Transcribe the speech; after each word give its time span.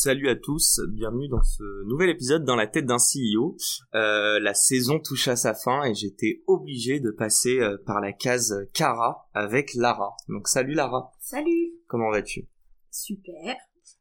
Salut 0.00 0.28
à 0.28 0.36
tous, 0.36 0.80
bienvenue 0.90 1.26
dans 1.26 1.42
ce 1.42 1.84
nouvel 1.86 2.10
épisode 2.10 2.44
dans 2.44 2.54
la 2.54 2.68
tête 2.68 2.86
d'un 2.86 2.98
CEO. 2.98 3.56
Euh, 3.96 4.38
la 4.38 4.54
saison 4.54 5.00
touche 5.00 5.26
à 5.26 5.34
sa 5.34 5.54
fin 5.54 5.82
et 5.82 5.92
j'étais 5.92 6.44
obligé 6.46 7.00
de 7.00 7.10
passer 7.10 7.58
euh, 7.58 7.76
par 7.84 8.00
la 8.00 8.12
case 8.12 8.54
Cara 8.74 9.28
avec 9.34 9.74
Lara. 9.74 10.14
Donc 10.28 10.46
salut 10.46 10.74
Lara. 10.74 11.10
Salut. 11.18 11.72
Comment 11.88 12.12
vas-tu? 12.12 12.48
Super. 12.92 13.56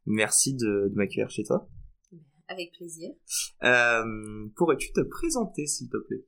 Merci 0.06 0.54
de, 0.54 0.90
de 0.90 0.94
m'accueillir 0.94 1.32
chez 1.32 1.44
toi. 1.44 1.68
Avec 2.48 2.73
plaisir. 2.78 3.09
Euh, 3.64 4.04
Pourrais-tu 4.56 4.94
te 4.94 5.02
présenter 5.02 5.66
s'il 5.66 5.90
te 5.90 5.98
plaît? 5.98 6.28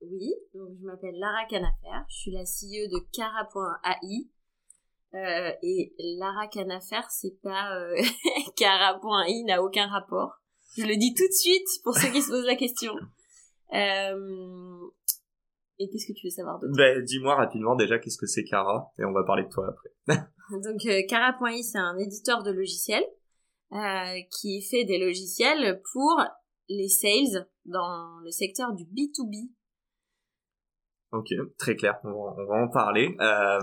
Oui, 0.00 0.32
donc 0.54 0.70
je 0.80 0.86
m'appelle 0.86 1.18
Lara 1.18 1.44
Canafer, 1.50 2.06
je 2.08 2.16
suis 2.16 2.30
la 2.30 2.44
CEO 2.44 2.88
de 2.88 3.06
Cara.ai. 3.12 4.30
Euh, 5.14 5.50
et 5.62 5.94
Lara 6.18 6.48
Canafer, 6.48 7.02
c'est 7.10 7.40
pas 7.42 7.76
euh, 7.76 8.02
Cara.ai 8.56 9.42
n'a 9.44 9.62
aucun 9.62 9.86
rapport. 9.86 10.40
Je 10.76 10.84
le 10.84 10.96
dis 10.96 11.14
tout 11.14 11.26
de 11.26 11.32
suite 11.32 11.68
pour 11.84 11.94
ceux 11.94 12.10
qui 12.10 12.22
se 12.22 12.30
posent 12.30 12.46
la 12.46 12.56
question. 12.56 12.94
Euh, 13.74 14.90
et 15.78 15.88
qu'est-ce 15.88 16.06
que 16.06 16.12
tu 16.12 16.26
veux 16.26 16.30
savoir 16.30 16.58
d'autre? 16.58 16.74
Ben, 16.76 17.02
Dis-moi 17.02 17.34
rapidement 17.34 17.74
déjà 17.74 17.98
qu'est-ce 17.98 18.18
que 18.18 18.26
c'est 18.26 18.44
Cara 18.44 18.92
et 18.98 19.04
on 19.06 19.12
va 19.12 19.24
parler 19.24 19.44
de 19.44 19.48
toi 19.48 19.66
après. 19.68 19.90
Donc 20.50 20.84
euh, 20.84 21.00
Cara.ai 21.08 21.62
c'est 21.62 21.78
un 21.78 21.96
éditeur 21.96 22.42
de 22.42 22.50
logiciels 22.50 23.06
euh, 23.72 24.20
qui 24.30 24.60
fait 24.60 24.84
des 24.84 24.98
logiciels 24.98 25.80
pour 25.92 26.22
les 26.68 26.88
sales 26.88 27.48
dans 27.64 28.20
le 28.22 28.30
secteur 28.30 28.74
du 28.74 28.84
B2B. 28.84 29.50
Ok, 31.12 31.28
très 31.58 31.76
clair, 31.76 31.98
on 32.04 32.08
va, 32.12 32.34
on 32.38 32.46
va 32.46 32.54
en 32.64 32.68
parler. 32.68 33.14
Euh, 33.20 33.60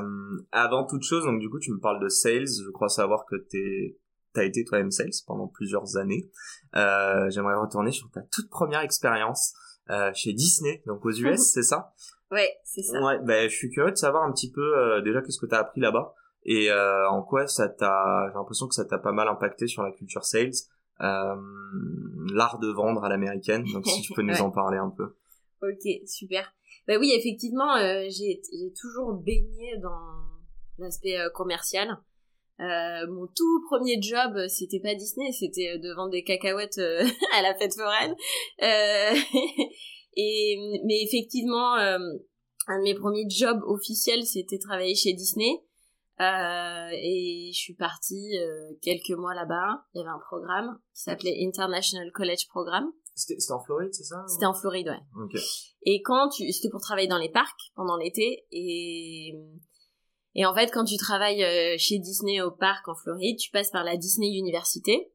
avant 0.51 0.85
toute 0.85 1.01
chose, 1.03 1.25
donc 1.25 1.39
du 1.39 1.49
coup 1.49 1.59
tu 1.59 1.71
me 1.71 1.79
parles 1.79 1.99
de 2.01 2.07
sales, 2.09 2.45
je 2.47 2.69
crois 2.69 2.89
savoir 2.89 3.25
que 3.25 3.35
t'es 3.37 3.97
t'as 4.33 4.43
été 4.45 4.63
toi-même 4.63 4.91
sales 4.91 5.09
pendant 5.25 5.47
plusieurs 5.47 5.97
années. 5.97 6.29
Euh, 6.75 7.27
J'aimerais 7.31 7.55
retourner 7.55 7.91
sur 7.91 8.09
ta 8.11 8.21
toute 8.31 8.49
première 8.51 8.81
expérience 8.81 9.53
euh, 9.89 10.11
chez 10.13 10.33
Disney, 10.33 10.83
donc 10.85 11.03
aux 11.05 11.11
US, 11.11 11.39
c'est 11.53 11.63
ça? 11.63 11.91
Ouais, 12.31 12.55
c'est 12.63 12.83
ça. 12.83 13.01
Ouais, 13.01 13.17
ben 13.23 13.49
je 13.49 13.55
suis 13.55 13.69
curieux 13.71 13.89
de 13.91 13.97
savoir 13.97 14.23
un 14.23 14.31
petit 14.31 14.51
peu 14.51 14.61
euh, 14.77 15.01
déjà 15.01 15.21
qu'est-ce 15.23 15.39
que 15.39 15.47
t'as 15.47 15.59
appris 15.61 15.81
là-bas? 15.81 16.13
Et 16.43 16.69
euh, 16.71 17.09
en 17.09 17.23
quoi 17.23 17.47
ça 17.47 17.67
t'a. 17.67 18.27
J'ai 18.29 18.35
l'impression 18.35 18.67
que 18.67 18.75
ça 18.75 18.85
t'a 18.85 18.99
pas 18.99 19.11
mal 19.11 19.27
impacté 19.27 19.65
sur 19.65 19.81
la 19.81 19.91
culture 19.91 20.23
sales, 20.23 20.51
euh, 21.01 21.35
l'art 22.31 22.59
de 22.59 22.67
vendre 22.71 23.03
à 23.03 23.09
l'américaine. 23.09 23.63
Donc 23.73 23.87
si 23.87 24.03
tu 24.03 24.13
peux 24.13 24.21
nous 24.21 24.33
Ouais. 24.35 24.41
en 24.41 24.51
parler 24.51 24.77
un 24.77 24.91
peu. 24.91 25.15
Ok, 25.63 25.89
super. 26.05 26.53
Bah 26.89 26.95
oui, 26.99 27.11
effectivement, 27.15 27.75
euh, 27.75 28.07
j'ai 28.09 28.41
toujours 28.81 29.13
baigné 29.13 29.77
dans 29.77 30.25
l'aspect 30.79 31.19
euh, 31.19 31.29
commercial. 31.29 31.87
Euh, 32.59 33.05
mon 33.11 33.27
tout 33.27 33.63
premier 33.69 34.01
job, 34.01 34.35
euh, 34.35 34.47
c'était 34.47 34.79
pas 34.79 34.95
Disney, 34.95 35.31
c'était 35.31 35.75
euh, 35.75 35.77
de 35.77 35.93
vendre 35.93 36.09
des 36.09 36.23
cacahuètes 36.23 36.79
à 37.37 37.43
la 37.43 37.53
fête 37.53 37.75
foraine. 37.75 38.15
Euh, 38.63 39.13
et 40.17 40.57
mais 40.83 41.03
effectivement, 41.03 41.75
un 41.75 41.99
de 41.99 42.83
mes 42.83 42.95
premiers 42.95 43.29
jobs 43.29 43.61
officiels, 43.67 44.25
c'était 44.25 44.57
travailler 44.57 44.95
chez 44.95 45.13
Disney. 45.13 45.61
Et 46.19 47.51
je 47.53 47.57
suis 47.57 47.75
partie 47.75 48.35
quelques 48.81 49.15
mois 49.15 49.35
là-bas. 49.35 49.85
Il 49.93 49.99
y 49.99 50.01
avait 50.01 50.09
un 50.09 50.19
programme 50.27 50.79
qui 50.95 51.03
s'appelait 51.03 51.37
International 51.45 52.11
College 52.11 52.47
Program. 52.49 52.91
C'était 53.15 53.51
en 53.51 53.59
Floride, 53.59 53.93
c'est 53.93 54.03
ça 54.03 54.23
C'était 54.27 54.45
en 54.45 54.53
Floride, 54.53 54.87
ouais. 54.87 55.39
Et 55.83 56.01
quand 56.01 56.29
tu, 56.29 56.51
c'était 56.51 56.69
pour 56.69 56.81
travailler 56.81 57.07
dans 57.07 57.17
les 57.17 57.29
parcs 57.29 57.71
pendant 57.75 57.97
l'été 57.97 58.45
et 58.51 59.33
et 60.35 60.45
en 60.45 60.53
fait 60.53 60.71
quand 60.71 60.85
tu 60.85 60.97
travailles 60.97 61.43
euh, 61.43 61.75
chez 61.77 61.99
Disney 61.99 62.41
au 62.41 62.51
parc 62.51 62.87
en 62.87 62.95
Floride, 62.95 63.37
tu 63.37 63.49
passes 63.51 63.71
par 63.71 63.83
la 63.83 63.97
Disney 63.97 64.37
Université, 64.37 65.11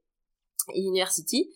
University, 0.75 1.51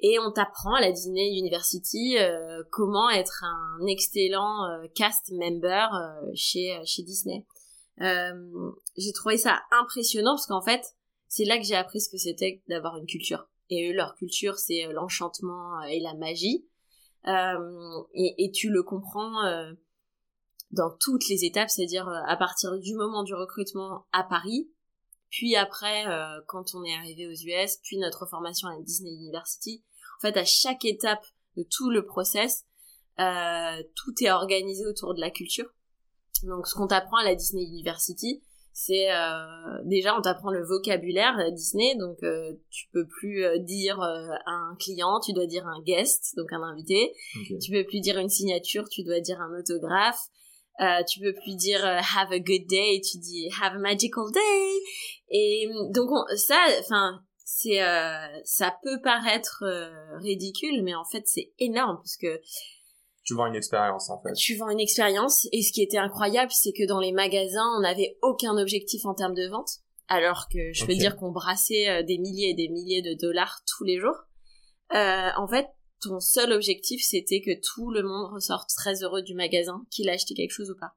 et 0.00 0.18
on 0.18 0.30
t'apprend 0.32 0.74
à 0.74 0.80
la 0.80 0.92
Disney 0.92 1.38
University 1.38 2.18
euh, 2.18 2.62
comment 2.70 3.10
être 3.10 3.44
un 3.44 3.86
excellent 3.86 4.64
euh, 4.66 4.86
cast 4.94 5.32
member 5.32 5.88
euh, 5.94 6.30
chez 6.34 6.78
chez 6.84 7.02
Disney. 7.02 7.44
J'ai 7.98 9.12
trouvé 9.12 9.38
ça 9.38 9.60
impressionnant 9.70 10.34
parce 10.34 10.46
qu'en 10.46 10.62
fait 10.62 10.82
c'est 11.28 11.44
là 11.44 11.58
que 11.58 11.64
j'ai 11.64 11.74
appris 11.74 12.00
ce 12.00 12.08
que 12.08 12.18
c'était 12.18 12.62
d'avoir 12.68 12.96
une 12.96 13.06
culture. 13.06 13.48
Et 13.70 13.90
eux, 13.90 13.94
leur 13.94 14.14
culture, 14.14 14.58
c'est 14.58 14.86
euh, 14.86 14.92
l'enchantement 14.92 15.80
et 15.82 16.00
la 16.00 16.14
magie. 16.14 16.66
Euh, 17.26 18.02
et, 18.14 18.50
tu 18.52 18.70
le 18.70 18.84
comprends 18.84 19.44
euh, 19.44 19.72
dans 20.70 20.90
toutes 21.00 21.28
les 21.28 21.44
étapes, 21.44 21.70
c'est-à-dire 21.70 22.08
euh, 22.08 22.20
à 22.26 22.36
partir 22.36 22.78
du 22.78 22.94
moment 22.94 23.22
du 23.22 23.34
recrutement 23.34 24.06
à 24.12 24.22
Paris, 24.22 24.70
puis 25.30 25.56
après 25.56 26.06
euh, 26.06 26.40
quand 26.46 26.74
on 26.74 26.84
est 26.84 26.94
arrivé 26.94 27.26
aux 27.26 27.32
US, 27.32 27.78
puis 27.82 27.98
notre 27.98 28.26
formation 28.26 28.68
à 28.68 28.76
la 28.76 28.82
Disney 28.82 29.12
University. 29.12 29.82
En 30.18 30.20
fait, 30.20 30.36
à 30.36 30.44
chaque 30.44 30.84
étape 30.84 31.24
de 31.56 31.64
tout 31.68 31.90
le 31.90 32.04
process, 32.06 32.64
euh, 33.18 33.82
tout 33.94 34.14
est 34.22 34.30
organisé 34.30 34.86
autour 34.86 35.14
de 35.14 35.20
la 35.20 35.30
culture. 35.30 35.68
Donc, 36.42 36.66
ce 36.66 36.74
qu'on 36.74 36.86
t'apprend 36.86 37.16
à 37.18 37.24
la 37.24 37.34
Disney 37.34 37.64
University, 37.64 38.42
c'est 38.78 39.10
euh, 39.10 39.78
déjà 39.86 40.14
on 40.18 40.20
t'apprend 40.20 40.50
le 40.50 40.62
vocabulaire 40.62 41.34
Disney, 41.52 41.94
donc 41.96 42.18
euh, 42.22 42.52
tu 42.70 42.88
peux 42.92 43.06
plus 43.06 43.42
euh, 43.42 43.58
dire 43.58 43.98
euh, 44.02 44.28
un 44.44 44.76
client, 44.78 45.18
tu 45.24 45.32
dois 45.32 45.46
dire 45.46 45.66
un 45.66 45.80
guest, 45.82 46.34
donc 46.36 46.52
un 46.52 46.62
invité. 46.62 47.14
Tu 47.58 47.72
peux 47.72 47.84
plus 47.86 48.00
dire 48.00 48.18
une 48.18 48.28
signature, 48.28 48.86
tu 48.90 49.02
dois 49.02 49.20
dire 49.20 49.40
un 49.40 49.58
autographe. 49.58 50.20
Tu 51.08 51.20
peux 51.20 51.32
plus 51.32 51.56
dire 51.56 51.82
have 51.86 52.30
a 52.32 52.38
good 52.38 52.66
day, 52.68 53.00
tu 53.00 53.16
dis 53.16 53.48
have 53.62 53.72
a 53.76 53.78
magical 53.78 54.24
day. 54.30 54.68
Et 55.30 55.66
donc 55.94 56.10
on- 56.10 56.36
ça, 56.36 56.58
enfin 56.80 57.22
c'est 57.46 57.80
ça 58.44 58.76
peut 58.82 59.00
paraître 59.02 59.64
ridicule, 60.20 60.82
mais 60.84 60.94
en 60.94 61.04
fait 61.10 61.22
c'est 61.24 61.50
énorme 61.58 61.96
parce 61.96 62.18
que 62.18 62.42
Tu 63.26 63.34
vends 63.34 63.46
une 63.46 63.56
expérience 63.56 64.08
en 64.08 64.22
fait. 64.22 64.32
tu 64.34 64.56
vends 64.56 64.70
une 64.70 64.80
expérience 64.80 65.46
et 65.52 65.62
ce 65.62 65.72
qui 65.72 65.82
était 65.82 65.98
incroyable 65.98 66.52
c'est 66.52 66.72
que 66.72 66.86
dans 66.86 67.00
les 67.00 67.12
magasins 67.12 67.68
on 67.76 67.80
n'avait 67.80 68.16
aucun 68.22 68.56
objectif 68.56 69.04
en 69.04 69.14
termes 69.14 69.34
de 69.34 69.48
vente 69.48 69.80
alors 70.08 70.46
que 70.48 70.72
je 70.72 70.86
peux 70.86 70.94
dire 70.94 71.16
qu'on 71.16 71.32
brassait 71.32 71.88
euh, 71.88 72.02
des 72.04 72.18
milliers 72.18 72.50
et 72.50 72.54
des 72.54 72.68
milliers 72.68 73.02
de 73.02 73.14
dollars 73.20 73.62
tous 73.66 73.82
les 73.82 73.98
jours. 73.98 74.16
Euh, 74.94 75.30
en 75.36 75.48
fait 75.48 75.66
ton 76.00 76.20
seul 76.20 76.52
objectif 76.52 77.02
c'était 77.02 77.40
que 77.40 77.60
tout 77.74 77.90
le 77.90 78.02
monde 78.02 78.32
ressorte 78.32 78.70
très 78.76 79.02
heureux 79.02 79.22
du 79.22 79.34
magasin 79.34 79.84
qu'il 79.90 80.08
a 80.08 80.12
acheté 80.12 80.34
quelque 80.34 80.52
chose 80.52 80.70
ou 80.70 80.78
pas. 80.78 80.94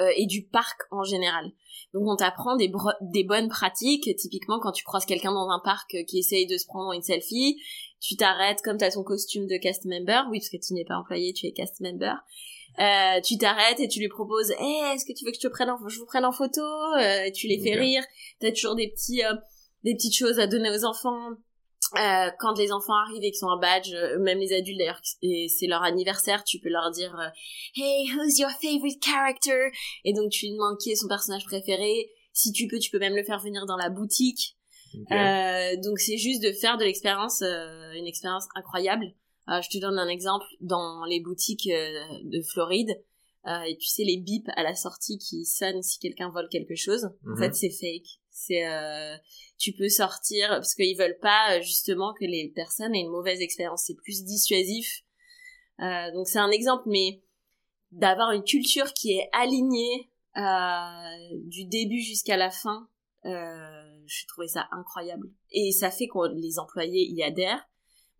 Euh, 0.00 0.10
et 0.16 0.24
du 0.24 0.46
parc 0.46 0.80
en 0.90 1.04
général. 1.04 1.52
Donc 1.92 2.04
on 2.06 2.16
t'apprend 2.16 2.56
des, 2.56 2.72
des 3.02 3.24
bonnes 3.24 3.48
pratiques 3.48 4.08
typiquement 4.16 4.58
quand 4.58 4.72
tu 4.72 4.84
croises 4.84 5.04
quelqu'un 5.04 5.32
dans 5.32 5.50
un 5.50 5.60
parc 5.62 5.94
euh, 5.94 6.02
qui 6.08 6.18
essaye 6.18 6.46
de 6.46 6.56
se 6.56 6.64
prendre 6.64 6.92
une 6.92 7.02
selfie 7.02 7.60
tu 8.02 8.16
t'arrêtes 8.16 8.62
comme 8.62 8.78
tu 8.78 8.84
as 8.84 8.90
ton 8.90 9.04
costume 9.04 9.46
de 9.46 9.56
cast 9.56 9.84
member, 9.84 10.26
oui 10.30 10.40
parce 10.40 10.50
que 10.50 10.56
tu 10.56 10.74
n'es 10.74 10.84
pas 10.84 10.96
employé, 10.96 11.32
tu 11.32 11.46
es 11.46 11.52
cast 11.52 11.80
member. 11.80 12.14
Euh, 12.78 13.20
tu 13.20 13.38
t'arrêtes 13.38 13.78
et 13.80 13.86
tu 13.86 14.00
lui 14.00 14.08
proposes 14.08 14.50
hey, 14.58 14.94
est-ce 14.94 15.04
que 15.04 15.12
tu 15.12 15.24
veux 15.24 15.30
que 15.30 15.36
je 15.36 15.46
te 15.46 15.52
prenne 15.52 15.70
en, 15.70 15.78
je 15.88 15.98
vous 15.98 16.06
prenne 16.06 16.24
en 16.24 16.32
photo? 16.32 16.62
Euh, 16.98 17.30
tu 17.30 17.46
les 17.46 17.62
fais 17.62 17.78
rire. 17.78 18.02
T'as 18.40 18.50
toujours 18.50 18.74
des 18.74 18.88
petits 18.88 19.22
euh, 19.24 19.34
des 19.84 19.94
petites 19.94 20.16
choses 20.16 20.40
à 20.40 20.48
donner 20.48 20.70
aux 20.70 20.84
enfants. 20.84 21.30
Euh, 22.00 22.30
quand 22.40 22.58
les 22.58 22.72
enfants 22.72 22.96
arrivent 23.06 23.22
et 23.22 23.30
qu'ils 23.30 23.44
ont 23.44 23.50
un 23.50 23.58
badge 23.58 23.92
euh, 23.92 24.18
même 24.18 24.38
les 24.38 24.54
adultes 24.54 24.78
d'ailleurs 24.78 25.02
et 25.20 25.48
c'est 25.48 25.66
leur 25.66 25.82
anniversaire 25.82 26.42
tu 26.42 26.58
peux 26.58 26.70
leur 26.70 26.90
dire 26.90 27.14
hey 27.76 28.10
who's 28.14 28.38
your 28.38 28.50
favorite 28.50 29.04
character? 29.04 29.70
Et 30.04 30.12
donc 30.12 30.30
tu 30.30 30.46
lui 30.46 30.52
demandes 30.54 30.78
qui 30.78 30.90
est 30.90 30.96
son 30.96 31.06
personnage 31.06 31.44
préféré. 31.44 32.10
Si 32.32 32.50
tu 32.50 32.66
peux 32.66 32.78
tu 32.78 32.90
peux 32.90 32.98
même 32.98 33.14
le 33.14 33.22
faire 33.22 33.38
venir 33.38 33.66
dans 33.66 33.76
la 33.76 33.90
boutique 33.90 34.56
Euh, 35.10 35.76
donc 35.82 35.98
c'est 35.98 36.18
juste 36.18 36.42
de 36.42 36.52
faire 36.52 36.78
de 36.78 36.84
l'expérience, 36.84 37.42
euh, 37.42 37.92
une 37.94 38.06
expérience 38.06 38.46
incroyable. 38.54 39.06
Euh, 39.48 39.60
je 39.62 39.68
te 39.70 39.78
donne 39.78 39.98
un 39.98 40.08
exemple 40.08 40.46
dans 40.60 41.04
les 41.04 41.20
boutiques 41.20 41.68
de 41.68 42.42
Floride. 42.42 42.90
euh, 43.46 43.62
et 43.62 43.76
tu 43.76 43.88
sais 43.88 44.04
les 44.04 44.18
bips 44.18 44.48
à 44.54 44.62
la 44.62 44.74
sortie 44.76 45.18
qui 45.18 45.44
sonnent 45.44 45.82
si 45.82 45.98
quelqu'un 45.98 46.30
vole 46.30 46.48
quelque 46.48 46.76
chose. 46.76 47.10
Mhm. 47.22 47.32
En 47.32 47.36
fait 47.36 47.54
c'est 47.54 47.70
fake. 47.70 48.20
C'est 48.30 48.66
euh, 48.66 49.16
tu 49.58 49.72
peux 49.72 49.88
sortir 49.88 50.48
parce 50.48 50.74
qu'ils 50.74 50.96
veulent 50.96 51.18
pas 51.20 51.60
justement 51.60 52.14
que 52.14 52.24
les 52.24 52.52
personnes 52.54 52.94
aient 52.94 53.00
une 53.00 53.10
mauvaise 53.10 53.40
expérience. 53.40 53.84
C'est 53.86 53.96
plus 53.96 54.24
dissuasif. 54.24 55.02
Euh, 55.80 56.12
donc 56.12 56.28
c'est 56.28 56.38
un 56.38 56.50
exemple, 56.50 56.84
mais 56.86 57.20
d'avoir 57.90 58.30
une 58.32 58.44
culture 58.44 58.92
qui 58.94 59.12
est 59.12 59.28
alignée 59.32 60.08
euh, 60.36 61.38
du 61.44 61.64
début 61.66 62.00
jusqu'à 62.00 62.36
la 62.36 62.50
fin. 62.50 62.88
Euh, 63.24 64.02
je 64.06 64.26
trouvais 64.26 64.48
ça 64.48 64.68
incroyable. 64.72 65.30
Et 65.50 65.72
ça 65.72 65.90
fait 65.90 66.08
que 66.08 66.34
les 66.34 66.58
employés 66.58 67.08
y 67.10 67.22
adhèrent. 67.22 67.64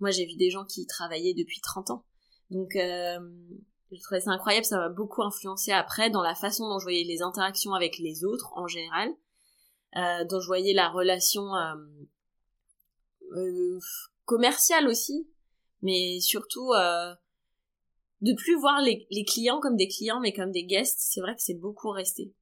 Moi, 0.00 0.10
j'ai 0.10 0.26
vu 0.26 0.36
des 0.36 0.50
gens 0.50 0.64
qui 0.64 0.86
travaillaient 0.86 1.34
depuis 1.34 1.60
30 1.60 1.90
ans. 1.90 2.04
Donc, 2.50 2.76
euh, 2.76 3.18
je 3.92 4.02
trouvais 4.02 4.20
ça 4.20 4.30
incroyable. 4.30 4.64
Ça 4.64 4.78
m'a 4.78 4.88
beaucoup 4.88 5.22
influencé 5.22 5.72
après 5.72 6.10
dans 6.10 6.22
la 6.22 6.34
façon 6.34 6.68
dont 6.68 6.78
je 6.78 6.84
voyais 6.84 7.04
les 7.04 7.22
interactions 7.22 7.74
avec 7.74 7.98
les 7.98 8.24
autres 8.24 8.52
en 8.54 8.66
général, 8.66 9.10
euh, 9.96 10.24
dont 10.24 10.40
je 10.40 10.46
voyais 10.46 10.72
la 10.72 10.88
relation 10.88 11.54
euh, 11.54 11.74
euh 13.36 13.78
commerciale 14.24 14.86
aussi, 14.86 15.28
mais 15.82 16.20
surtout 16.20 16.72
euh, 16.72 17.12
de 18.20 18.32
plus 18.34 18.56
voir 18.58 18.80
les, 18.80 19.06
clients 19.24 19.60
comme 19.60 19.76
des 19.76 19.88
clients 19.88 20.20
mais 20.20 20.32
comme 20.32 20.52
des 20.52 20.64
guests. 20.64 21.00
C'est 21.00 21.20
vrai 21.20 21.34
que 21.34 21.42
c'est 21.42 21.58
beaucoup 21.58 21.90
resté. 21.90 22.32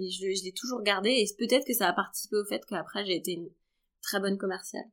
Et 0.00 0.10
je, 0.10 0.34
je 0.34 0.44
l'ai 0.44 0.52
toujours 0.52 0.82
gardé 0.82 1.10
et 1.10 1.26
peut-être 1.38 1.66
que 1.66 1.74
ça 1.74 1.88
a 1.88 1.92
participé 1.92 2.36
au 2.36 2.44
fait 2.44 2.64
qu'après 2.66 3.04
j'ai 3.04 3.16
été 3.16 3.32
une 3.32 3.50
très 4.02 4.18
bonne 4.18 4.38
commerciale. 4.38 4.86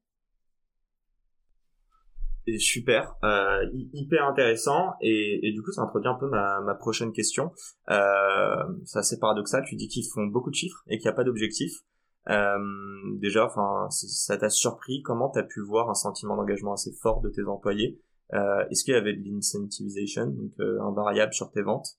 Super, 2.59 3.15
euh, 3.23 3.65
hyper 3.93 4.25
intéressant. 4.25 4.93
Et, 5.01 5.47
et, 5.47 5.51
du 5.53 5.61
coup 5.61 5.71
ça 5.71 5.81
introduit 5.81 6.09
un 6.09 6.15
peu 6.15 6.29
ma, 6.29 6.61
ma 6.61 6.75
prochaine 6.75 7.11
question. 7.13 7.51
Euh, 7.89 8.63
c'est 8.85 8.99
assez 8.99 9.17
paradoxal, 9.17 9.63
tu 9.65 9.75
dis 9.75 9.87
qu'ils 9.87 10.05
font 10.13 10.25
beaucoup 10.27 10.49
de 10.49 10.55
chiffres 10.55 10.83
et 10.87 10.97
qu'il 10.97 11.05
n'y 11.05 11.13
a 11.13 11.15
pas 11.15 11.23
d'objectif. 11.23 11.71
Euh, 12.29 12.57
déjà, 13.19 13.45
enfin, 13.45 13.87
ça 13.89 14.37
t'a 14.37 14.49
surpris. 14.49 15.01
Comment 15.01 15.29
t'as 15.29 15.43
pu 15.43 15.61
voir 15.61 15.89
un 15.89 15.93
sentiment 15.93 16.35
d'engagement 16.35 16.73
assez 16.73 16.91
fort 16.91 17.21
de 17.21 17.29
tes 17.29 17.43
employés? 17.45 18.01
Euh, 18.33 18.65
Est-ce 18.69 18.83
qu'il 18.83 18.93
y 18.93 18.97
avait 18.97 19.13
de 19.13 19.23
l'incentivization, 19.23 20.27
donc 20.27 20.51
euh, 20.59 20.81
un 20.81 20.91
variable 20.91 21.33
sur 21.33 21.49
tes 21.51 21.61
ventes? 21.61 21.97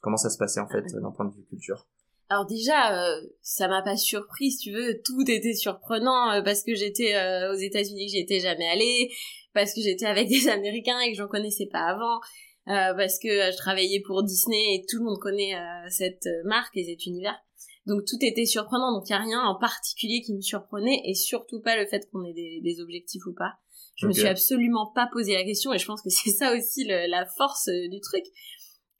Comment 0.00 0.16
ça 0.16 0.30
se 0.30 0.38
passait 0.38 0.60
en 0.60 0.68
fait 0.68 0.84
d'un 1.00 1.12
point 1.12 1.26
de 1.26 1.34
vue 1.34 1.44
culture? 1.44 1.86
Alors 2.32 2.46
déjà, 2.46 2.96
euh, 2.96 3.20
ça 3.42 3.68
m'a 3.68 3.82
pas 3.82 3.96
surpris, 3.96 4.52
si 4.52 4.58
tu 4.58 4.72
veux, 4.72 5.02
tout 5.04 5.22
était 5.28 5.54
surprenant 5.54 6.30
euh, 6.30 6.42
parce 6.42 6.62
que 6.62 6.74
j'étais 6.74 7.14
euh, 7.14 7.52
aux 7.52 7.58
États-Unis, 7.58 8.06
que 8.06 8.12
j'étais 8.12 8.40
jamais 8.40 8.66
allée, 8.68 9.12
parce 9.52 9.74
que 9.74 9.82
j'étais 9.82 10.06
avec 10.06 10.28
des 10.30 10.48
Américains 10.48 10.98
et 11.00 11.10
que 11.10 11.18
j'en 11.18 11.28
connaissais 11.28 11.68
pas 11.70 11.84
avant, 11.84 12.20
euh, 12.68 12.94
parce 12.96 13.18
que 13.18 13.28
euh, 13.28 13.50
je 13.50 13.56
travaillais 13.58 14.00
pour 14.00 14.22
Disney 14.22 14.76
et 14.76 14.86
tout 14.88 14.98
le 14.98 15.04
monde 15.04 15.18
connaît 15.18 15.54
euh, 15.54 15.88
cette 15.90 16.26
marque 16.44 16.74
et 16.76 16.84
cet 16.84 17.04
univers. 17.04 17.36
Donc 17.84 18.04
tout 18.06 18.18
était 18.20 18.46
surprenant, 18.46 18.92
donc 18.92 19.08
il 19.08 19.12
y 19.12 19.16
a 19.16 19.18
rien 19.18 19.42
en 19.42 19.58
particulier 19.58 20.22
qui 20.22 20.32
me 20.32 20.40
surprenait 20.40 21.02
et 21.04 21.14
surtout 21.14 21.60
pas 21.60 21.76
le 21.76 21.86
fait 21.86 22.08
qu'on 22.10 22.24
ait 22.24 22.32
des, 22.32 22.60
des, 22.62 22.80
objectifs 22.80 23.26
ou 23.26 23.34
pas. 23.34 23.54
Je 23.96 24.06
me 24.06 24.12
suis 24.12 24.28
absolument 24.28 24.90
pas 24.94 25.08
posé 25.12 25.34
la 25.34 25.44
question 25.44 25.72
et 25.72 25.78
je 25.78 25.86
pense 25.86 26.00
que 26.00 26.08
c'est 26.10 26.30
ça 26.30 26.56
aussi 26.56 26.84
le, 26.84 27.10
la 27.10 27.26
force 27.36 27.68
du 27.68 28.00
truc. 28.00 28.24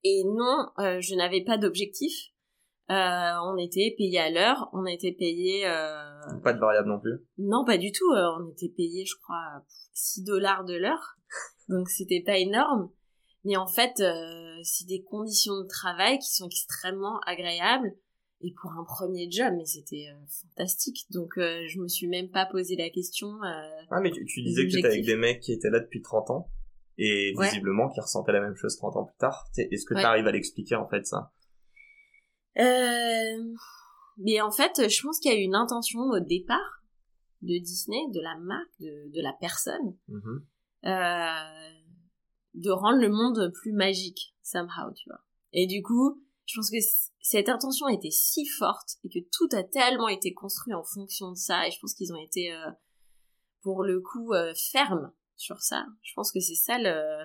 Et 0.04 0.24
non, 0.24 0.66
je 0.78 1.14
n'avais 1.14 1.44
pas 1.44 1.56
d'objectif. 1.56 2.31
Euh, 2.92 3.40
on 3.44 3.56
était 3.56 3.94
payé 3.96 4.18
à 4.18 4.30
l'heure, 4.30 4.68
on 4.72 4.84
était 4.86 5.12
payé... 5.12 5.66
Euh... 5.66 6.38
Pas 6.42 6.52
de 6.52 6.58
variable 6.58 6.88
non 6.88 7.00
plus 7.00 7.24
Non, 7.38 7.64
pas 7.64 7.78
du 7.78 7.90
tout. 7.90 8.12
on 8.12 8.50
était 8.50 8.68
payé, 8.68 9.04
je 9.06 9.14
crois, 9.22 9.62
6 9.94 10.24
dollars 10.24 10.64
de 10.64 10.74
l'heure. 10.74 11.16
Donc 11.68 11.88
c'était 11.88 12.22
pas 12.24 12.38
énorme. 12.38 12.90
Mais 13.44 13.56
en 13.56 13.66
fait, 13.66 14.00
euh, 14.00 14.60
c'est 14.62 14.86
des 14.86 15.02
conditions 15.02 15.60
de 15.60 15.66
travail 15.66 16.18
qui 16.18 16.32
sont 16.32 16.46
extrêmement 16.46 17.18
agréables. 17.26 17.92
Et 18.44 18.52
pour 18.60 18.72
un 18.72 18.82
premier 18.82 19.30
job, 19.30 19.54
mais 19.56 19.64
c'était 19.64 20.06
euh, 20.10 20.18
fantastique. 20.26 21.06
Donc 21.10 21.38
euh, 21.38 21.64
je 21.68 21.78
me 21.78 21.86
suis 21.86 22.08
même 22.08 22.28
pas 22.28 22.44
posé 22.44 22.74
la 22.74 22.90
question. 22.90 23.28
ah 23.42 24.00
mais 24.00 24.10
tu, 24.10 24.42
disais 24.42 24.66
que 24.66 24.70
tu 24.70 24.78
étais 24.78 24.88
avec 24.88 25.04
des 25.04 25.14
mecs 25.14 25.40
qui 25.40 25.52
étaient 25.52 25.70
là 25.70 25.78
depuis 25.78 26.02
30 26.02 26.30
ans 26.30 26.50
et 26.98 27.34
visiblement 27.38 27.88
qui 27.88 28.00
ressentaient 28.00 28.32
la 28.32 28.40
même 28.40 28.56
chose 28.56 28.76
30 28.76 28.96
ans 28.96 29.04
plus 29.04 29.16
tard. 29.18 29.46
Est-ce 29.56 29.86
que 29.86 29.94
tu 29.94 30.00
arrives 30.00 30.26
à 30.26 30.32
l'expliquer 30.32 30.74
en 30.74 30.88
fait 30.88 31.06
ça? 31.06 31.30
Mais 32.56 34.40
en 34.40 34.50
fait, 34.50 34.88
je 34.88 35.02
pense 35.02 35.18
qu'il 35.18 35.32
y 35.32 35.34
a 35.34 35.38
eu 35.38 35.42
une 35.42 35.54
intention 35.54 36.00
au 36.00 36.20
départ 36.20 36.82
de 37.42 37.58
Disney, 37.58 37.98
de 38.12 38.20
la 38.20 38.36
marque, 38.38 38.70
de, 38.80 39.10
de 39.10 39.20
la 39.20 39.32
personne, 39.32 39.96
mm-hmm. 40.08 40.42
euh, 40.86 41.80
de 42.54 42.70
rendre 42.70 43.00
le 43.00 43.08
monde 43.08 43.52
plus 43.52 43.72
magique, 43.72 44.34
somehow, 44.42 44.92
tu 44.94 45.08
vois. 45.08 45.20
Et 45.52 45.66
du 45.66 45.82
coup, 45.82 46.22
je 46.46 46.54
pense 46.56 46.70
que 46.70 46.76
cette 47.20 47.48
intention 47.48 47.88
était 47.88 48.10
si 48.10 48.46
forte 48.46 48.96
et 49.04 49.08
que 49.08 49.26
tout 49.32 49.48
a 49.56 49.64
tellement 49.64 50.08
été 50.08 50.32
construit 50.32 50.74
en 50.74 50.84
fonction 50.84 51.30
de 51.32 51.36
ça, 51.36 51.66
et 51.66 51.70
je 51.70 51.80
pense 51.80 51.94
qu'ils 51.94 52.12
ont 52.12 52.20
été, 52.20 52.52
euh, 52.52 52.70
pour 53.62 53.82
le 53.82 54.00
coup, 54.00 54.32
euh, 54.34 54.52
fermes 54.54 55.12
sur 55.36 55.60
ça. 55.60 55.84
Je 56.02 56.12
pense 56.14 56.30
que 56.30 56.40
c'est 56.40 56.54
ça 56.54 56.78
le, 56.78 57.24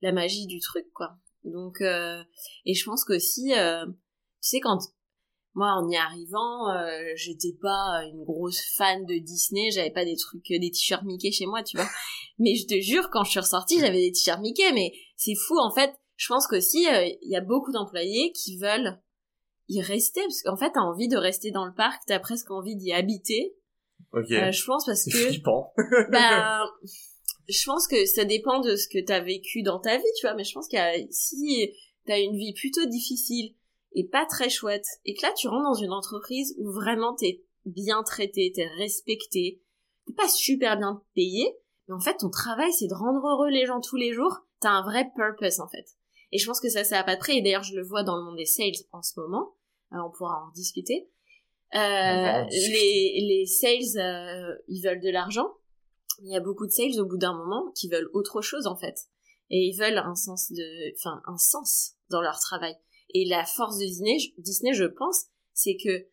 la 0.00 0.12
magie 0.12 0.46
du 0.46 0.60
truc, 0.60 0.90
quoi. 0.94 1.18
Donc, 1.44 1.82
euh, 1.82 2.22
et 2.64 2.72
je 2.72 2.84
pense 2.84 3.04
qu'aussi, 3.04 3.52
euh, 3.54 3.84
sais, 4.48 4.60
quand 4.60 4.78
moi 5.54 5.72
en 5.76 5.88
y 5.88 5.96
arrivant 5.96 6.70
euh, 6.70 7.12
j'étais 7.14 7.56
pas 7.60 8.02
une 8.12 8.24
grosse 8.24 8.60
fan 8.76 9.06
de 9.06 9.14
Disney 9.18 9.70
j'avais 9.70 9.90
pas 9.90 10.04
des 10.04 10.16
trucs 10.16 10.46
des 10.48 10.70
t-shirts 10.70 11.04
Mickey 11.04 11.30
chez 11.30 11.46
moi 11.46 11.62
tu 11.62 11.76
vois. 11.76 11.88
Mais 12.38 12.56
je 12.56 12.66
te 12.66 12.80
jure 12.80 13.08
quand 13.10 13.24
je 13.24 13.30
suis 13.30 13.40
ressortie 13.40 13.78
j'avais 13.78 14.00
des 14.00 14.12
t-shirts 14.12 14.40
Mickey 14.40 14.72
mais 14.72 14.92
c'est 15.16 15.36
fou 15.36 15.58
en 15.58 15.72
fait. 15.72 15.94
Je 16.16 16.28
pense 16.28 16.46
qu'aussi 16.46 16.86
euh, 16.88 17.06
il 17.22 17.30
y 17.30 17.36
a 17.36 17.40
beaucoup 17.40 17.72
d'employés 17.72 18.32
qui 18.32 18.58
veulent 18.58 19.00
y 19.68 19.80
rester 19.80 20.20
parce 20.22 20.42
qu'en 20.42 20.56
fait 20.56 20.72
t'as 20.72 20.80
envie 20.80 21.08
de 21.08 21.16
rester 21.16 21.52
dans 21.52 21.64
le 21.64 21.74
parc 21.74 22.02
t'as 22.06 22.18
presque 22.18 22.50
envie 22.50 22.76
d'y 22.76 22.92
habiter. 22.92 23.54
Ok. 24.12 24.30
Euh, 24.32 24.50
je 24.50 24.64
pense 24.64 24.86
parce 24.86 25.04
que 25.04 25.10
flippant. 25.10 25.72
Ben 26.10 26.60
je 27.48 27.64
pense 27.66 27.86
que 27.86 28.06
ça 28.06 28.24
dépend 28.24 28.58
de 28.58 28.74
ce 28.74 28.88
que 28.88 29.04
t'as 29.04 29.20
vécu 29.20 29.62
dans 29.62 29.78
ta 29.78 29.96
vie 29.96 30.02
tu 30.18 30.26
vois. 30.26 30.34
Mais 30.34 30.44
je 30.44 30.52
pense 30.52 30.66
qu'il 30.66 30.78
y 30.78 30.82
a 30.82 30.94
si 31.10 31.70
t'as 32.06 32.18
une 32.18 32.36
vie 32.36 32.54
plutôt 32.54 32.84
difficile 32.86 33.54
et 33.94 34.06
pas 34.06 34.26
très 34.26 34.50
chouette, 34.50 34.86
et 35.04 35.14
que 35.14 35.22
là 35.22 35.32
tu 35.36 35.48
rentres 35.48 35.68
dans 35.70 35.82
une 35.82 35.92
entreprise 35.92 36.54
où 36.58 36.70
vraiment 36.70 37.14
t'es 37.14 37.42
bien 37.64 38.02
traité, 38.02 38.52
t'es 38.54 38.66
respecté, 38.66 39.62
t'es 40.06 40.12
pas 40.12 40.28
super 40.28 40.76
bien 40.76 41.02
payé, 41.14 41.56
mais 41.88 41.94
en 41.94 42.00
fait 42.00 42.16
ton 42.18 42.30
travail 42.30 42.72
c'est 42.72 42.88
de 42.88 42.94
rendre 42.94 43.26
heureux 43.26 43.50
les 43.50 43.66
gens 43.66 43.80
tous 43.80 43.96
les 43.96 44.12
jours, 44.12 44.40
t'as 44.60 44.70
un 44.70 44.82
vrai 44.82 45.10
purpose 45.14 45.60
en 45.60 45.68
fait. 45.68 45.86
Et 46.32 46.38
je 46.38 46.46
pense 46.46 46.60
que 46.60 46.68
ça 46.68 46.84
ça 46.84 46.98
a 46.98 47.04
pas 47.04 47.14
de 47.14 47.20
prix, 47.20 47.38
et 47.38 47.42
d'ailleurs 47.42 47.62
je 47.62 47.76
le 47.76 47.84
vois 47.84 48.02
dans 48.02 48.16
le 48.16 48.24
monde 48.24 48.36
des 48.36 48.46
sales 48.46 48.72
en 48.92 49.02
ce 49.02 49.18
moment, 49.18 49.54
on 49.92 50.10
pourra 50.10 50.44
en 50.44 50.50
discuter. 50.52 51.08
Euh, 51.74 52.44
les, 52.50 53.20
les 53.20 53.46
sales, 53.46 53.98
euh, 54.00 54.54
ils 54.68 54.80
veulent 54.80 55.00
de 55.00 55.10
l'argent. 55.10 55.48
Il 56.22 56.30
y 56.30 56.36
a 56.36 56.40
beaucoup 56.40 56.66
de 56.66 56.70
sales 56.70 57.00
au 57.00 57.06
bout 57.06 57.16
d'un 57.16 57.36
moment 57.36 57.72
qui 57.74 57.88
veulent 57.88 58.08
autre 58.12 58.42
chose 58.42 58.66
en 58.66 58.76
fait, 58.76 58.96
et 59.50 59.66
ils 59.66 59.76
veulent 59.76 59.98
un 59.98 60.14
sens 60.14 60.52
de, 60.52 60.94
enfin 60.96 61.20
un 61.26 61.38
sens 61.38 61.94
dans 62.10 62.20
leur 62.20 62.38
travail. 62.38 62.76
Et 63.10 63.24
la 63.26 63.44
force 63.44 63.78
de 63.78 63.84
Disney, 63.84 64.16
Disney 64.38 64.72
je 64.72 64.84
pense, 64.84 65.26
c'est 65.52 65.76
que 65.76 66.06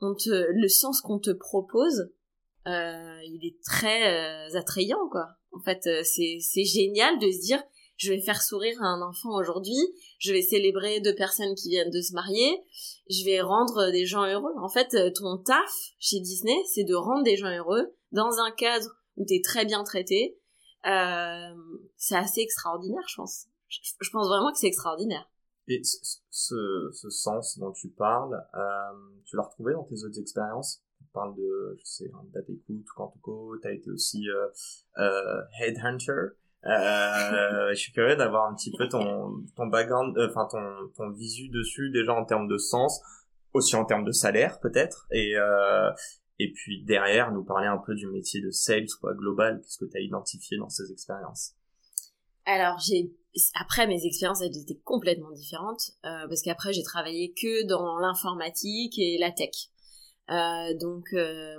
on 0.00 0.14
te, 0.14 0.30
le 0.30 0.68
sens 0.68 1.00
qu'on 1.00 1.18
te 1.18 1.30
propose, 1.30 2.10
euh, 2.66 3.20
il 3.24 3.46
est 3.46 3.62
très 3.62 4.48
euh, 4.48 4.58
attrayant, 4.58 5.08
quoi. 5.10 5.28
En 5.52 5.60
fait, 5.60 5.86
euh, 5.86 6.02
c'est, 6.04 6.64
génial 6.64 7.18
de 7.18 7.30
se 7.30 7.40
dire, 7.40 7.62
je 7.96 8.12
vais 8.12 8.20
faire 8.20 8.40
sourire 8.40 8.80
un 8.80 9.02
enfant 9.02 9.36
aujourd'hui, 9.36 9.78
je 10.18 10.32
vais 10.32 10.42
célébrer 10.42 11.00
deux 11.00 11.14
personnes 11.14 11.54
qui 11.54 11.68
viennent 11.68 11.90
de 11.90 12.00
se 12.00 12.14
marier, 12.14 12.62
je 13.10 13.24
vais 13.24 13.40
rendre 13.40 13.90
des 13.90 14.06
gens 14.06 14.24
heureux. 14.24 14.54
En 14.62 14.68
fait, 14.68 14.94
euh, 14.94 15.10
ton 15.10 15.38
taf 15.38 15.70
chez 15.98 16.20
Disney, 16.20 16.56
c'est 16.72 16.84
de 16.84 16.94
rendre 16.94 17.24
des 17.24 17.36
gens 17.36 17.50
heureux 17.50 17.94
dans 18.12 18.38
un 18.38 18.50
cadre 18.52 18.88
où 19.16 19.24
t'es 19.24 19.40
très 19.42 19.64
bien 19.64 19.82
traité. 19.84 20.38
Euh, 20.86 21.54
c'est 21.96 22.16
assez 22.16 22.40
extraordinaire, 22.40 23.06
je 23.08 23.16
pense. 23.16 23.46
je 23.68 24.10
pense 24.10 24.28
vraiment 24.28 24.50
que 24.52 24.58
c'est 24.58 24.68
extraordinaire. 24.68 25.29
Et 25.70 25.82
ce, 25.84 26.90
ce, 26.90 27.10
sens 27.10 27.56
dont 27.60 27.70
tu 27.70 27.90
parles, 27.90 28.44
euh, 28.54 29.20
tu 29.24 29.36
l'as 29.36 29.44
retrouvé 29.44 29.72
dans 29.72 29.84
tes 29.84 30.02
autres 30.02 30.18
expériences? 30.20 30.82
Tu 30.98 31.04
parles 31.12 31.36
de, 31.36 31.76
je 31.78 31.84
sais, 31.84 32.10
hein, 32.12 32.24
Datecout, 32.34 32.84
Quantico, 32.96 33.56
tu 33.62 33.68
as 33.68 33.72
été 33.72 33.88
aussi 33.88 34.28
euh, 34.28 34.48
euh, 34.98 35.42
Headhunter. 35.60 36.34
Euh, 36.66 37.68
je 37.70 37.74
suis 37.74 37.92
curieux 37.92 38.16
d'avoir 38.16 38.50
un 38.50 38.54
petit 38.56 38.72
peu 38.76 38.88
ton, 38.88 39.44
ton 39.54 39.68
background, 39.68 40.18
euh, 40.18 40.26
enfin 40.28 40.48
ton, 40.50 40.88
ton 40.96 41.10
visu 41.10 41.48
dessus, 41.50 41.90
déjà 41.90 42.14
en 42.14 42.24
termes 42.24 42.48
de 42.48 42.58
sens, 42.58 43.00
aussi 43.52 43.76
en 43.76 43.84
termes 43.84 44.04
de 44.04 44.12
salaire 44.12 44.58
peut-être, 44.58 45.06
et, 45.12 45.36
euh, 45.36 45.92
et 46.40 46.52
puis 46.52 46.82
derrière 46.84 47.30
nous 47.30 47.44
parler 47.44 47.68
un 47.68 47.78
peu 47.78 47.94
du 47.94 48.08
métier 48.08 48.40
de 48.40 48.50
sales 48.50 48.88
quoi, 49.00 49.14
global, 49.14 49.60
qu'est-ce 49.60 49.78
que 49.78 49.88
tu 49.88 49.96
as 49.96 50.00
identifié 50.00 50.58
dans 50.58 50.68
ces 50.68 50.90
expériences? 50.90 51.54
Alors 52.50 52.78
j'ai 52.78 53.12
après 53.54 53.86
mes 53.86 54.04
expériences 54.04 54.42
elles 54.42 54.56
étaient 54.56 54.80
complètement 54.84 55.30
différentes 55.30 55.92
euh, 56.04 56.26
parce 56.28 56.42
qu'après 56.42 56.72
j'ai 56.72 56.82
travaillé 56.82 57.32
que 57.32 57.66
dans 57.66 57.98
l'informatique 57.98 58.98
et 58.98 59.18
la 59.18 59.30
tech. 59.30 59.50
Euh, 60.30 60.74
donc 60.80 61.06
euh, 61.12 61.56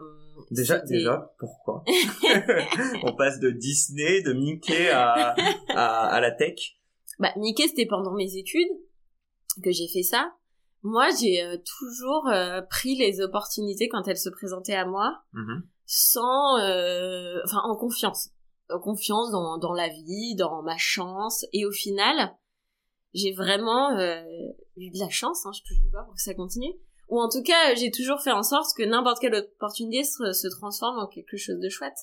déjà 0.49 0.79
déjà 0.79 1.33
pourquoi 1.39 1.83
on 3.03 3.13
passe 3.17 3.39
de 3.41 3.49
Disney 3.49 4.21
de 4.21 4.31
Mickey 4.31 4.89
à, 4.89 5.35
à, 5.69 6.05
à 6.07 6.21
la 6.21 6.31
tech 6.31 6.77
bah 7.19 7.33
Mickey 7.35 7.67
c'était 7.67 7.85
pendant 7.85 8.13
mes 8.13 8.37
études 8.37 8.69
que 9.61 9.71
j'ai 9.71 9.89
fait 9.89 10.03
ça 10.03 10.33
moi 10.83 11.09
j'ai 11.19 11.43
euh, 11.43 11.57
toujours 11.65 12.31
pris 12.69 12.95
les 12.95 13.19
opportunités 13.19 13.89
quand 13.89 14.07
elles 14.07 14.17
se 14.17 14.29
présentaient 14.29 14.75
à 14.75 14.85
moi 14.85 15.21
mm-hmm. 15.33 15.61
sans 15.85 16.55
enfin 17.43 17.61
en 17.65 17.75
confiance 17.75 18.29
confiance 18.79 19.31
dans, 19.31 19.57
dans 19.57 19.73
la 19.73 19.89
vie, 19.89 20.35
dans 20.35 20.61
ma 20.61 20.77
chance. 20.77 21.45
Et 21.53 21.65
au 21.65 21.71
final, 21.71 22.35
j'ai 23.13 23.31
vraiment 23.33 23.97
euh, 23.97 24.23
eu 24.77 24.91
de 24.91 24.99
la 24.99 25.09
chance, 25.09 25.45
hein, 25.45 25.51
je 25.53 25.61
touche 25.61 25.81
du 25.81 25.89
bois 25.89 26.03
pour 26.03 26.15
que 26.15 26.21
ça 26.21 26.33
continue. 26.33 26.73
ou 27.09 27.19
en 27.19 27.29
tout 27.29 27.43
cas, 27.43 27.75
j'ai 27.75 27.91
toujours 27.91 28.21
fait 28.21 28.31
en 28.31 28.43
sorte 28.43 28.75
que 28.77 28.83
n'importe 28.83 29.19
quelle 29.19 29.35
opportunité 29.35 30.03
se, 30.03 30.47
transforme 30.59 30.99
en 30.99 31.07
quelque 31.07 31.37
chose 31.37 31.59
de 31.59 31.69
chouette. 31.69 31.97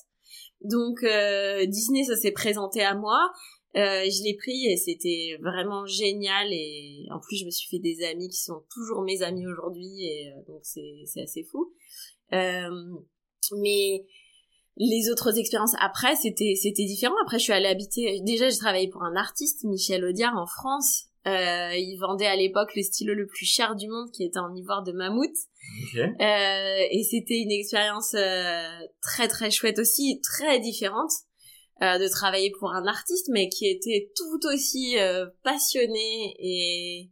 Donc 0.61 1.03
euh, 1.03 1.65
Disney, 1.65 2.03
ça 2.03 2.15
s'est 2.15 2.31
présenté 2.31 2.83
à 2.83 2.93
moi. 2.93 3.31
Euh, 3.75 4.03
je 4.09 4.23
l'ai 4.23 4.35
pris 4.35 4.65
et 4.65 4.77
c'était 4.77 5.37
vraiment 5.41 5.85
génial 5.85 6.47
et 6.51 7.05
en 7.11 7.19
plus 7.19 7.37
je 7.37 7.45
me 7.45 7.51
suis 7.51 7.69
fait 7.69 7.77
des 7.77 8.03
amis 8.03 8.27
qui 8.27 8.41
sont 8.41 8.63
toujours 8.73 9.03
mes 9.03 9.21
amis 9.21 9.45
aujourd'hui 9.45 10.05
et 10.05 10.31
euh, 10.31 10.41
donc 10.47 10.61
c'est 10.63 11.03
c'est 11.05 11.21
assez 11.21 11.43
fou. 11.43 11.71
Euh, 12.33 12.97
mais 13.57 14.05
les 14.79 15.09
autres 15.11 15.37
expériences 15.37 15.75
après 15.79 16.15
c'était 16.15 16.53
c'était 16.55 16.85
différent. 16.85 17.15
Après 17.23 17.37
je 17.37 17.43
suis 17.43 17.53
allée 17.53 17.67
habiter 17.67 18.21
déjà 18.25 18.49
j'ai 18.49 18.57
travaillé 18.57 18.87
pour 18.87 19.03
un 19.03 19.15
artiste 19.15 19.63
Michel 19.65 20.03
Audiard 20.05 20.37
en 20.37 20.47
France. 20.47 21.05
Euh, 21.27 21.75
il 21.75 21.97
vendait 21.99 22.27
à 22.27 22.35
l'époque 22.35 22.73
le 22.75 22.81
stylo 22.81 23.13
le 23.13 23.27
plus 23.27 23.45
cher 23.45 23.75
du 23.75 23.89
monde 23.89 24.09
qui 24.11 24.23
était 24.23 24.39
en 24.39 24.55
ivoire 24.55 24.83
de 24.83 24.93
mammouth. 24.93 25.35
Okay. 25.89 26.01
Euh, 26.19 26.87
et 26.91 27.03
c'était 27.03 27.39
une 27.39 27.51
expérience 27.51 28.15
euh, 28.15 28.63
très 29.01 29.27
très 29.27 29.51
chouette 29.51 29.79
aussi, 29.79 30.21
très 30.23 30.59
différente. 30.59 31.11
Euh, 31.81 31.97
de 31.97 32.09
travailler 32.09 32.51
pour 32.59 32.73
un 32.73 32.85
artiste, 32.87 33.29
mais 33.31 33.47
qui 33.47 33.65
était 33.65 34.11
tout 34.13 34.47
aussi 34.53 34.99
euh, 34.99 35.27
passionné 35.43 36.35
et 36.37 37.09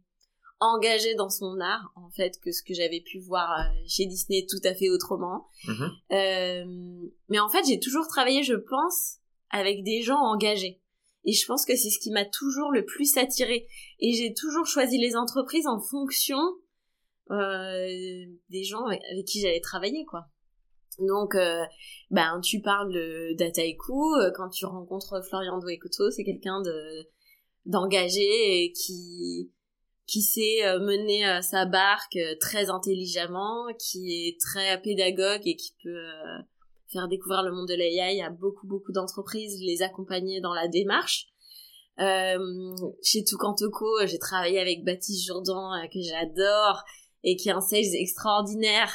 engagé 0.60 1.14
dans 1.14 1.30
son 1.30 1.60
art, 1.60 1.92
en 1.96 2.10
fait, 2.10 2.38
que 2.42 2.50
ce 2.50 2.62
que 2.62 2.74
j'avais 2.74 3.00
pu 3.00 3.20
voir 3.20 3.50
euh, 3.50 3.64
chez 3.86 4.06
Disney 4.06 4.46
tout 4.48 4.60
à 4.64 4.74
fait 4.74 4.90
autrement. 4.90 5.48
Mm-hmm. 5.64 7.10
mais 7.28 7.38
en 7.38 7.48
fait, 7.48 7.64
j'ai 7.66 7.78
toujours 7.78 8.06
travaillé, 8.08 8.42
je 8.42 8.54
pense, 8.54 9.18
avec 9.50 9.84
des 9.84 10.02
gens 10.02 10.18
engagés. 10.18 10.80
Et 11.24 11.32
je 11.32 11.46
pense 11.46 11.64
que 11.64 11.76
c'est 11.76 11.90
ce 11.90 11.98
qui 11.98 12.10
m'a 12.10 12.24
toujours 12.24 12.70
le 12.72 12.84
plus 12.84 13.16
attiré. 13.16 13.66
Et 14.00 14.12
j'ai 14.12 14.32
toujours 14.34 14.66
choisi 14.66 14.98
les 14.98 15.16
entreprises 15.16 15.66
en 15.66 15.80
fonction 15.80 16.38
des 17.30 18.64
gens 18.64 18.84
avec 18.86 19.26
qui 19.26 19.40
j'allais 19.40 19.60
travailler, 19.60 20.04
quoi. 20.06 20.28
Donc, 20.98 21.34
euh, 21.34 21.64
ben, 22.10 22.40
tu 22.40 22.60
parles 22.60 22.92
de 22.92 23.34
Dataiku, 23.36 24.16
euh, 24.16 24.30
quand 24.34 24.48
tu 24.48 24.66
rencontres 24.66 25.22
Florian 25.28 25.58
Douekoto, 25.58 26.10
c'est 26.10 26.24
quelqu'un 26.24 26.60
de 26.60 27.08
d'engagé 27.66 28.64
et 28.64 28.72
qui 28.72 29.52
qui 30.08 30.22
sait 30.22 30.66
euh, 30.66 30.80
mener 30.80 31.40
sa 31.42 31.66
barque 31.66 32.18
très 32.40 32.70
intelligemment, 32.70 33.66
qui 33.78 34.26
est 34.26 34.40
très 34.40 34.80
pédagogue 34.82 35.42
et 35.44 35.54
qui 35.54 35.74
peut 35.84 36.08
faire 36.90 37.06
découvrir 37.06 37.42
le 37.42 37.52
monde 37.52 37.68
de 37.68 37.74
l'AI 37.74 38.22
à 38.22 38.30
beaucoup 38.30 38.66
beaucoup 38.66 38.92
d'entreprises, 38.92 39.60
les 39.60 39.82
accompagner 39.82 40.40
dans 40.40 40.54
la 40.54 40.66
démarche. 40.66 41.28
Euh, 42.00 42.74
chez 43.02 43.24
Tukantoko, 43.24 44.06
j'ai 44.06 44.18
travaillé 44.18 44.60
avec 44.60 44.84
Baptiste 44.84 45.26
Jourdan 45.26 45.72
que 45.92 46.00
j'adore 46.00 46.84
et 47.24 47.36
qui 47.36 47.48
est 47.48 47.52
un 47.52 47.60
sales 47.60 47.94
extraordinaire 47.94 48.92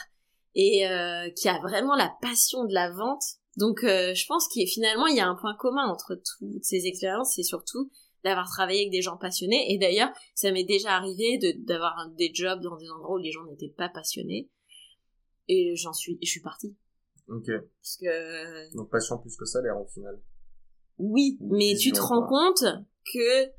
et 0.56 0.88
euh, 0.88 1.30
qui 1.32 1.50
a 1.50 1.60
vraiment 1.60 1.96
la 1.96 2.14
passion 2.22 2.64
de 2.64 2.74
la 2.74 2.92
vente. 2.92 3.24
Donc 3.58 3.84
euh, 3.84 4.14
je 4.14 4.26
pense 4.26 4.48
qu'il 4.48 4.68
finalement 4.68 5.08
il 5.08 5.18
y 5.18 5.20
a 5.20 5.28
un 5.28 5.36
point 5.36 5.56
commun 5.56 5.86
entre 5.88 6.16
toutes 6.16 6.64
ces 6.64 6.86
expériences, 6.86 7.34
c'est 7.36 7.44
surtout 7.44 7.92
d'avoir 8.24 8.50
travaillé 8.50 8.82
avec 8.82 8.92
des 8.92 9.02
gens 9.02 9.18
passionnés. 9.18 9.74
Et 9.74 9.78
d'ailleurs, 9.78 10.10
ça 10.36 10.52
m'est 10.52 10.64
déjà 10.64 10.96
arrivé 10.96 11.40
d'avoir 11.60 12.10
des 12.18 12.32
jobs 12.34 12.62
dans 12.62 12.78
des 12.78 12.90
endroits 12.90 13.16
où 13.16 13.18
les 13.18 13.32
gens 13.32 13.46
n'étaient 13.46 13.74
pas 13.76 13.90
passionnés. 13.90 14.50
Et 15.48 15.76
j'en 15.76 15.94
suis, 15.94 16.18
je 16.22 16.30
suis 16.30 16.42
partie. 16.42 16.76
Ok. 17.28 17.48
Parce 17.82 17.98
que. 17.98 18.76
Donc 18.76 18.90
passion 18.90 19.18
plus 19.18 19.36
que 19.36 19.46
salaire 19.46 19.80
au 19.80 19.88
final. 19.88 20.22
Oui, 20.98 21.38
mais 21.42 21.76
tu 21.76 21.92
te 21.92 22.00
rends 22.00 22.28
compte 22.28 22.64
que 23.14 23.52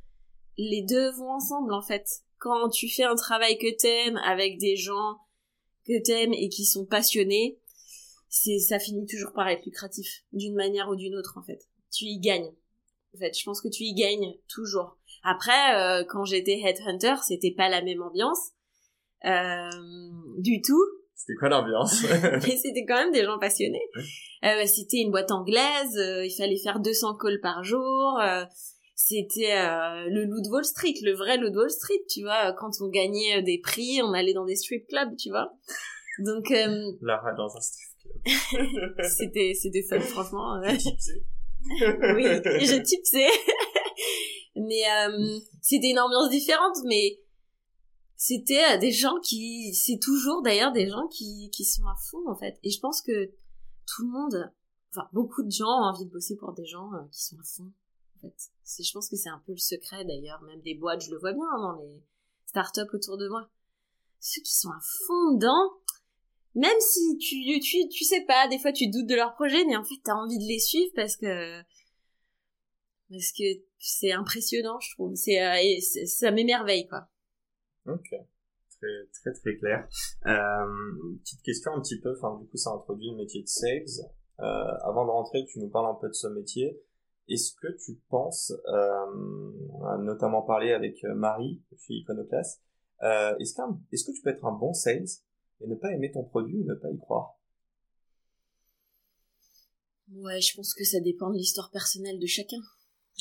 les 0.57 0.83
deux 0.83 1.11
vont 1.13 1.33
ensemble 1.33 1.75
en 1.75 1.83
fait. 1.83 2.07
Quand 2.39 2.69
tu 2.69 2.89
fais 2.89 3.05
un 3.05 3.15
travail 3.15 3.59
que 3.59 3.75
t'aimes 3.77 4.19
avec 4.19 4.59
des 4.59 4.77
gens 4.77 5.19
que 5.87 6.01
t'aimes 6.03 6.33
et 6.33 6.49
qui 6.49 6.65
sont 6.65 6.87
passionnés, 6.87 7.59
c'est 8.29 8.59
ça 8.59 8.79
finit 8.79 9.07
toujours 9.07 9.33
par 9.33 9.49
être 9.49 9.65
lucratif 9.65 10.25
d'une 10.33 10.55
manière 10.55 10.89
ou 10.89 10.97
d'une 10.97 11.15
autre 11.17 11.39
en 11.39 11.43
fait. 11.43 11.69
Tu 11.93 12.05
y 12.05 12.19
gagnes. 12.19 12.53
En 13.15 13.19
fait, 13.19 13.39
je 13.39 13.45
pense 13.45 13.61
que 13.61 13.69
tu 13.69 13.85
y 13.85 13.95
gagnes 13.95 14.35
toujours. 14.49 14.99
Après, 15.23 15.75
euh, 15.77 16.05
quand 16.09 16.25
j'étais 16.25 16.59
headhunter, 16.61 17.15
c'était 17.27 17.55
pas 17.57 17.69
la 17.69 17.83
même 17.83 18.03
ambiance 18.03 18.51
euh, 19.25 19.71
du 20.39 20.61
tout. 20.61 20.85
C'était 21.15 21.39
quoi 21.39 21.49
l'ambiance 21.49 22.03
Mais 22.23 22.57
c'était 22.57 22.85
quand 22.87 22.97
même 22.97 23.13
des 23.13 23.25
gens 23.25 23.39
passionnés. 23.39 23.89
Euh, 24.45 24.67
c'était 24.67 24.99
une 24.99 25.11
boîte 25.11 25.31
anglaise, 25.31 25.97
euh, 25.97 26.27
il 26.27 26.35
fallait 26.37 26.59
faire 26.59 26.81
200 26.81 27.17
calls 27.17 27.41
par 27.41 27.65
jour. 27.65 28.19
Euh, 28.21 28.45
c'était 28.95 29.53
euh, 29.53 30.09
le 30.09 30.25
loup 30.25 30.43
de 30.43 30.49
Wall 30.51 30.65
Street, 30.65 30.95
le 31.03 31.15
vrai 31.15 31.39
loup 31.39 31.51
de 31.51 31.57
Wall 31.57 31.71
Street, 31.71 32.03
tu 32.11 32.23
vois. 32.23 32.53
Quand 32.53 32.71
on 32.81 32.89
gagnait 32.89 33.43
des 33.43 33.59
prix, 33.59 34.03
on 34.03 34.13
allait 34.13 34.35
dans 34.35 34.45
des 34.45 34.57
strip 34.57 34.87
clubs, 34.89 35.17
tu 35.17 35.31
vois. 35.31 35.53
Donc 36.19 36.51
euh, 36.51 36.93
Lara 37.01 37.33
dans 37.33 37.57
un 37.57 37.61
strip 37.61 37.89
club. 38.51 38.95
c'était 39.05 39.53
c'était 39.55 39.83
fun, 39.83 40.01
franchement. 40.01 40.61
Ouais. 40.61 40.77
Oui, 41.71 42.25
je 42.67 42.83
tipsais. 42.83 43.29
mais 44.57 44.83
c'était 45.63 45.91
une 45.91 45.99
ambiance 45.99 46.31
différente, 46.31 46.77
mais 46.85 47.21
c'était 48.17 48.79
des 48.79 48.93
gens 48.93 49.19
qui, 49.23 49.75
c'est 49.75 49.99
toujours 50.01 50.43
d'ailleurs 50.43 50.73
des 50.73 50.89
gens 50.89 51.07
qui 51.09 51.51
qui 51.51 51.65
sont 51.65 51.87
à 51.87 51.97
fond 52.11 52.29
en 52.29 52.37
fait. 52.37 52.59
Et 52.63 52.71
je 52.71 52.81
pense 52.81 53.03
que 53.03 53.27
tout 53.87 54.03
le 54.03 54.11
monde, 54.11 54.53
enfin 54.91 55.09
beaucoup 55.13 55.43
de 55.43 55.51
gens 55.51 55.67
ont 55.67 55.91
envie 55.93 56.07
de 56.07 56.11
bosser 56.11 56.37
pour 56.37 56.53
des 56.53 56.67
gens 56.67 56.91
qui 57.11 57.23
sont 57.23 57.37
à 57.39 57.45
fond 57.45 57.73
fait. 58.31 58.83
Je 58.83 58.93
pense 58.93 59.09
que 59.09 59.17
c'est 59.17 59.29
un 59.29 59.43
peu 59.47 59.53
le 59.53 59.59
secret 59.59 60.05
d'ailleurs, 60.05 60.41
même 60.43 60.61
des 60.63 60.75
boîtes, 60.75 61.05
je 61.05 61.11
le 61.11 61.19
vois 61.19 61.33
bien 61.33 61.47
dans 61.59 61.81
les 61.81 62.03
startups 62.47 62.93
autour 62.93 63.17
de 63.19 63.29
moi. 63.29 63.49
Ceux 64.21 64.41
qui 64.43 64.55
sont 64.55 64.71
à 64.71 64.81
fond 64.81 65.35
dedans, 65.35 65.73
même 66.55 66.81
si 66.81 67.19
tu, 67.19 67.61
tu, 67.61 67.89
tu 67.89 68.05
sais 68.05 68.25
pas, 68.27 68.49
des 68.49 68.59
fois 68.59 68.73
tu 68.73 68.89
doutes 68.89 69.07
de 69.07 69.15
leur 69.15 69.35
projet, 69.35 69.65
mais 69.67 69.77
en 69.77 69.85
fait 69.85 70.01
t'as 70.05 70.15
envie 70.15 70.39
de 70.39 70.45
les 70.45 70.59
suivre 70.59 70.93
parce 70.95 71.17
que, 71.17 71.61
parce 73.11 73.33
que 73.33 73.45
c'est 73.79 74.13
impressionnant, 74.13 74.79
je 74.81 74.95
trouve. 74.95 75.15
C'est, 75.15 75.43
euh, 75.43 76.07
ça 76.07 76.31
m'émerveille, 76.31 76.87
quoi. 76.89 77.07
Ok. 77.87 78.09
Très, 78.11 79.07
très, 79.13 79.33
très 79.33 79.57
clair. 79.57 79.89
Euh, 80.27 81.19
petite 81.23 81.43
question 81.43 81.73
un 81.73 81.81
petit 81.81 82.01
peu, 82.01 82.15
enfin, 82.17 82.39
du 82.41 82.49
coup, 82.49 82.57
ça 82.57 82.71
introduit 82.71 83.11
le 83.11 83.17
métier 83.17 83.43
de 83.43 83.49
sales. 83.49 83.85
Euh, 84.41 84.45
avant 84.85 85.05
de 85.05 85.11
rentrer, 85.11 85.45
tu 85.47 85.61
nous 85.61 85.69
parles 85.69 85.95
un 85.95 85.99
peu 86.01 86.09
de 86.09 86.15
ce 86.15 86.27
métier. 86.29 86.81
Est-ce 87.29 87.55
que 87.55 87.69
tu 87.85 88.01
penses, 88.09 88.53
euh, 88.69 89.53
on 89.73 89.85
a 89.85 89.97
notamment 89.99 90.43
parlé 90.43 90.73
avec 90.73 91.03
euh, 91.05 91.15
Marie 91.15 91.63
chez 91.79 91.95
Iconoclast, 91.95 92.63
euh, 93.03 93.37
est-ce, 93.39 93.55
est-ce 93.93 94.05
que 94.05 94.13
tu 94.13 94.21
peux 94.23 94.31
être 94.31 94.45
un 94.45 94.53
bon 94.53 94.75
sales? 94.75 95.07
Et 95.65 95.69
ne 95.69 95.75
pas 95.75 95.93
aimer 95.93 96.11
ton 96.13 96.25
produit 96.25 96.59
ou 96.59 96.65
ne 96.65 96.75
pas 96.75 96.91
y 96.91 96.99
croire 96.99 97.39
Ouais, 100.13 100.41
je 100.41 100.55
pense 100.55 100.75
que 100.75 100.85
ça 100.85 101.01
dépend 101.01 101.31
de 101.31 101.37
l'histoire 101.37 101.71
personnelle 101.71 102.21
de 102.21 102.27
chacun. 102.27 102.61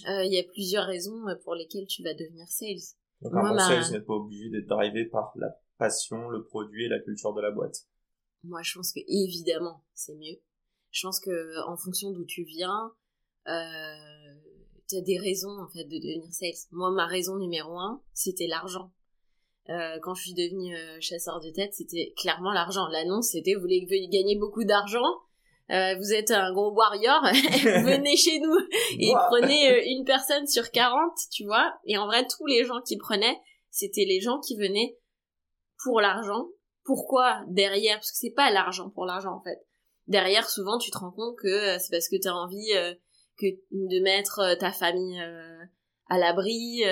Il 0.06 0.34
y 0.34 0.40
a 0.40 0.44
plusieurs 0.44 0.86
raisons 0.86 1.24
pour 1.44 1.56
lesquelles 1.56 1.88
tu 1.88 2.04
vas 2.04 2.14
devenir 2.14 2.48
sales. 2.48 2.98
Donc 3.22 3.34
un 3.36 3.50
bon 3.50 3.58
sales 3.58 3.92
n'est 3.92 4.02
pas 4.02 4.14
obligé 4.14 4.50
d'être 4.50 4.68
drivé 4.68 5.06
par 5.06 5.32
la 5.36 5.48
passion, 5.78 6.30
le 6.30 6.44
produit 6.44 6.86
et 6.86 6.90
la 6.90 7.00
culture 7.00 7.34
de 7.34 7.42
la 7.42 7.52
boîte. 7.52 7.88
Moi, 8.44 8.62
je 8.64 8.74
pense 8.74 8.92
que 8.92 9.00
évidemment, 9.08 9.84
c'est 9.94 10.16
mieux. 10.16 10.40
Je 10.92 11.08
pense 11.08 11.20
que 11.20 11.68
en 11.68 11.78
fonction 11.78 12.12
d'où 12.12 12.26
tu 12.26 12.44
viens, 12.44 12.94
euh, 13.48 14.36
tu 14.88 14.98
as 14.98 15.02
des 15.02 15.18
raisons 15.18 15.58
en 15.60 15.68
fait 15.70 15.86
de 15.86 15.98
devenir 15.98 16.32
sales. 16.34 16.70
Moi, 16.72 16.92
ma 16.92 17.08
raison 17.08 17.38
numéro 17.38 17.80
un, 17.80 18.04
c'était 18.14 18.48
l'argent. 18.48 18.92
Euh, 19.70 19.98
quand 20.01 20.13
je 20.13 20.24
suis 20.24 20.34
devenue 20.34 20.75
euh, 20.75 20.98
chasseur 21.00 21.39
de 21.39 21.50
tête, 21.50 21.74
c'était 21.74 22.13
clairement 22.17 22.51
l'argent. 22.51 22.88
L'annonce, 22.88 23.29
c'était 23.29 23.53
vous 23.53 23.62
voulez 23.62 23.86
gagner 24.12 24.36
beaucoup 24.36 24.65
d'argent, 24.65 25.22
euh, 25.72 25.96
vous 25.96 26.12
êtes 26.13 26.32
un 26.32 26.51
gros 26.51 26.74
warrior, 26.74 27.22
venez 27.86 28.17
chez 28.17 28.39
nous 28.39 28.58
et 29.00 29.13
prenez 29.29 29.72
euh, 29.72 29.82
une 29.86 30.03
personne 30.03 30.46
sur 30.46 30.72
40, 30.72 31.13
tu 31.32 31.46
vois. 31.46 31.74
Et 31.86 31.98
en 31.98 32.05
vrai, 32.05 32.27
tous 32.27 32.46
les 32.46 32.65
gens 32.65 32.82
qui 32.82 32.98
prenaient, 32.98 33.39
c'était 33.70 34.05
les 34.05 34.20
gens 34.20 34.39
qui 34.39 34.58
venaient 34.58 34.98
pour 35.84 36.01
l'argent. 36.01 36.48
Pourquoi 36.84 37.43
derrière? 37.48 37.96
Parce 37.96 38.12
que 38.12 38.17
c'est 38.17 38.34
pas 38.36 38.51
l'argent 38.51 38.89
pour 38.89 39.05
l'argent 39.05 39.36
en 39.36 39.41
fait. 39.41 39.65
Derrière, 40.08 40.50
souvent, 40.50 40.77
tu 40.77 40.91
te 40.91 40.98
rends 40.98 41.12
compte 41.12 41.38
que 41.38 41.79
c'est 41.79 41.89
parce 41.89 42.10
que 42.10 42.22
tu 42.22 42.27
as 42.27 42.36
envie 42.36 42.74
que 43.38 43.46
de 43.72 44.03
mettre 44.03 44.58
ta 44.60 44.74
famille 44.74 45.17
à 46.10 46.17
l'abri. 46.17 46.84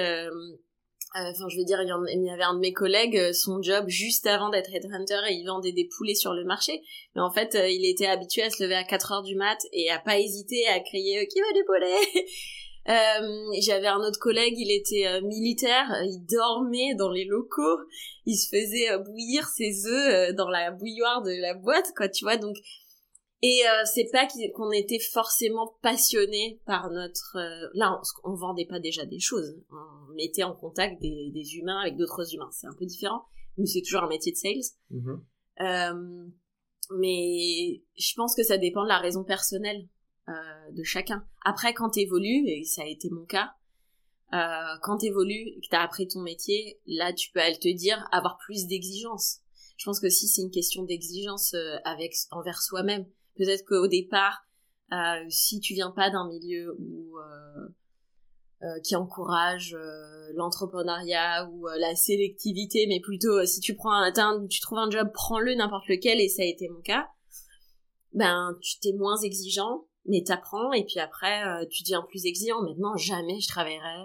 Euh, 1.17 1.31
enfin, 1.31 1.49
je 1.49 1.57
veux 1.57 1.65
dire, 1.65 1.81
il 1.81 2.23
y, 2.23 2.29
avait 2.29 2.43
un 2.43 2.53
de 2.53 2.59
mes 2.59 2.71
collègues, 2.71 3.33
son 3.33 3.61
job 3.61 3.85
juste 3.87 4.27
avant 4.27 4.49
d'être 4.49 4.73
headhunter, 4.73 5.19
et 5.29 5.33
il 5.33 5.45
vendait 5.45 5.73
des 5.73 5.85
poulets 5.85 6.15
sur 6.15 6.33
le 6.33 6.45
marché. 6.45 6.81
Mais 7.15 7.21
en 7.21 7.31
fait, 7.31 7.57
il 7.69 7.85
était 7.85 8.05
habitué 8.05 8.43
à 8.43 8.49
se 8.49 8.63
lever 8.63 8.75
à 8.75 8.85
4 8.85 9.11
heures 9.11 9.23
du 9.23 9.35
mat 9.35 9.57
et 9.73 9.89
à 9.89 9.99
pas 9.99 10.17
hésiter 10.17 10.65
à 10.67 10.79
crier 10.79 11.27
qui 11.27 11.39
veut 11.39 11.53
du 11.53 11.65
poulet? 11.65 12.25
Euh, 12.89 13.51
j'avais 13.61 13.85
un 13.85 13.99
autre 13.99 14.17
collègue, 14.17 14.55
il 14.57 14.71
était 14.71 15.21
militaire, 15.21 15.85
il 16.03 16.25
dormait 16.25 16.95
dans 16.95 17.11
les 17.11 17.25
locaux, 17.25 17.77
il 18.25 18.35
se 18.35 18.49
faisait 18.49 18.97
bouillir 19.05 19.47
ses 19.49 19.85
œufs 19.85 20.33
dans 20.33 20.49
la 20.49 20.71
bouilloire 20.71 21.21
de 21.21 21.29
la 21.29 21.53
boîte, 21.53 21.93
quoi, 21.95 22.09
tu 22.09 22.25
vois. 22.25 22.37
Donc 22.37 22.57
et 23.41 23.61
euh, 23.67 23.85
c'est 23.85 24.09
pas 24.11 24.27
qu'on 24.53 24.71
était 24.71 24.99
forcément 24.99 25.75
passionné 25.81 26.61
par 26.65 26.89
notre... 26.91 27.37
Euh, 27.37 27.69
là, 27.73 27.99
on, 28.23 28.35
vendait 28.35 28.65
pas 28.65 28.79
déjà 28.79 29.05
des 29.05 29.19
choses. 29.19 29.55
On 29.71 30.13
mettait 30.13 30.43
en 30.43 30.53
contact 30.53 31.01
des, 31.01 31.31
des 31.33 31.55
humains 31.55 31.79
avec 31.79 31.97
d'autres 31.97 32.33
humains. 32.33 32.49
C'est 32.51 32.67
un 32.67 32.75
peu 32.77 32.85
différent. 32.85 33.23
mais 33.57 33.65
c'est 33.65 33.81
toujours 33.81 34.03
un 34.03 34.09
métier 34.09 34.31
de 34.31 34.37
sales. 34.37 34.77
Mhm. 34.91 35.25
Euh, 35.61 36.27
mais 36.97 37.83
je 37.97 38.13
pense 38.15 38.35
que 38.35 38.43
ça 38.43 38.57
dépend 38.57 38.83
de 38.83 38.89
la 38.89 38.99
raison 38.99 39.23
personnelle 39.23 39.87
euh, 40.29 40.71
de 40.71 40.83
chacun. 40.83 41.25
Après, 41.43 41.73
quand 41.73 41.91
t'évolues, 41.91 42.47
et 42.47 42.63
ça 42.63 42.83
a 42.83 42.85
été 42.85 43.09
mon 43.09 43.25
cas, 43.25 43.51
euh, 44.33 44.77
quand 44.81 44.97
t'évolues 44.97 45.49
et 45.57 45.61
que 45.61 45.67
t'as 45.69 45.81
appris 45.81 46.07
ton 46.07 46.21
métier, 46.21 46.79
là, 46.85 47.11
tu 47.11 47.31
peux 47.31 47.39
aller 47.39 47.57
te 47.57 47.73
dire 47.73 48.07
avoir 48.11 48.37
plus 48.37 48.67
d'exigence. 48.67 49.39
Je 49.77 49.85
pense 49.85 49.99
que 49.99 50.09
si 50.09 50.27
c'est 50.27 50.41
une 50.41 50.51
question 50.51 50.83
d'exigence 50.83 51.53
euh, 51.53 51.77
avec 51.85 52.13
envers 52.29 52.61
soi-même, 52.61 53.05
peut-être 53.35 53.65
qu'au 53.65 53.87
départ, 53.87 54.45
euh, 54.91 55.25
si 55.29 55.59
tu 55.59 55.73
viens 55.73 55.91
pas 55.91 56.09
d'un 56.09 56.27
milieu 56.27 56.75
où 56.79 57.17
euh, 57.17 57.67
euh, 58.63 58.79
qui 58.83 58.95
encourage 58.95 59.73
euh, 59.73 60.31
l'entrepreneuriat 60.35 61.49
ou 61.49 61.67
euh, 61.67 61.77
la 61.79 61.95
sélectivité, 61.95 62.85
mais 62.87 62.99
plutôt 62.99 63.43
si 63.43 63.59
tu 63.59 63.73
prends 63.75 63.91
un, 63.91 64.47
tu 64.47 64.61
trouves 64.61 64.77
un 64.77 64.89
job, 64.91 65.09
prends-le 65.13 65.55
n'importe 65.55 65.87
lequel 65.87 66.19
et 66.19 66.29
ça 66.29 66.43
a 66.43 66.45
été 66.45 66.69
mon 66.69 66.81
cas. 66.81 67.07
Ben 68.13 68.55
tu 68.61 68.79
t'es 68.79 68.93
moins 68.93 69.17
exigeant, 69.17 69.87
mais 70.05 70.21
t'apprends 70.23 70.73
et 70.73 70.83
puis 70.85 70.99
après 70.99 71.41
tu 71.71 71.81
deviens 71.81 72.05
plus 72.07 72.25
exigeant. 72.25 72.61
Maintenant 72.61 72.95
jamais 72.97 73.39
je 73.39 73.47
travaillerai. 73.47 74.03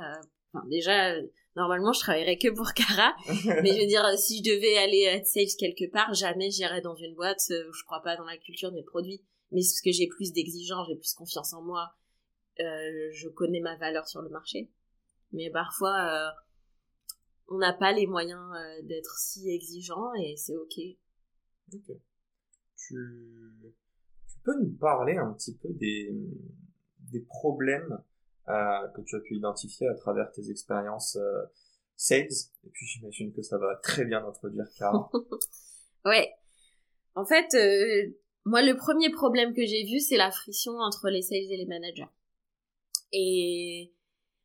Enfin 0.53 0.67
déjà 0.69 1.15
normalement 1.55 1.93
je 1.93 2.00
travaillerais 2.00 2.38
que 2.38 2.49
pour 2.49 2.73
Cara, 2.73 3.15
mais 3.62 3.75
je 3.75 3.81
veux 3.81 3.87
dire 3.87 4.07
si 4.19 4.38
je 4.38 4.50
devais 4.55 4.79
aller 4.79 5.03
être 5.03 5.26
sales 5.26 5.57
quelque 5.59 5.91
part, 5.91 6.12
jamais 6.15 6.50
j'irais 6.50 6.81
dans 6.81 6.97
une 6.97 7.15
boîte 7.15 7.43
où 7.50 7.73
je 7.73 7.85
crois 7.85 8.03
pas 8.03 8.17
dans 8.17 8.25
la 8.25 8.37
culture 8.38 8.73
des 8.73 8.83
produits. 8.83 9.23
Mais 9.53 9.62
c'est 9.62 9.75
parce 9.75 9.83
que 9.83 9.93
j'ai 9.93 10.09
plus 10.09 10.33
d'exigence, 10.33 10.88
j'ai 10.88 10.97
plus 10.97 11.15
confiance 11.15 11.53
en 11.53 11.62
moi 11.62 11.95
euh, 12.61 13.11
je 13.12 13.29
connais 13.29 13.61
ma 13.61 13.76
valeur 13.76 14.07
sur 14.07 14.23
le 14.23 14.31
marché. 14.31 14.71
Mais 15.33 15.50
parfois, 15.50 15.97
euh, 16.09 16.31
on 17.49 17.59
n'a 17.59 17.73
pas 17.73 17.93
les 17.93 18.07
moyens 18.07 18.41
euh, 18.55 18.83
d'être 18.83 19.19
si 19.19 19.50
exigeant 19.50 20.15
et 20.15 20.37
c'est 20.37 20.57
ok. 20.57 20.79
Ok. 21.75 21.97
Tu, 22.76 22.95
tu 24.29 24.38
peux 24.45 24.59
nous 24.61 24.76
parler 24.76 25.17
un 25.17 25.33
petit 25.33 25.55
peu 25.57 25.69
des, 25.73 26.15
des 27.12 27.21
problèmes 27.21 27.93
euh, 27.93 27.99
que 28.47 29.00
tu 29.03 29.17
as 29.17 29.21
pu 29.21 29.37
identifier 29.37 29.88
à 29.88 29.95
travers 29.95 30.31
tes 30.33 30.50
expériences 30.50 31.17
euh, 31.17 31.43
sales 31.97 32.29
Et 32.65 32.71
puis 32.71 32.87
j'imagine 32.87 33.33
que 33.33 33.43
ça 33.43 33.59
va 33.59 33.76
très 33.83 34.05
bien 34.05 34.25
introduire 34.25 34.67
Cara. 34.79 35.11
ouais. 36.05 36.33
En 37.15 37.25
fait, 37.25 37.55
euh, 37.55 38.12
moi, 38.45 38.62
le 38.62 38.76
premier 38.76 39.11
problème 39.11 39.55
que 39.55 39.65
j'ai 39.65 39.85
vu, 39.85 40.00
c'est 40.00 40.17
la 40.17 40.31
friction 40.31 40.73
entre 40.79 41.09
les 41.09 41.23
sales 41.23 41.50
et 41.50 41.57
les 41.57 41.67
managers. 41.67 42.09
Et 43.12 43.93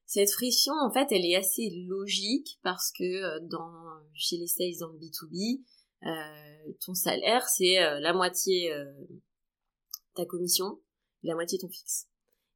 cette 0.06 0.32
friction, 0.32 0.74
en 0.74 0.92
fait, 0.92 1.08
elle 1.12 1.26
est 1.26 1.36
assez 1.36 1.70
logique 1.88 2.60
parce 2.64 2.92
que 2.92 3.04
euh, 3.04 3.40
dans 3.42 3.72
chez 4.14 4.38
les 4.38 4.48
sales 4.48 4.78
dans 4.80 4.90
le 4.90 5.00
B2B, 5.00 5.62
euh, 6.04 6.74
ton 6.84 6.96
salaire, 6.96 7.48
c'est 7.48 7.84
euh, 7.84 8.00
la 8.00 8.14
moitié 8.14 8.74
euh, 8.74 8.92
ta 10.16 10.26
commission, 10.26 10.80
la 11.24 11.36
moitié 11.36 11.60
ton 11.60 11.70
fixe. 11.70 12.08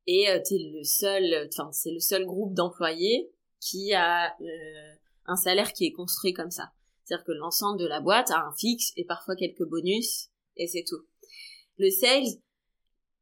Et 0.08 0.30
euh, 0.30 0.40
t'es 0.48 0.58
le 0.58 0.84
seul, 0.84 1.50
enfin, 1.52 1.72
c'est 1.72 1.92
le 1.92 2.00
seul 2.00 2.26
groupe 2.26 2.54
d'employés 2.54 3.32
qui 3.60 3.94
a 3.94 4.36
euh, 4.40 4.96
un 5.26 5.36
salaire 5.36 5.74
qui 5.74 5.86
est 5.86 5.92
construit 5.92 6.34
comme 6.34 6.52
ça. 6.52 6.72
C'est-à-dire 7.04 7.26
que 7.26 7.32
l'ensemble 7.32 7.80
de 7.80 7.88
la 7.88 8.02
boîte 8.02 8.32
a 8.32 8.46
un 8.46 8.54
fixe 8.54 8.92
et 8.96 9.06
parfois 9.06 9.36
quelques 9.36 9.64
bonus 9.64 10.30
et 10.58 10.68
c'est 10.68 10.84
tout. 10.88 11.06
Le 11.78 11.90
sales, 11.90 12.40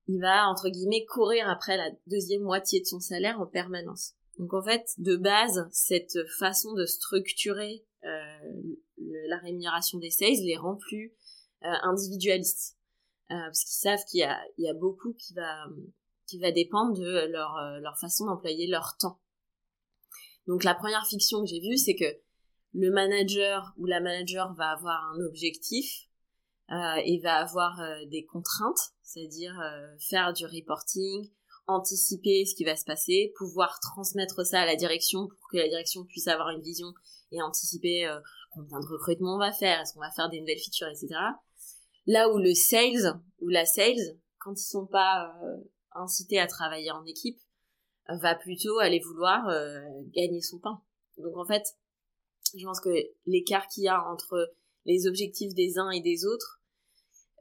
il 0.07 0.19
va 0.19 0.47
entre 0.47 0.69
guillemets 0.69 1.05
courir 1.05 1.49
après 1.49 1.77
la 1.77 1.89
deuxième 2.07 2.43
moitié 2.43 2.81
de 2.81 2.85
son 2.85 2.99
salaire 2.99 3.39
en 3.39 3.45
permanence. 3.45 4.13
Donc 4.37 4.53
en 4.53 4.63
fait, 4.63 4.85
de 4.97 5.15
base, 5.15 5.67
cette 5.71 6.17
façon 6.39 6.73
de 6.73 6.85
structurer 6.85 7.85
euh, 8.03 8.75
la 8.97 9.37
rémunération 9.37 9.99
des 9.99 10.09
sales 10.09 10.43
les 10.43 10.57
rend 10.57 10.75
plus 10.75 11.13
euh, 11.63 11.67
individualistes, 11.83 12.77
euh, 13.31 13.35
parce 13.45 13.63
qu'ils 13.63 13.79
savent 13.79 14.03
qu'il 14.09 14.19
y 14.19 14.23
a, 14.23 14.39
il 14.57 14.65
y 14.65 14.69
a 14.69 14.73
beaucoup 14.73 15.13
qui 15.13 15.33
va 15.33 15.65
va 16.39 16.51
dépendre 16.51 16.93
de 16.97 17.27
leur 17.31 17.57
euh, 17.57 17.79
leur 17.79 17.97
façon 17.97 18.25
d'employer 18.25 18.67
leur 18.67 18.95
temps. 18.97 19.19
Donc 20.47 20.63
la 20.63 20.75
première 20.75 21.05
fiction 21.05 21.41
que 21.41 21.47
j'ai 21.47 21.61
vue, 21.61 21.77
c'est 21.77 21.95
que 21.95 22.19
le 22.73 22.91
manager 22.91 23.73
ou 23.77 23.85
la 23.85 24.01
manager 24.01 24.53
va 24.55 24.71
avoir 24.71 25.03
un 25.13 25.19
objectif 25.25 26.07
euh, 26.71 27.01
et 27.05 27.19
va 27.19 27.37
avoir 27.37 27.79
euh, 27.79 28.05
des 28.07 28.25
contraintes, 28.25 28.93
c'est-à-dire 29.03 29.53
faire 30.09 30.33
du 30.33 30.45
reporting, 30.45 31.29
anticiper 31.67 32.45
ce 32.45 32.55
qui 32.55 32.63
va 32.63 32.75
se 32.75 32.83
passer, 32.83 33.31
pouvoir 33.37 33.79
transmettre 33.79 34.45
ça 34.45 34.61
à 34.61 34.65
la 34.65 34.75
direction 34.75 35.27
pour 35.27 35.49
que 35.51 35.57
la 35.57 35.69
direction 35.69 36.03
puisse 36.03 36.27
avoir 36.27 36.49
une 36.49 36.61
vision 36.61 36.87
et 37.31 37.41
anticiper 37.41 38.11
combien 38.51 38.79
de 38.79 38.85
recrutements 38.87 39.35
on 39.35 39.39
va 39.39 39.51
faire, 39.51 39.79
est-ce 39.79 39.93
qu'on 39.93 39.99
va 39.99 40.11
faire 40.11 40.29
des 40.29 40.39
nouvelles 40.39 40.59
features, 40.59 40.87
etc. 40.87 41.13
Là 42.07 42.29
où 42.29 42.37
le 42.37 42.53
sales 42.53 43.21
ou 43.39 43.49
la 43.49 43.65
sales, 43.65 44.17
quand 44.39 44.59
ils 44.59 44.65
sont 44.65 44.87
pas 44.87 45.31
euh, 45.95 46.01
incités 46.01 46.39
à 46.39 46.47
travailler 46.47 46.91
en 46.91 47.05
équipe, 47.05 47.39
va 48.21 48.35
plutôt 48.35 48.79
aller 48.79 48.99
vouloir 48.99 49.47
euh, 49.47 49.79
gagner 50.13 50.41
son 50.41 50.59
pain. 50.59 50.81
Donc 51.17 51.37
en 51.37 51.45
fait, 51.45 51.63
je 52.57 52.65
pense 52.65 52.81
que 52.81 52.89
l'écart 53.25 53.67
qu'il 53.67 53.83
y 53.83 53.87
a 53.87 54.03
entre 54.09 54.53
les 54.85 55.07
objectifs 55.07 55.53
des 55.53 55.77
uns 55.77 55.89
et 55.91 56.01
des 56.01 56.25
autres, 56.25 56.61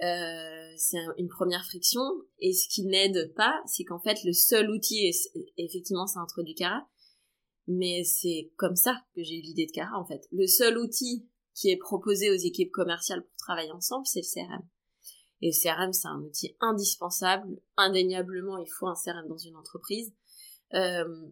euh, 0.03 0.75
c'est 0.77 0.99
une 1.19 1.29
première 1.29 1.65
friction. 1.65 2.03
Et 2.39 2.53
ce 2.53 2.69
qui 2.69 2.85
n'aide 2.85 3.33
pas, 3.35 3.61
c'est 3.67 3.85
qu'en 3.85 4.01
fait, 4.01 4.23
le 4.25 4.33
seul 4.33 4.71
outil, 4.71 5.07
et 5.07 5.13
effectivement, 5.59 6.07
c'est 6.07 6.19
introduit 6.19 6.55
Cara, 6.55 6.87
mais 7.67 8.05
c'est 8.05 8.53
comme 8.57 8.77
ça 8.77 9.01
que 9.15 9.23
j'ai 9.23 9.39
eu 9.39 9.43
l'idée 9.43 9.67
de 9.67 9.73
Cara, 9.73 9.99
en 9.99 10.05
fait. 10.05 10.27
Le 10.33 10.47
seul 10.47 10.79
outil 10.79 11.29
qui 11.55 11.71
est 11.71 11.77
proposé 11.77 12.31
aux 12.31 12.37
équipes 12.37 12.71
commerciales 12.71 13.23
pour 13.23 13.37
travailler 13.37 13.73
ensemble, 13.73 14.07
c'est 14.07 14.21
le 14.21 14.47
CRM. 14.47 14.69
Et 15.43 15.49
le 15.49 15.53
CRM, 15.53 15.93
c'est 15.93 16.09
un 16.09 16.21
outil 16.21 16.57
indispensable. 16.61 17.61
Indéniablement, 17.77 18.59
il 18.59 18.69
faut 18.71 18.87
un 18.87 18.95
CRM 18.95 19.27
dans 19.29 19.37
une 19.37 19.57
entreprise. 19.57 20.15
Euh, 20.73 21.29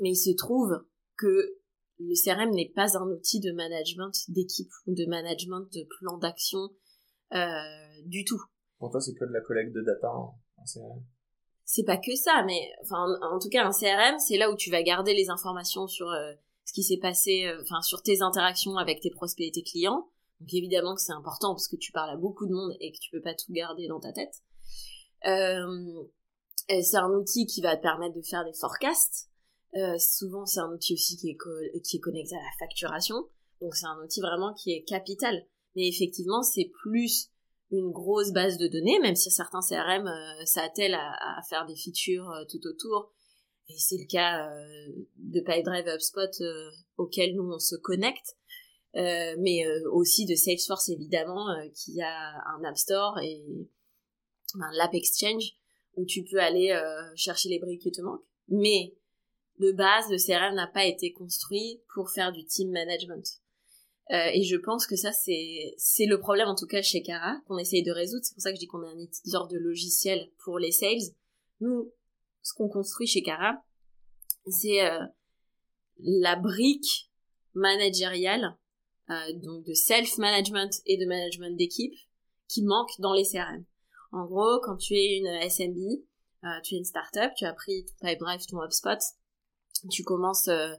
mais 0.00 0.10
il 0.10 0.16
se 0.16 0.34
trouve 0.36 0.84
que 1.16 1.56
le 2.00 2.14
CRM 2.14 2.50
n'est 2.50 2.72
pas 2.74 2.98
un 2.98 3.06
outil 3.06 3.38
de 3.38 3.52
management 3.52 4.12
d'équipe 4.28 4.70
ou 4.86 4.94
de 4.94 5.06
management 5.06 5.72
de 5.72 5.86
plan 5.98 6.18
d'action 6.18 6.58
euh, 7.32 8.02
du 8.06 8.24
tout. 8.24 8.42
Pour 8.78 8.90
toi, 8.90 9.00
c'est 9.00 9.14
que 9.14 9.24
de 9.24 9.32
la 9.32 9.40
collecte 9.40 9.72
de 9.72 9.82
data 9.82 10.12
en, 10.12 10.36
en 10.56 10.64
CRM 10.64 11.04
C'est 11.64 11.84
pas 11.84 11.96
que 11.96 12.16
ça, 12.16 12.42
mais 12.44 12.72
enfin, 12.82 13.06
en 13.22 13.38
tout 13.38 13.50
cas, 13.50 13.64
un 13.64 13.72
CRM, 13.72 14.18
c'est 14.18 14.36
là 14.36 14.50
où 14.50 14.56
tu 14.56 14.70
vas 14.70 14.82
garder 14.82 15.14
les 15.14 15.30
informations 15.30 15.86
sur 15.86 16.08
euh, 16.08 16.32
ce 16.64 16.72
qui 16.72 16.82
s'est 16.82 16.98
passé, 16.98 17.48
enfin, 17.62 17.82
sur 17.82 18.02
tes 18.02 18.20
interactions 18.20 18.76
avec 18.76 19.00
tes 19.00 19.10
prospects 19.10 19.46
et 19.46 19.52
tes 19.52 19.62
clients. 19.62 20.08
Donc 20.40 20.52
évidemment 20.52 20.94
que 20.94 21.00
c'est 21.00 21.12
important 21.12 21.54
parce 21.54 21.68
que 21.68 21.76
tu 21.76 21.92
parles 21.92 22.10
à 22.10 22.16
beaucoup 22.16 22.46
de 22.46 22.52
monde 22.52 22.76
et 22.80 22.92
que 22.92 22.98
tu 22.98 23.10
peux 23.10 23.20
pas 23.20 23.34
tout 23.34 23.52
garder 23.52 23.88
dans 23.88 24.00
ta 24.00 24.12
tête. 24.12 24.42
Euh, 25.26 26.04
c'est 26.68 26.96
un 26.96 27.10
outil 27.10 27.46
qui 27.46 27.60
va 27.60 27.76
te 27.76 27.82
permettre 27.82 28.14
de 28.14 28.22
faire 28.22 28.44
des 28.44 28.52
forecasts. 28.52 29.30
Euh, 29.74 29.98
souvent, 29.98 30.46
c'est 30.46 30.60
un 30.60 30.70
outil 30.72 30.94
aussi 30.94 31.16
qui 31.16 31.30
est, 31.30 31.38
qui 31.82 31.96
est 31.96 32.00
connecté 32.00 32.34
à 32.34 32.38
la 32.38 32.58
facturation. 32.58 33.16
Donc, 33.60 33.74
c'est 33.74 33.86
un 33.86 33.98
outil 34.02 34.20
vraiment 34.20 34.54
qui 34.54 34.72
est 34.72 34.82
capital. 34.84 35.44
Mais 35.76 35.88
effectivement, 35.88 36.42
c'est 36.42 36.70
plus 36.82 37.30
une 37.70 37.90
grosse 37.90 38.32
base 38.32 38.56
de 38.56 38.66
données, 38.66 38.98
même 39.00 39.14
si 39.14 39.30
certains 39.30 39.60
CRM 39.60 40.06
euh, 40.06 40.44
s'attellent 40.44 40.94
à, 40.94 41.40
faire 41.48 41.66
des 41.66 41.76
features 41.76 42.30
euh, 42.30 42.44
tout 42.50 42.66
autour. 42.66 43.12
Et 43.68 43.78
c'est 43.78 43.98
le 43.98 44.06
cas 44.06 44.48
euh, 44.48 45.06
de 45.16 45.40
Pipedrive 45.40 45.86
HubSpot 45.86 46.42
auquel 46.96 47.34
nous 47.34 47.50
on 47.52 47.58
se 47.58 47.76
connecte. 47.76 48.37
Mais 49.38 49.64
aussi 49.92 50.26
de 50.26 50.34
Salesforce 50.34 50.88
évidemment, 50.88 51.46
qui 51.74 52.00
a 52.02 52.34
un 52.56 52.64
App 52.64 52.76
Store 52.76 53.18
et 53.20 53.42
ben, 54.54 54.70
l'App 54.74 54.94
Exchange 54.94 55.52
où 55.96 56.04
tu 56.04 56.24
peux 56.24 56.40
aller 56.40 56.76
chercher 57.14 57.48
les 57.48 57.58
briques 57.58 57.82
qui 57.82 57.92
te 57.92 58.00
manquent. 58.00 58.24
Mais 58.48 58.94
de 59.58 59.72
base, 59.72 60.10
le 60.10 60.18
CRM 60.18 60.54
n'a 60.54 60.66
pas 60.66 60.84
été 60.84 61.12
construit 61.12 61.80
pour 61.94 62.10
faire 62.10 62.32
du 62.32 62.44
team 62.44 62.70
management. 62.70 63.40
Euh, 64.10 64.30
et 64.32 64.42
je 64.42 64.56
pense 64.56 64.86
que 64.86 64.96
ça, 64.96 65.12
c'est, 65.12 65.74
le 66.06 66.18
problème, 66.18 66.48
en 66.48 66.54
tout 66.54 66.66
cas, 66.66 66.80
chez 66.80 67.02
Cara, 67.02 67.40
qu'on 67.46 67.58
essaye 67.58 67.82
de 67.82 67.92
résoudre. 67.92 68.24
C'est 68.24 68.34
pour 68.34 68.42
ça 68.42 68.50
que 68.50 68.56
je 68.56 68.60
dis 68.60 68.66
qu'on 68.66 68.82
est 68.82 68.88
un 68.88 68.98
éditeur 68.98 69.48
de 69.48 69.58
logiciels 69.58 70.30
pour 70.38 70.58
les 70.58 70.72
sales. 70.72 71.12
Nous, 71.60 71.92
ce 72.42 72.54
qu'on 72.54 72.68
construit 72.68 73.06
chez 73.06 73.22
Cara, 73.22 73.62
c'est 74.46 74.84
euh, 74.84 75.04
la 75.98 76.36
brique 76.36 77.10
managériale, 77.54 78.56
euh, 79.10 79.32
donc 79.34 79.64
de 79.64 79.74
self-management 79.74 80.80
et 80.86 80.96
de 80.96 81.06
management 81.06 81.56
d'équipe, 81.56 81.94
qui 82.48 82.62
manque 82.62 82.90
dans 82.98 83.12
les 83.12 83.24
CRM. 83.24 83.64
En 84.12 84.24
gros, 84.24 84.60
quand 84.62 84.76
tu 84.76 84.94
es 84.94 85.18
une 85.18 85.48
SMB, 85.48 85.78
euh, 86.44 86.60
tu 86.62 86.74
es 86.74 86.78
une 86.78 86.84
startup, 86.84 87.32
tu 87.36 87.44
as 87.44 87.52
pris 87.52 87.84
ton 87.84 88.06
Pipedrive, 88.06 88.46
ton 88.46 88.62
HubSpot, 88.62 88.98
tu 89.90 90.02
commences 90.02 90.48
euh, 90.48 90.74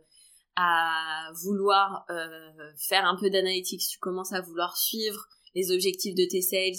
à 0.56 1.32
vouloir 1.44 2.06
euh, 2.10 2.72
faire 2.78 3.06
un 3.06 3.18
peu 3.20 3.30
d'analytics, 3.30 3.82
tu 3.88 4.00
commences 4.00 4.34
à 4.34 4.42
vouloir 4.42 4.78
suivre 4.78 5.28
les 5.56 5.72
objectifs 5.72 6.15
de 6.15 6.26
tes 6.30 6.42
sales, 6.42 6.76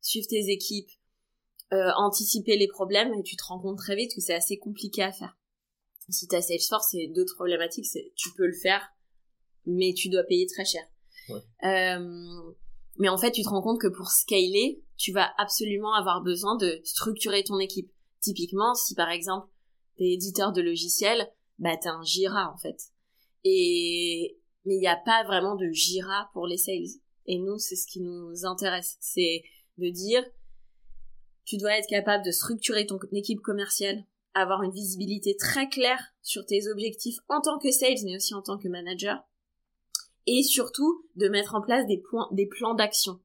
suivre 0.00 0.26
tes 0.28 0.50
équipes, 0.50 0.90
euh, 1.72 1.90
anticiper 1.96 2.56
les 2.56 2.68
problèmes, 2.68 3.12
et 3.14 3.22
tu 3.22 3.36
te 3.36 3.44
rends 3.44 3.60
compte 3.60 3.78
très 3.78 3.94
vite 3.94 4.12
que 4.14 4.20
c'est 4.20 4.34
assez 4.34 4.58
compliqué 4.58 5.02
à 5.02 5.12
faire. 5.12 5.36
Si 6.08 6.26
tu 6.26 6.34
as 6.34 6.42
Salesforce 6.42 6.94
et 6.94 7.06
d'autres 7.08 7.36
problématiques, 7.36 7.86
tu 8.16 8.30
peux 8.36 8.46
le 8.46 8.56
faire, 8.56 8.82
mais 9.66 9.92
tu 9.94 10.08
dois 10.08 10.24
payer 10.24 10.46
très 10.46 10.64
cher. 10.64 10.82
Euh, 11.64 12.54
mais 12.98 13.08
en 13.08 13.16
fait, 13.16 13.30
tu 13.30 13.42
te 13.42 13.48
rends 13.48 13.62
compte 13.62 13.80
que 13.80 13.88
pour 13.88 14.08
scaler, 14.08 14.82
tu 14.96 15.12
vas 15.12 15.30
absolument 15.38 15.94
avoir 15.94 16.22
besoin 16.22 16.56
de 16.56 16.80
structurer 16.84 17.44
ton 17.44 17.58
équipe. 17.58 17.90
Typiquement, 18.20 18.74
si 18.74 18.94
par 18.94 19.10
exemple, 19.10 19.48
t'es 19.96 20.10
éditeur 20.10 20.52
de 20.52 20.60
logiciels, 20.60 21.30
bah 21.58 21.76
t'as 21.80 21.92
un 21.92 22.04
Jira 22.04 22.52
en 22.52 22.58
fait. 22.58 22.76
Et 23.44 24.38
mais 24.66 24.74
il 24.74 24.80
n'y 24.80 24.88
a 24.88 24.96
pas 24.96 25.24
vraiment 25.24 25.56
de 25.56 25.70
Jira 25.70 26.28
pour 26.34 26.46
les 26.46 26.58
sales. 26.58 27.00
Et 27.26 27.38
nous, 27.38 27.58
c'est 27.58 27.76
ce 27.76 27.86
qui 27.86 28.00
nous 28.00 28.44
intéresse, 28.44 28.96
c'est 29.00 29.42
de 29.78 29.88
dire, 29.88 30.24
tu 31.44 31.56
dois 31.56 31.78
être 31.78 31.88
capable 31.88 32.24
de 32.24 32.30
structurer 32.30 32.86
ton 32.86 32.98
équipe 33.12 33.40
commerciale, 33.40 34.04
avoir 34.34 34.62
une 34.62 34.72
visibilité 34.72 35.36
très 35.36 35.68
claire 35.68 36.02
sur 36.22 36.44
tes 36.44 36.68
objectifs 36.68 37.16
en 37.28 37.40
tant 37.40 37.58
que 37.58 37.70
sales, 37.70 38.04
mais 38.04 38.16
aussi 38.16 38.34
en 38.34 38.42
tant 38.42 38.58
que 38.58 38.68
manager, 38.68 39.22
et 40.26 40.42
surtout 40.42 41.04
de 41.16 41.28
mettre 41.28 41.54
en 41.54 41.62
place 41.62 41.86
des, 41.86 41.98
points, 41.98 42.28
des 42.32 42.46
plans 42.46 42.74
d'action. 42.74 43.20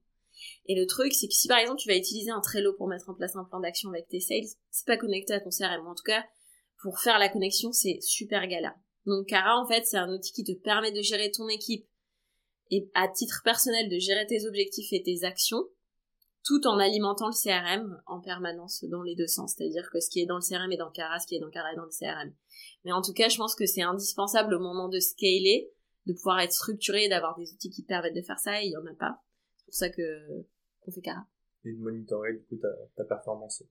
Et 0.68 0.76
le 0.76 0.86
truc, 0.86 1.14
c'est 1.14 1.28
que 1.28 1.34
si 1.34 1.48
par 1.48 1.58
exemple 1.58 1.80
tu 1.80 1.90
vas 1.90 1.96
utiliser 1.96 2.32
un 2.32 2.42
Trello 2.42 2.74
pour 2.74 2.88
mettre 2.88 3.10
en 3.10 3.14
place 3.14 3.36
un 3.36 3.44
plan 3.44 3.60
d'action 3.60 3.90
avec 3.90 4.08
tes 4.08 4.20
sales, 4.20 4.48
c'est 4.72 4.86
pas 4.86 4.98
connecté 4.98 5.34
à 5.34 5.40
ton 5.40 5.50
CRM. 5.50 5.88
En 5.88 5.96
tout 5.96 6.04
cas, 6.04 6.24
pour 6.82 7.00
faire 7.00 7.20
la 7.20 7.30
connexion, 7.30 7.72
c'est 7.72 8.00
super 8.02 8.48
galère. 8.48 8.76
Donc 9.06 9.28
Cara, 9.28 9.60
en 9.60 9.68
fait, 9.68 9.86
c'est 9.86 9.98
un 9.98 10.12
outil 10.12 10.32
qui 10.34 10.44
te 10.44 10.52
permet 10.52 10.92
de 10.92 11.02
gérer 11.02 11.32
ton 11.32 11.48
équipe 11.48 11.88
et 12.72 12.90
à 12.96 13.08
titre 13.08 13.42
personnel 13.44 13.90
de 13.90 14.00
gérer 14.00 14.26
tes 14.26 14.46
objectifs 14.48 14.92
et 14.92 15.04
tes 15.04 15.24
actions 15.24 15.64
tout 16.46 16.68
en 16.68 16.78
alimentant 16.78 17.28
le 17.28 17.34
CRM 17.34 18.00
en 18.06 18.22
permanence 18.22 18.86
dans 18.86 19.02
les 19.02 19.16
deux 19.16 19.28
sens. 19.28 19.56
C'est-à-dire 19.58 19.90
que 19.92 20.00
ce 20.00 20.10
qui 20.10 20.22
est 20.22 20.28
dans 20.28 20.36
le 20.36 20.42
CRM 20.42 20.72
est 20.72 20.78
dans 20.78 20.92
Cara, 20.92 21.20
ce 21.20 21.26
qui 21.26 21.36
est 21.36 21.40
dans 21.40 21.50
Cara 21.50 21.74
est 21.74 21.76
dans 21.76 21.86
le 21.86 21.90
CRM. 21.90 22.34
Mais 22.84 22.92
en 22.92 23.02
tout 23.02 23.14
cas, 23.14 23.30
je 23.30 23.38
pense 23.38 23.56
que 23.56 23.66
c'est 23.66 23.82
indispensable 23.82 24.54
au 24.54 24.60
moment 24.60 24.88
de 24.88 25.00
scaler, 25.00 25.72
de 26.06 26.14
pouvoir 26.14 26.40
être 26.40 26.52
structuré, 26.52 27.10
d'avoir 27.10 27.38
des 27.38 27.52
outils 27.52 27.70
qui 27.70 27.84
te 27.84 27.88
permettent 27.88 28.16
de 28.16 28.22
faire 28.22 28.40
ça, 28.40 28.62
et 28.62 28.66
il 28.66 28.72
y 28.72 28.78
en 28.78 28.86
a 28.86 28.94
pas. 28.94 29.22
C'est 29.58 29.66
pour 29.66 29.74
ça 29.74 29.90
que 29.90 30.46
qu'on 30.82 30.92
fait 30.92 31.02
Cara. 31.02 31.26
Et 31.64 31.74
de 31.74 31.80
monitorer 31.80 32.34
du 32.34 32.44
coup 32.44 32.58
ta, 32.58 32.68
ta 32.96 33.04
performance 33.06 33.64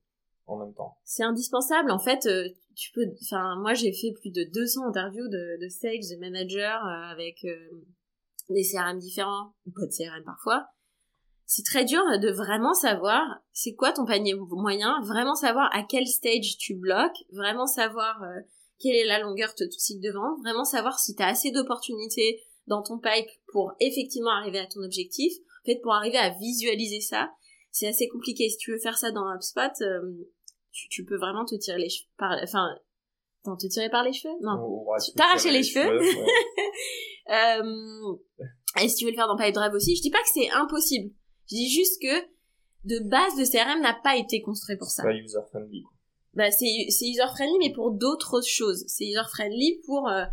en 0.47 0.57
même 0.57 0.73
temps. 0.73 0.97
C'est 1.03 1.23
indispensable. 1.23 1.91
En 1.91 1.99
fait, 1.99 2.25
euh, 2.25 2.49
tu 2.75 2.91
peux. 2.91 3.05
Enfin, 3.23 3.55
moi, 3.61 3.73
j'ai 3.73 3.93
fait 3.93 4.11
plus 4.11 4.31
de 4.31 4.43
200 4.43 4.87
interviews 4.87 5.27
de, 5.27 5.61
de 5.61 5.69
sales, 5.69 5.99
de 6.11 6.19
managers 6.19 6.77
euh, 6.83 7.11
avec 7.11 7.45
euh, 7.45 7.85
des 8.49 8.63
CRM 8.63 8.99
différents 8.99 9.53
ou 9.65 9.71
pas 9.71 9.85
de 9.85 9.91
CRM 9.91 10.23
parfois 10.23 10.67
c'est 11.45 11.63
très 11.63 11.85
dur 11.85 12.01
de 12.19 12.31
vraiment 12.31 12.73
savoir 12.73 13.21
c'est 13.53 13.75
quoi 13.75 13.91
ton 13.91 14.05
panier 14.05 14.33
moyen, 14.33 14.99
vraiment 15.03 15.35
savoir 15.35 15.69
à 15.73 15.83
quel 15.83 16.07
stage 16.07 16.57
tu 16.57 16.75
bloques, 16.75 17.23
vraiment 17.31 17.67
savoir 17.67 18.21
euh, 18.23 18.41
quelle 18.85 18.97
est 18.97 19.05
la 19.05 19.19
longueur 19.19 19.53
de 19.59 19.65
ton 19.65 19.79
cycle 19.79 20.05
de 20.05 20.11
vente, 20.11 20.39
vraiment 20.41 20.63
savoir 20.63 20.99
si 20.99 21.15
tu 21.15 21.23
as 21.23 21.27
assez 21.27 21.49
d'opportunités 21.49 22.43
dans 22.67 22.83
ton 22.83 22.99
pipe 22.99 23.29
pour 23.51 23.73
effectivement 23.79 24.29
arriver 24.29 24.59
à 24.59 24.67
ton 24.67 24.81
objectif. 24.81 25.33
En 25.63 25.65
fait, 25.65 25.79
pour 25.81 25.93
arriver 25.93 26.17
à 26.17 26.29
visualiser 26.37 27.01
ça, 27.01 27.31
c'est 27.71 27.87
assez 27.87 28.07
compliqué. 28.07 28.47
Si 28.47 28.57
tu 28.57 28.71
veux 28.71 28.77
faire 28.77 28.97
ça 28.97 29.11
dans 29.11 29.25
HubSpot, 29.33 29.81
euh, 29.81 30.29
tu, 30.71 31.03
peux 31.03 31.17
vraiment 31.17 31.45
te 31.45 31.55
tirer 31.55 31.79
les 31.79 31.89
cheveux 31.89 32.07
par, 32.17 32.37
enfin, 32.43 32.67
te 33.43 33.67
tirer 33.67 33.89
par 33.89 34.03
les 34.03 34.13
cheveux? 34.13 34.35
Non. 34.41 34.85
T'arracher 35.15 35.49
les, 35.49 35.63
cheveux. 35.63 35.99
euh, 37.29 38.17
et 38.83 38.87
si 38.87 38.95
tu 38.97 39.05
veux 39.05 39.11
le 39.11 39.15
faire 39.15 39.27
dans 39.27 39.37
Pipedrive 39.37 39.73
aussi, 39.73 39.95
je 39.95 40.01
dis 40.03 40.11
pas 40.11 40.21
que 40.21 40.29
c'est 40.31 40.51
impossible. 40.51 41.11
Je 41.49 41.55
dis 41.55 41.69
juste 41.69 41.99
que 42.01 42.35
de 42.83 42.99
base, 43.09 43.33
le 43.39 43.45
CRM 43.45 43.81
n'a 43.81 43.97
pas 44.03 44.15
été 44.15 44.41
construit 44.43 44.77
pour 44.77 44.89
ça. 44.89 45.01
Pas 45.01 45.13
user-friendly. 45.13 45.85
Bah, 46.35 46.51
c'est, 46.51 46.65
user-friendly, 46.65 47.57
mais 47.59 47.73
pour 47.73 47.91
d'autres 47.91 48.41
choses. 48.45 48.83
C'est 48.87 49.05
user-friendly 49.05 49.81
pour 49.85 50.07
euh, 50.07 50.25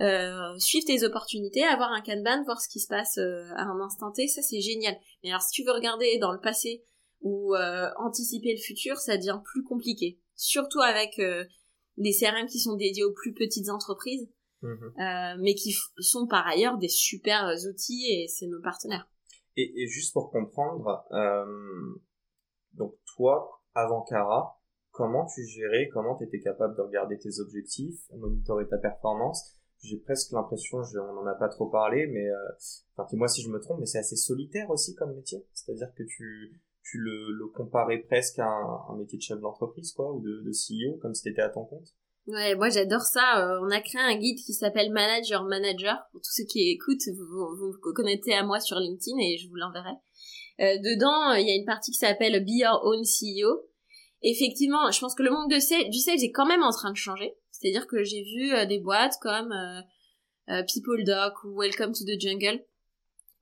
euh, 0.00 0.58
suivre 0.58 0.86
tes 0.86 1.04
opportunités, 1.04 1.62
avoir 1.64 1.92
un 1.92 2.00
Kanban, 2.00 2.44
voir 2.44 2.60
ce 2.60 2.68
qui 2.68 2.80
se 2.80 2.88
passe 2.88 3.18
euh, 3.18 3.44
à 3.56 3.64
un 3.64 3.80
instant 3.80 4.10
T, 4.10 4.26
ça 4.28 4.42
c'est 4.42 4.60
génial. 4.60 4.96
Mais 5.22 5.30
alors 5.30 5.42
si 5.42 5.52
tu 5.52 5.64
veux 5.64 5.72
regarder 5.72 6.18
dans 6.18 6.32
le 6.32 6.40
passé 6.40 6.84
ou 7.22 7.54
anticiper 7.98 8.52
le 8.52 8.58
futur, 8.58 8.96
ça 8.96 9.18
devient 9.18 9.40
plus 9.44 9.62
compliqué. 9.62 10.18
Surtout 10.36 10.80
avec 10.80 11.18
les 11.18 12.16
CRM 12.18 12.46
qui 12.46 12.58
sont 12.58 12.76
dédiés 12.76 13.04
aux 13.04 13.12
plus 13.12 13.34
petites 13.34 13.68
entreprises, 13.68 14.26
mm-hmm. 14.62 15.36
mais 15.38 15.54
qui 15.54 15.76
sont 15.98 16.26
par 16.26 16.46
ailleurs 16.46 16.78
des 16.78 16.88
super 16.88 17.54
outils 17.68 18.06
et 18.10 18.26
c'est 18.26 18.46
nos 18.46 18.62
partenaires. 18.62 19.06
Et, 19.56 19.86
juste 19.88 20.12
pour 20.12 20.30
comprendre, 20.30 21.04
euh, 21.12 22.00
donc 22.74 22.94
toi, 23.16 23.62
avant 23.74 24.02
Cara, 24.02 24.59
comment 24.90 25.26
tu 25.26 25.44
gérais, 25.44 25.88
comment 25.92 26.16
tu 26.16 26.24
étais 26.24 26.40
capable 26.40 26.76
de 26.76 26.82
regarder 26.82 27.18
tes 27.18 27.40
objectifs, 27.40 28.00
monitorer 28.16 28.66
ta 28.68 28.78
performance 28.78 29.56
J'ai 29.82 29.98
presque 29.98 30.32
l'impression, 30.32 30.78
on 30.78 31.12
n'en 31.14 31.26
a 31.26 31.34
pas 31.34 31.48
trop 31.48 31.68
parlé, 31.68 32.06
mais 32.06 32.28
euh, 32.28 32.36
enfin, 32.96 33.16
moi 33.16 33.28
si 33.28 33.42
je 33.42 33.50
me 33.50 33.60
trompe, 33.60 33.80
mais 33.80 33.86
c'est 33.86 33.98
assez 33.98 34.16
solitaire 34.16 34.70
aussi 34.70 34.94
comme 34.94 35.14
métier. 35.14 35.44
C'est-à-dire 35.52 35.92
que 35.94 36.02
tu, 36.02 36.60
tu 36.82 36.98
le, 36.98 37.32
le 37.32 37.46
comparais 37.48 37.98
presque 37.98 38.38
à 38.38 38.46
un, 38.46 38.96
métier 38.96 39.18
de 39.18 39.22
chef 39.22 39.40
d'entreprise, 39.40 39.92
quoi, 39.92 40.12
ou 40.12 40.20
de, 40.20 40.42
de 40.42 40.50
CEO, 40.50 40.98
comme 40.98 41.14
si 41.14 41.32
tu 41.32 41.40
à 41.40 41.48
ton 41.48 41.64
compte. 41.64 41.88
Ouais, 42.26 42.54
moi 42.54 42.68
j'adore 42.68 43.00
ça. 43.00 43.40
Euh, 43.40 43.60
on 43.62 43.70
a 43.70 43.80
créé 43.80 44.00
un 44.00 44.16
guide 44.16 44.38
qui 44.38 44.52
s'appelle 44.52 44.92
Manager 44.92 45.44
Manager. 45.44 45.96
Pour 46.12 46.20
tous 46.20 46.32
ceux 46.32 46.44
qui 46.44 46.70
écoutent, 46.70 47.08
vous 47.16 47.24
vous, 47.24 47.72
vous 47.72 47.92
connectez 47.94 48.34
à 48.34 48.44
moi 48.44 48.60
sur 48.60 48.78
LinkedIn 48.78 49.18
et 49.18 49.38
je 49.38 49.48
vous 49.48 49.56
l'enverrai. 49.56 49.94
Euh, 50.60 50.76
dedans, 50.78 51.32
il 51.32 51.48
y 51.48 51.50
a 51.50 51.54
une 51.54 51.64
partie 51.64 51.90
qui 51.90 51.96
s'appelle 51.96 52.44
Be 52.44 52.60
Your 52.60 52.80
Own 52.84 53.02
CEO. 53.02 53.69
Effectivement, 54.22 54.90
je 54.90 55.00
pense 55.00 55.14
que 55.14 55.22
le 55.22 55.30
monde 55.30 55.50
de 55.50 55.90
du 55.90 55.98
sales 55.98 56.22
est 56.22 56.30
quand 56.30 56.46
même 56.46 56.62
en 56.62 56.72
train 56.72 56.90
de 56.90 56.96
changer. 56.96 57.34
C'est-à-dire 57.50 57.86
que 57.86 58.02
j'ai 58.04 58.22
vu 58.22 58.52
euh, 58.52 58.66
des 58.66 58.78
boîtes 58.78 59.14
comme 59.20 59.52
euh, 59.52 60.62
People 60.72 61.04
Doc 61.04 61.44
ou 61.44 61.60
Welcome 61.60 61.92
to 61.92 62.04
the 62.04 62.20
Jungle 62.20 62.64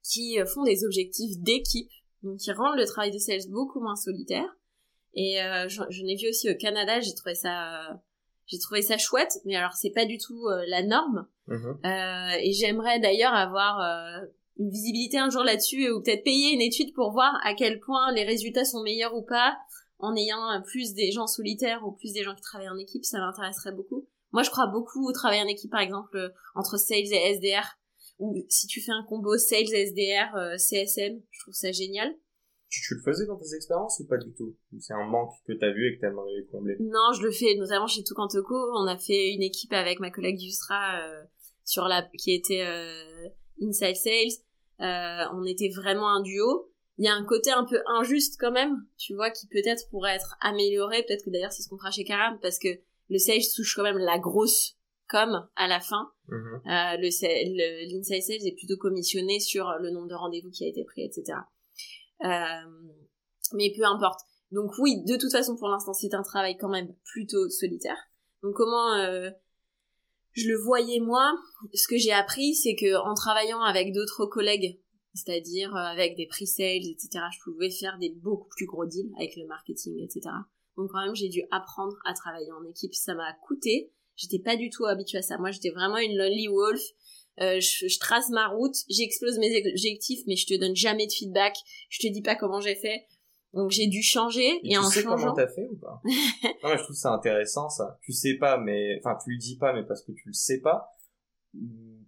qui 0.03 0.39
font 0.47 0.63
des 0.63 0.85
objectifs 0.85 1.37
d'équipe, 1.39 1.91
donc 2.23 2.39
qui 2.39 2.51
rendent 2.53 2.79
le 2.79 2.87
travail 2.87 3.11
de 3.11 3.19
sales 3.19 3.49
beaucoup 3.51 3.81
moins 3.81 3.97
solitaire. 3.97 4.57
Et 5.15 5.39
je, 5.69 5.83
je 5.91 6.03
l'ai 6.03 6.17
vu 6.17 6.29
aussi 6.29 6.51
au 6.51 6.55
Canada, 6.55 7.01
j'ai 7.01 7.15
trouvé 7.15 7.35
ça 7.35 8.01
j'ai 8.49 8.59
trouvé 8.59 8.83
ça 8.83 8.97
chouette, 8.97 9.39
mais 9.45 9.55
alors 9.57 9.75
c'est 9.75 9.91
pas 9.91 10.07
du 10.07 10.19
tout 10.19 10.47
euh, 10.47 10.65
la 10.69 10.83
norme. 10.83 11.27
Mhm. 11.47 11.79
Euh, 11.85 12.37
et 12.41 12.53
j'aimerais 12.53 12.99
d'ailleurs 12.99 13.35
avoir 13.35 13.81
euh, 13.81 14.27
une 14.59 14.71
visibilité 14.71 15.19
un 15.19 15.31
jour 15.31 15.45
là-dessus 15.45 15.91
ou 15.91 16.03
peut-être 16.03 16.25
payer 16.25 16.53
une 16.53 16.63
étude 16.63 16.95
pour 16.95 17.13
voir 17.13 17.39
à 17.45 17.55
quel 17.55 17.79
point 17.79 18.11
les 18.13 18.25
résultats 18.25 18.65
sont 18.65 18.83
meilleurs 18.83 19.15
ou 19.15 19.23
pas 19.23 19.57
en 19.99 20.15
ayant 20.17 20.63
plus 20.63 20.95
des 20.95 21.11
gens 21.11 21.27
solitaires 21.27 21.87
ou 21.87 21.93
plus 21.93 22.13
des 22.13 22.23
gens 22.23 22.35
qui 22.35 22.43
travaillent 22.43 22.69
en 22.69 22.79
équipe, 22.79 23.05
ça 23.05 23.19
m'intéresserait 23.19 23.73
beaucoup. 23.73 24.07
Moi, 24.33 24.43
je 24.43 24.51
crois 24.51 24.67
beaucoup 24.67 25.09
au 25.09 25.13
travail 25.13 25.41
en 25.43 25.47
équipe, 25.47 25.71
par 25.71 25.81
exemple, 25.81 26.33
entre 26.55 26.77
sales 26.77 27.13
et 27.13 27.35
SDR, 27.35 27.79
ou 28.19 28.45
si 28.49 28.67
tu 28.67 28.81
fais 28.81 28.93
un 28.93 29.05
combo 29.05 29.37
sales, 29.39 29.73
SDR, 29.73 30.59
CSM, 30.59 31.21
je 31.31 31.41
trouve 31.41 31.55
ça 31.55 31.73
génial. 31.73 32.15
Tu, 32.71 32.95
le 32.95 33.01
faisais 33.01 33.25
dans 33.25 33.37
tes 33.37 33.55
expériences 33.55 33.99
ou 34.01 34.07
pas 34.07 34.19
du 34.19 34.31
tout? 34.35 34.55
C'est 34.79 34.93
un 34.93 35.07
manque 35.07 35.33
que 35.47 35.53
tu 35.53 35.65
as 35.65 35.73
vu 35.73 35.89
et 35.89 35.95
que 35.95 36.01
tu 36.01 36.07
aimerais 36.07 36.45
combler? 36.51 36.77
Non, 36.81 37.13
je 37.15 37.23
le 37.23 37.31
fais 37.31 37.55
notamment 37.57 37.87
chez 37.87 38.05
Toucantoco. 38.05 38.55
On 38.77 38.87
a 38.87 38.99
fait 38.99 39.33
une 39.33 39.43
équipe 39.43 39.73
avec 39.73 40.01
ma 40.01 40.11
collègue 40.11 40.41
Yusra 40.41 41.01
euh, 41.01 41.25
sur 41.65 41.89
la 41.89 42.03
qui 42.19 42.35
était 42.35 42.67
euh, 42.67 43.29
Inside 43.63 43.97
Sales. 43.97 44.45
Euh, 44.81 45.25
on 45.35 45.45
était 45.45 45.71
vraiment 45.71 46.09
un 46.15 46.21
duo. 46.21 46.71
Il 46.99 47.05
y 47.05 47.09
a 47.09 47.15
un 47.15 47.25
côté 47.25 47.51
un 47.51 47.65
peu 47.65 47.81
injuste 47.87 48.37
quand 48.41 48.51
même, 48.51 48.85
tu 48.97 49.15
vois, 49.15 49.31
qui 49.31 49.47
peut-être 49.47 49.89
pourrait 49.91 50.17
être 50.17 50.37
amélioré. 50.41 51.05
Peut-être 51.05 51.25
que 51.25 51.31
d'ailleurs 51.31 51.53
c'est 51.53 51.63
ce 51.63 51.69
qu'on 51.69 51.79
fera 51.79 51.91
chez 51.91 52.05
Karam 52.05 52.39
parce 52.43 52.59
que 52.59 52.69
le 53.09 53.19
sales 53.19 53.43
touche 53.55 53.77
quand 53.77 53.85
même 53.85 53.99
la 53.99 54.19
grosse 54.19 54.77
com 55.09 55.49
à 55.57 55.69
la 55.69 55.81
fin. 55.81 56.11
Mm-hmm. 56.29 56.57
Euh, 56.67 56.97
le 56.99 57.95
l'inside 57.95 58.23
sales 58.23 58.47
est 58.47 58.57
plutôt 58.57 58.77
commissionné 58.77 59.41
sur 59.41 59.71
le 59.81 59.91
nombre 59.91 60.09
de 60.09 60.15
rendez-vous 60.15 60.51
qui 60.51 60.65
a 60.65 60.69
été 60.69 60.85
pris, 60.85 61.05
etc. 61.05 61.39
Euh, 62.25 62.99
mais 63.55 63.73
peu 63.77 63.85
importe. 63.85 64.21
Donc 64.51 64.73
oui, 64.79 65.05
de 65.05 65.17
toute 65.17 65.33
façon, 65.33 65.57
pour 65.57 65.69
l'instant, 65.69 65.93
c'est 65.93 66.15
un 66.15 66.23
travail 66.23 66.57
quand 66.57 66.69
même 66.69 66.95
plutôt 67.05 67.49
solitaire. 67.49 67.97
Donc 68.43 68.55
comment 68.55 68.95
euh, 68.95 69.31
je 70.33 70.49
le 70.49 70.57
voyais 70.57 71.01
moi 71.01 71.33
Ce 71.75 71.87
que 71.89 71.97
j'ai 71.97 72.13
appris, 72.13 72.55
c'est 72.55 72.77
que 72.77 72.97
en 72.97 73.15
travaillant 73.15 73.63
avec 73.63 73.93
d'autres 73.93 74.27
collègues, 74.27 74.81
c'est-à-dire 75.15 75.75
euh, 75.75 75.81
avec 75.81 76.17
des 76.17 76.27
pre-sales, 76.27 76.87
etc., 76.87 77.25
je 77.33 77.39
pouvais 77.43 77.71
faire 77.71 77.99
des 77.99 78.11
beaucoup 78.11 78.49
plus 78.49 78.67
gros 78.67 78.87
deals 78.87 79.11
avec 79.17 79.37
le 79.37 79.47
marketing, 79.47 79.99
etc. 80.03 80.35
Donc 80.77 80.91
quand 80.93 81.05
même, 81.05 81.15
j'ai 81.15 81.29
dû 81.29 81.43
apprendre 81.51 81.97
à 82.05 82.15
travailler 82.15 82.53
en 82.53 82.65
équipe. 82.65 82.95
Ça 82.95 83.15
m'a 83.15 83.33
coûté. 83.47 83.93
J'étais 84.17 84.39
pas 84.39 84.57
du 84.57 84.71
tout 84.71 84.85
habituée 84.87 85.19
à 85.19 85.23
ça. 85.23 85.39
Moi, 85.39 85.51
j'étais 85.51 85.71
vraiment 85.71 85.99
une 85.99 86.17
lonely 86.17 86.49
wolf. 86.49 86.83
Euh, 87.41 87.61
je, 87.61 87.99
trace 88.01 88.31
ma 88.31 88.49
route, 88.49 88.75
j'explose 88.89 89.39
mes 89.39 89.63
objectifs, 89.71 90.21
mais 90.27 90.35
je 90.35 90.47
te 90.47 90.59
donne 90.59 90.75
jamais 90.75 91.07
de 91.07 91.13
feedback, 91.13 91.55
je 91.89 92.01
te 92.01 92.13
dis 92.13 92.23
pas 92.23 92.35
comment 92.35 92.61
j'ai 92.61 92.75
fait. 92.75 93.07
Donc 93.53 93.71
j'ai 93.71 93.87
dû 93.87 94.03
changer 94.03 94.61
et, 94.65 94.77
en 94.77 94.89
tu 94.89 94.95
sais 94.95 95.03
changeant. 95.03 95.17
comment 95.17 95.35
t'as 95.35 95.47
fait 95.47 95.67
ou 95.71 95.77
pas? 95.77 96.03
Non, 96.63 96.71
mais 96.71 96.79
je 96.79 96.83
trouve 96.83 96.97
ça 96.97 97.13
intéressant 97.13 97.69
ça. 97.71 97.99
Tu 98.03 98.13
sais 98.13 98.35
pas, 98.35 98.59
mais 98.59 98.99
enfin 98.99 99.17
tu 99.23 99.31
le 99.31 99.39
dis 99.39 99.57
pas, 99.57 99.73
mais 99.73 99.85
parce 99.85 100.03
que 100.03 100.13
tu 100.13 100.25
le 100.27 100.33
sais 100.33 100.61
pas, 100.61 100.97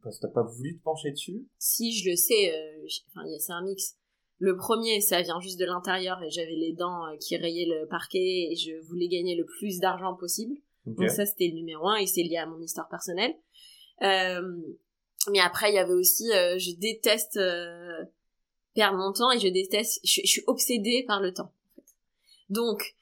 parce 0.02 0.18
que 0.18 0.26
t'as 0.26 0.32
pas 0.32 0.42
voulu 0.42 0.78
te 0.78 0.82
pencher 0.82 1.10
dessus. 1.10 1.46
Si 1.58 1.92
je 1.92 2.10
le 2.10 2.16
sais, 2.16 2.52
euh, 2.52 2.86
enfin 3.08 3.26
c'est 3.38 3.52
un 3.52 3.62
mix. 3.62 3.96
Le 4.38 4.56
premier, 4.56 5.00
ça 5.00 5.20
vient 5.20 5.38
juste 5.40 5.60
de 5.60 5.66
l'intérieur 5.66 6.22
et 6.22 6.30
j'avais 6.30 6.56
les 6.56 6.72
dents 6.72 7.06
euh, 7.06 7.16
qui 7.16 7.36
rayaient 7.36 7.66
le 7.66 7.86
parquet 7.86 8.48
et 8.50 8.56
je 8.56 8.80
voulais 8.86 9.08
gagner 9.08 9.36
le 9.36 9.44
plus 9.44 9.78
d'argent 9.78 10.14
possible. 10.14 10.54
Donc 10.86 11.10
ça 11.10 11.26
c'était 11.26 11.48
le 11.48 11.54
numéro 11.54 11.86
un 11.88 11.96
et 11.96 12.06
c'est 12.06 12.22
lié 12.22 12.38
à 12.38 12.46
mon 12.46 12.60
histoire 12.60 12.88
personnelle. 12.88 13.34
Euh, 14.02 14.56
Mais 15.30 15.40
après, 15.40 15.70
il 15.70 15.74
y 15.74 15.78
avait 15.78 15.92
aussi, 15.92 16.30
euh, 16.32 16.58
je 16.58 16.72
déteste 16.76 17.36
euh, 17.36 18.04
perdre 18.74 18.96
mon 18.96 19.12
temps 19.12 19.30
et 19.30 19.38
je 19.38 19.48
déteste, 19.48 20.00
je, 20.04 20.26
suis 20.26 20.42
obsédée 20.46 21.04
par 21.06 21.20
le 21.20 21.34
temps. 21.34 21.52
Donc, 22.48 22.94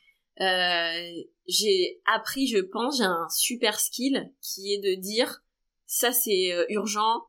j'ai 1.47 2.01
appris, 2.05 2.47
je 2.47 2.59
pense, 2.59 2.99
j'ai 2.99 3.05
un 3.05 3.29
super 3.31 3.79
skill 3.79 4.33
qui 4.41 4.75
est 4.75 4.79
de 4.79 5.01
dire 5.01 5.43
ça 5.89 6.13
c'est 6.13 6.55
urgent, 6.69 7.25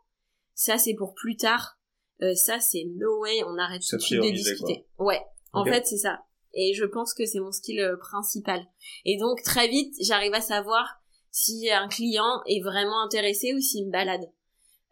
ça 0.54 0.78
c'est 0.78 0.94
pour 0.94 1.16
plus 1.16 1.36
tard, 1.36 1.80
ça 2.36 2.60
c'est 2.60 2.84
no 2.96 3.22
way, 3.22 3.42
on 3.48 3.58
arrête 3.58 3.82
tout 3.82 3.96
de 3.96 4.02
suite 4.02 4.22
de 4.22 4.30
discuter. 4.30 4.86
Ouais, 5.00 5.22
en 5.54 5.66
fait 5.66 5.88
c'est 5.88 5.98
ça. 5.98 6.20
Et 6.54 6.74
je 6.76 6.86
pense 6.86 7.16
que 7.16 7.26
c'est 7.26 7.40
mon 7.40 7.52
skill 7.52 7.96
principal. 8.00 8.64
Et 9.06 9.18
donc 9.18 9.42
très 9.44 9.68
vite, 9.68 9.96
j'arrive 10.02 10.34
à 10.36 10.42
savoir 10.42 11.00
si 11.32 11.70
un 11.70 11.88
client 11.88 12.42
est 12.46 12.62
vraiment 12.62 13.02
intéressé 13.04 13.54
ou 13.54 13.60
s'il 13.60 13.88
me 13.88 13.92
balade. 13.92 14.30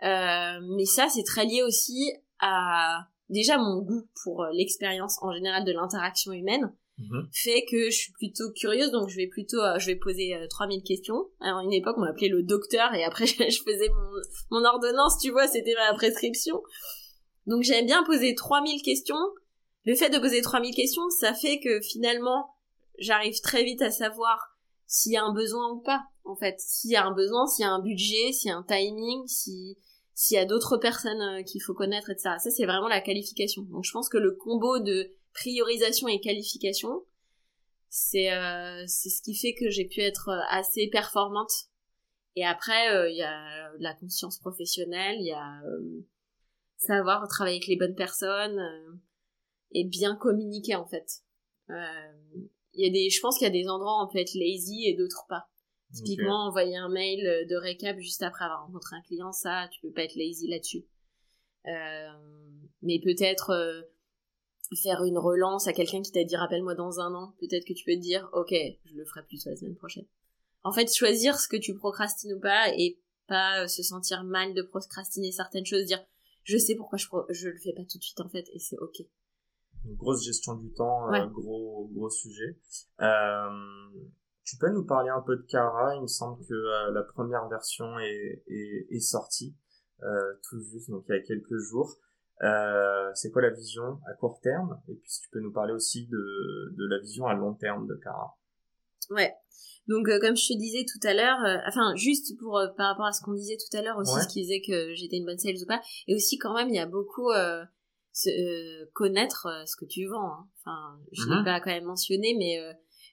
Euh, 0.03 0.59
mais 0.75 0.85
ça, 0.85 1.07
c'est 1.09 1.23
très 1.23 1.45
lié 1.45 1.63
aussi 1.63 2.11
à 2.39 3.07
déjà 3.29 3.57
mon 3.57 3.81
goût 3.81 4.07
pour 4.23 4.43
euh, 4.43 4.49
l'expérience 4.53 5.17
en 5.21 5.33
général 5.33 5.65
de 5.65 5.71
l'interaction 5.71 6.31
humaine. 6.31 6.73
Mhm. 6.99 7.29
fait 7.31 7.63
que 7.69 7.91
je 7.91 7.95
suis 7.95 8.11
plutôt 8.13 8.51
curieuse 8.53 8.89
donc 8.89 9.09
je 9.09 9.17
vais 9.17 9.27
plutôt 9.27 9.61
euh, 9.61 9.77
je 9.77 9.85
vais 9.85 9.95
poser 9.95 10.35
3000 10.49 10.81
questions 10.81 11.29
alors 11.39 11.59
une 11.59 11.73
époque 11.73 11.95
on 11.97 12.01
m'appelait 12.01 12.27
le 12.27 12.41
docteur 12.41 12.91
et 12.95 13.03
après 13.03 13.25
je 13.27 13.61
faisais 13.61 13.89
mon, 13.89 14.59
mon 14.59 14.65
ordonnance 14.65 15.19
tu 15.19 15.29
vois 15.29 15.47
c'était 15.47 15.75
ma 15.75 15.93
prescription 15.93 16.61
donc 17.45 17.61
j'aime 17.61 17.85
bien 17.85 18.03
poser 18.03 18.33
3000 18.33 18.81
questions 18.81 19.15
le 19.85 19.93
fait 19.93 20.09
de 20.09 20.17
poser 20.17 20.41
3000 20.41 20.73
questions 20.73 21.07
ça 21.11 21.35
fait 21.35 21.59
que 21.59 21.81
finalement 21.81 22.55
j'arrive 22.97 23.39
très 23.41 23.63
vite 23.63 23.83
à 23.83 23.91
savoir 23.91 24.57
s'il 24.87 25.11
y 25.11 25.17
a 25.17 25.23
un 25.23 25.33
besoin 25.33 25.71
ou 25.73 25.81
pas 25.81 26.01
en 26.23 26.35
fait 26.35 26.55
s'il 26.59 26.89
y 26.89 26.95
a 26.95 27.05
un 27.05 27.13
besoin 27.13 27.45
s'il 27.45 27.63
y 27.63 27.67
a 27.67 27.71
un 27.71 27.81
budget 27.81 28.31
s'il 28.31 28.49
y 28.49 28.53
a 28.53 28.57
un 28.57 28.63
timing 28.63 29.27
si 29.27 29.77
s'il 30.17 30.33
y 30.33 30.39
a 30.39 30.45
d'autres 30.45 30.77
personnes 30.77 31.21
euh, 31.21 31.43
qu'il 31.43 31.61
faut 31.61 31.75
connaître, 31.75 32.09
etc. 32.09 32.37
Ça, 32.39 32.49
c'est 32.49 32.65
vraiment 32.65 32.87
la 32.87 33.01
qualification. 33.01 33.61
Donc, 33.69 33.83
je 33.85 33.91
pense 33.91 34.09
que 34.09 34.17
le 34.17 34.31
combo 34.31 34.79
de 34.79 35.11
priorisation 35.37 36.07
et 36.07 36.19
qualification, 36.19 37.05
c'est 37.89 38.33
euh, 38.33 38.83
c'est 38.87 39.09
ce 39.09 39.21
qui 39.21 39.35
fait 39.35 39.53
que 39.53 39.69
j'ai 39.69 39.85
pu 39.85 40.01
être 40.01 40.29
euh, 40.29 40.41
assez 40.49 40.87
performante. 40.87 41.51
Et 42.35 42.45
après, 42.45 43.09
il 43.09 43.17
y 43.17 43.23
a 43.23 43.71
la 43.79 43.95
conscience 43.95 44.37
professionnelle, 44.37 45.15
il 45.19 45.25
y 45.25 45.31
a 45.31 45.59
savoir 46.77 47.27
travailler 47.27 47.55
avec 47.55 47.67
les 47.67 47.77
bonnes 47.77 47.95
personnes 47.95 48.61
et 49.71 49.83
bien 49.85 50.15
communiquer 50.15 50.75
en 50.75 50.85
fait. 50.85 51.23
Il 51.69 52.85
y 52.85 52.85
a 52.85 52.91
des, 52.91 53.09
je 53.09 53.19
pense 53.21 53.39
qu'il 53.39 53.45
y 53.45 53.49
a 53.49 53.51
des 53.51 53.67
endroits 53.67 53.99
où 53.99 54.05
on 54.05 54.11
peut 54.11 54.19
être 54.19 54.35
lazy 54.35 54.85
et 54.85 54.95
d'autres 54.95 55.25
pas. 55.27 55.47
Typiquement, 55.95 56.45
envoyer 56.47 56.77
un 56.77 56.89
mail 56.89 57.47
de 57.49 57.55
récap 57.55 57.97
juste 57.97 58.21
après 58.21 58.45
avoir 58.45 58.67
rencontré 58.67 58.95
un 58.97 59.01
client, 59.01 59.31
ça, 59.31 59.67
tu 59.71 59.81
peux 59.81 59.91
pas 59.91 60.03
être 60.03 60.15
lazy 60.15 60.47
là-dessus. 60.47 60.85
Euh, 61.67 62.09
mais 62.81 62.99
peut-être 62.99 63.49
euh, 63.49 63.81
faire 64.75 65.03
une 65.03 65.17
relance 65.17 65.67
à 65.67 65.73
quelqu'un 65.73 66.01
qui 66.01 66.11
t'a 66.11 66.23
dit 66.23 66.35
rappelle-moi 66.35 66.75
dans 66.75 66.99
un 66.99 67.13
an. 67.13 67.33
Peut-être 67.39 67.65
que 67.65 67.73
tu 67.73 67.85
peux 67.85 67.95
te 67.95 68.01
dire 68.01 68.29
ok, 68.33 68.53
je 68.85 68.95
le 68.95 69.05
ferai 69.05 69.23
plus 69.25 69.45
la 69.45 69.55
semaine 69.55 69.75
prochaine. 69.75 70.05
En 70.63 70.71
fait, 70.71 70.93
choisir 70.93 71.39
ce 71.39 71.47
que 71.47 71.57
tu 71.57 71.75
procrastines 71.75 72.33
ou 72.33 72.39
pas 72.39 72.69
et 72.75 72.99
pas 73.27 73.63
euh, 73.63 73.67
se 73.67 73.83
sentir 73.83 74.23
mal 74.23 74.53
de 74.53 74.61
procrastiner 74.61 75.31
certaines 75.31 75.65
choses, 75.65 75.85
dire 75.85 76.03
je 76.43 76.57
sais 76.57 76.75
pourquoi 76.75 76.97
je, 76.97 77.07
je 77.29 77.49
le 77.49 77.57
fais 77.57 77.73
pas 77.73 77.83
tout 77.83 77.97
de 77.97 78.03
suite 78.03 78.19
en 78.19 78.29
fait 78.29 78.45
et 78.53 78.59
c'est 78.59 78.77
ok. 78.79 79.01
Une 79.85 79.95
grosse 79.95 80.23
gestion 80.23 80.55
du 80.55 80.71
temps, 80.73 81.07
gros 81.29 81.89
gros 81.93 82.09
sujet. 82.09 82.57
Euh, 82.99 83.49
tu 84.43 84.57
peux 84.57 84.71
nous 84.71 84.85
parler 84.85 85.09
un 85.09 85.21
peu 85.21 85.35
de 85.35 85.43
Kara? 85.43 85.95
Il 85.95 86.01
me 86.01 86.07
semble 86.07 86.43
que 86.45 86.53
euh, 86.53 86.91
la 86.91 87.03
première 87.03 87.47
version 87.47 87.99
est, 87.99 88.43
est, 88.47 88.87
est 88.89 88.99
sortie 88.99 89.55
euh, 90.03 90.33
tout 90.47 90.61
juste, 90.61 90.89
donc 90.89 91.05
il 91.09 91.15
y 91.15 91.17
a 91.17 91.21
quelques 91.21 91.57
jours. 91.57 91.97
Euh, 92.43 93.09
c'est 93.15 93.31
quoi 93.31 93.41
la 93.41 93.49
vision 93.49 93.99
à 94.07 94.13
court 94.13 94.39
terme? 94.41 94.79
Et 94.87 94.95
puis 94.95 95.09
si 95.09 95.21
tu 95.21 95.29
peux 95.29 95.39
nous 95.39 95.51
parler 95.51 95.73
aussi 95.73 96.07
de, 96.07 96.75
de 96.77 96.87
la 96.87 96.99
vision 96.99 97.25
à 97.25 97.33
long 97.33 97.53
terme 97.53 97.87
de 97.87 97.95
Kara. 97.95 98.37
Ouais. 99.09 99.33
Donc 99.87 100.05
comme 100.19 100.35
je 100.35 100.47
te 100.53 100.57
disais 100.57 100.85
tout 100.85 101.07
à 101.07 101.13
l'heure, 101.13 101.39
enfin 101.65 101.95
juste 101.95 102.37
pour 102.39 102.61
par 102.75 102.89
rapport 102.89 103.05
à 103.05 103.13
ce 103.13 103.21
qu'on 103.23 103.33
disait 103.33 103.57
tout 103.57 103.77
à 103.77 103.81
l'heure 103.81 103.97
aussi, 103.97 104.21
ce 104.21 104.27
qui 104.27 104.41
disait 104.41 104.61
que 104.61 104.93
j'étais 104.95 105.15
une 105.17 105.25
bonne 105.25 105.39
sales 105.39 105.61
ou 105.63 105.65
pas, 105.65 105.81
et 106.07 106.15
aussi 106.15 106.37
quand 106.37 106.53
même 106.53 106.67
il 106.67 106.75
y 106.75 106.79
a 106.79 106.85
beaucoup 106.85 107.31
connaître 108.93 109.47
ce 109.65 109.75
que 109.77 109.85
tu 109.85 110.05
vends. 110.07 110.33
Hein. 110.33 110.47
Enfin, 110.59 110.99
je 111.13 111.23
ne 111.23 111.37
l'ai 111.37 111.43
pas 111.45 111.61
quand 111.61 111.71
même 111.71 111.85
mentionné, 111.85 112.35
mais 112.37 112.59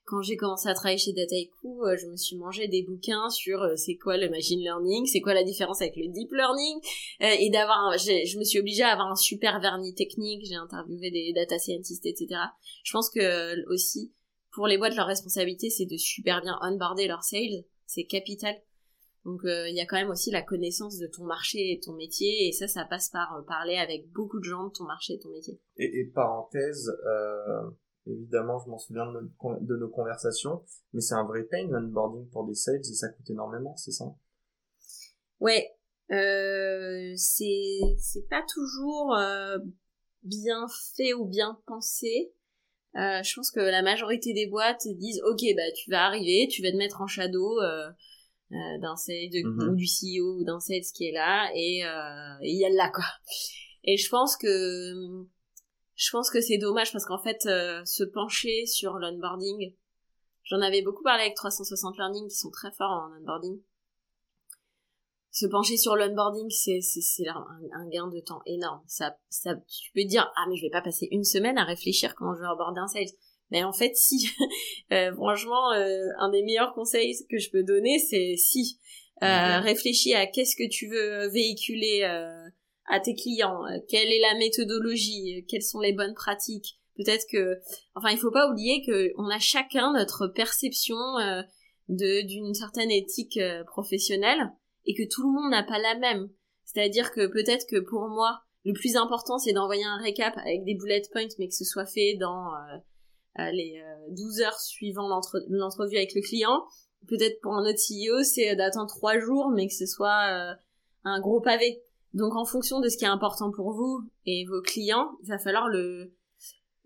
quand 0.05 0.21
j'ai 0.21 0.37
commencé 0.37 0.69
à 0.69 0.75
travailler 0.75 0.99
chez 0.99 1.12
Dataiku, 1.12 1.85
euh, 1.85 1.97
je 1.97 2.07
me 2.07 2.17
suis 2.17 2.37
mangé 2.37 2.69
des 2.69 2.83
bouquins 2.83 3.31
sur 3.31 3.62
euh, 3.62 3.77
c'est 3.77 3.97
quoi 3.97 4.17
le 4.17 4.29
machine 4.29 4.61
learning, 4.61 5.07
c'est 5.07 5.21
quoi 5.21 5.35
la 5.35 5.45
différence 5.45 5.81
avec 5.81 5.97
le 5.97 6.09
deep 6.09 6.31
learning, 6.33 6.79
euh, 7.23 7.37
et 7.40 7.51
d'avoir, 7.51 7.97
je 7.97 8.38
me 8.38 8.45
suis 8.45 8.59
obligée 8.59 8.83
à 8.83 8.93
avoir 8.93 9.11
un 9.11 9.17
super 9.17 9.61
vernis 9.61 9.95
technique. 9.95 10.45
J'ai 10.45 10.57
interviewé 10.57 11.11
des 11.11 11.33
data 11.35 11.59
scientists, 11.59 12.05
etc. 12.05 12.40
Je 12.85 12.93
pense 12.93 13.09
que 13.11 13.67
aussi 13.73 14.12
pour 14.53 14.67
les 14.67 14.79
boîtes, 14.79 14.95
leur 14.95 15.07
responsabilité 15.07 15.69
c'est 15.71 15.87
de 15.87 15.97
super 15.97 16.43
bien 16.43 16.59
onboarder 16.62 17.09
leur 17.09 17.25
sales, 17.25 17.64
c'est 17.87 18.05
capital. 18.05 18.55
Donc 19.25 19.40
il 19.45 19.75
y 19.75 19.81
a 19.81 19.87
quand 19.87 19.97
même 19.97 20.11
aussi 20.11 20.31
la 20.31 20.43
connaissance 20.43 20.99
de 20.99 21.07
ton 21.07 21.25
marché 21.25 21.73
et 21.73 21.81
ton 21.81 21.95
métier, 21.95 22.49
et 22.49 22.53
ça, 22.53 22.69
ça 22.69 22.85
passe 22.85 23.09
par 23.09 23.43
parler 23.49 23.77
avec 23.77 24.11
beaucoup 24.12 24.38
de 24.38 24.45
gens 24.45 24.67
de 24.67 24.73
ton 24.73 24.85
marché 24.85 25.14
et 25.14 25.19
ton 25.19 25.31
métier. 25.31 25.59
Et, 25.79 26.01
et 26.01 26.05
parenthèse. 26.05 26.90
Euh 27.07 27.71
Évidemment, 28.07 28.59
je 28.59 28.71
m'en 28.71 28.79
souviens 28.79 29.07
de, 29.07 29.77
nos, 29.77 29.88
conversations, 29.88 30.62
mais 30.93 31.01
c'est 31.01 31.14
un 31.14 31.25
vrai 31.25 31.45
pain 31.45 31.67
l'onboarding 31.67 32.29
pour 32.29 32.47
des 32.47 32.55
sales 32.55 32.81
et 32.81 32.95
ça 32.95 33.09
coûte 33.09 33.31
énormément, 33.31 33.75
c'est 33.77 33.93
ça? 33.93 34.14
Ouais, 35.40 35.75
euh, 36.12 37.12
c'est 37.17 37.81
c'est 37.99 38.29
pas 38.29 38.45
toujours 38.53 39.17
euh, 39.17 39.59
bien 40.23 40.67
fait 40.97 41.14
ou 41.14 41.25
bien 41.25 41.59
pensé. 41.67 42.33
Euh, 42.97 43.23
je 43.23 43.35
pense 43.35 43.51
que 43.51 43.61
la 43.61 43.83
majorité 43.83 44.35
des 44.35 44.47
boîtes 44.47 44.87
disent 44.87 45.23
ok 45.25 45.40
bah 45.57 45.73
tu 45.75 45.90
vas 45.90 46.05
arriver, 46.05 46.47
tu 46.49 46.62
vas 46.62 46.71
te 46.71 46.77
mettre 46.77 47.01
en 47.01 47.07
shadow 47.07 47.59
euh, 47.61 47.90
euh 48.53 48.79
d'un 48.81 48.97
sales 48.97 49.43
mhm. 49.43 49.71
ou 49.71 49.75
du 49.75 49.87
CEO 49.87 50.40
ou 50.40 50.45
d'un 50.45 50.61
sales 50.61 50.85
qui 50.95 51.09
est 51.09 51.12
là 51.12 51.51
et 51.55 51.79
il 52.43 52.59
y 52.59 52.67
a 52.67 52.71
là 52.71 52.90
quoi. 52.95 53.05
Et 53.83 53.97
je 53.97 54.09
pense 54.09 54.37
que 54.37 55.27
je 55.97 56.11
pense 56.11 56.31
que 56.31 56.41
c'est 56.41 56.59
dommage 56.59 56.93
parce 56.93 57.07
qu'en 57.07 57.23
fait, 57.23 57.47
euh, 57.47 57.85
se 57.85 58.05
pencher 58.05 58.67
sur 58.67 58.95
l'onboarding, 58.95 59.75
j'en 60.45 60.61
avais 60.61 60.83
beaucoup 60.83 61.03
parlé 61.03 61.23
avec 61.23 61.35
360 61.35 61.97
Learning 61.97 62.29
qui 62.29 62.37
sont 62.37 62.51
très 62.51 62.73
forts 62.73 62.91
en 62.91 63.17
onboarding. 63.21 63.61
Se 65.31 65.47
pencher 65.47 65.77
sur 65.77 65.97
l'onboarding, 65.97 66.49
c'est 66.51 66.81
c'est 66.81 67.29
un, 67.29 67.45
un, 67.73 67.89
gain 67.89 68.09
de 68.09 68.21
temps 68.21 68.43
énorme. 68.47 68.83
Ça 68.87 69.17
ça 69.29 69.57
tu 69.57 69.91
peux 69.93 70.05
dire 70.05 70.33
ah 70.37 70.47
mais 70.49 70.57
je 70.57 70.63
vais 70.63 70.71
pas 70.71 70.83
passer 70.83 71.09
une 71.11 71.25
semaine 71.25 71.59
à 71.59 71.65
réfléchir 71.65 72.15
comment 72.15 72.35
je 72.35 72.41
vais 72.41 72.47
aborder 72.47 72.81
un 72.81 72.87
sales. 72.87 73.11
Mais 73.51 73.65
en 73.65 73.73
fait 73.73 73.97
si 73.97 74.29
euh, 74.93 75.13
franchement 75.13 75.73
euh, 75.73 76.07
un 76.19 76.31
des 76.31 76.43
meilleurs 76.43 76.73
conseils 76.73 77.15
que 77.29 77.39
je 77.39 77.51
peux 77.51 77.65
donner 77.65 77.99
c'est 77.99 78.37
si 78.37 78.79
euh, 79.23 79.61
réfléchis 79.61 80.15
à 80.15 80.27
qu'est-ce 80.27 80.55
que 80.57 80.69
tu 80.69 80.89
veux 80.89 81.29
véhiculer 81.29 82.03
à 82.87 83.01
tes 83.01 83.14
clients 83.14 83.64
euh, 83.66 83.79
Quelle 83.88 84.11
est 84.11 84.20
la 84.20 84.38
méthodologie 84.38 85.38
euh, 85.38 85.44
Quelles 85.49 85.62
sont 85.62 85.81
les 85.81 85.92
bonnes 85.92 86.14
pratiques 86.14 86.79
Peut-être 86.97 87.27
que, 87.31 87.59
enfin, 87.97 88.11
il 88.11 88.18
faut 88.18 88.31
pas 88.31 88.49
oublier 88.49 88.85
que 88.87 89.12
on 89.18 89.29
a 89.29 89.38
chacun 89.38 89.92
notre 89.92 90.29
perception 90.29 90.97
euh, 91.18 91.42
de 91.88 92.25
d'une 92.27 92.55
certaine 92.55 92.90
éthique 92.90 93.38
professionnelle 93.66 94.53
et 94.87 94.94
que 94.94 95.03
tout 95.11 95.23
le 95.23 95.33
monde 95.33 95.51
n'a 95.51 95.64
pas 95.64 95.79
la 95.79 95.99
même. 95.99 96.29
C'est-à-dire 96.64 97.11
que 97.11 97.27
peut-être 97.27 97.66
que 97.66 97.81
pour 97.81 98.09
moi, 98.09 98.42
le 98.64 98.73
plus 98.73 98.97
important 98.97 99.38
c'est 99.38 99.53
d'envoyer 99.53 99.85
un 99.85 99.99
récap 99.99 100.37
avec 100.38 100.64
des 100.64 100.75
bullet 100.77 101.03
points, 101.12 101.27
mais 101.38 101.49
que 101.49 101.55
ce 101.55 101.64
soit 101.64 101.85
fait 101.85 102.16
dans 102.18 102.53
les 103.37 103.83
12 104.11 104.40
heures 104.40 104.61
suivant 104.61 105.09
l'entrevue 105.09 105.97
avec 105.97 106.14
le 106.14 106.23
client. 106.23 106.64
Peut-être 107.09 107.40
pour 107.42 107.55
un 107.55 107.68
autre 107.68 107.81
CEO, 107.81 108.23
c'est 108.23 108.55
d'attendre 108.57 108.88
trois 108.88 109.18
jours, 109.18 109.51
mais 109.51 109.66
que 109.66 109.75
ce 109.75 109.85
soit 109.85 110.57
un 111.05 111.20
gros 111.20 111.40
pavé. 111.40 111.83
Donc 112.14 112.37
en 112.37 112.44
fonction 112.44 112.81
de 112.81 112.88
ce 112.88 112.96
qui 112.96 113.05
est 113.05 113.09
important 113.09 113.50
pour 113.50 113.72
vous 113.72 114.09
et 114.24 114.46
vos 114.46 114.62
clients, 114.62 115.18
il 115.22 115.29
va 115.29 115.38
falloir 115.38 115.68
le 115.68 116.14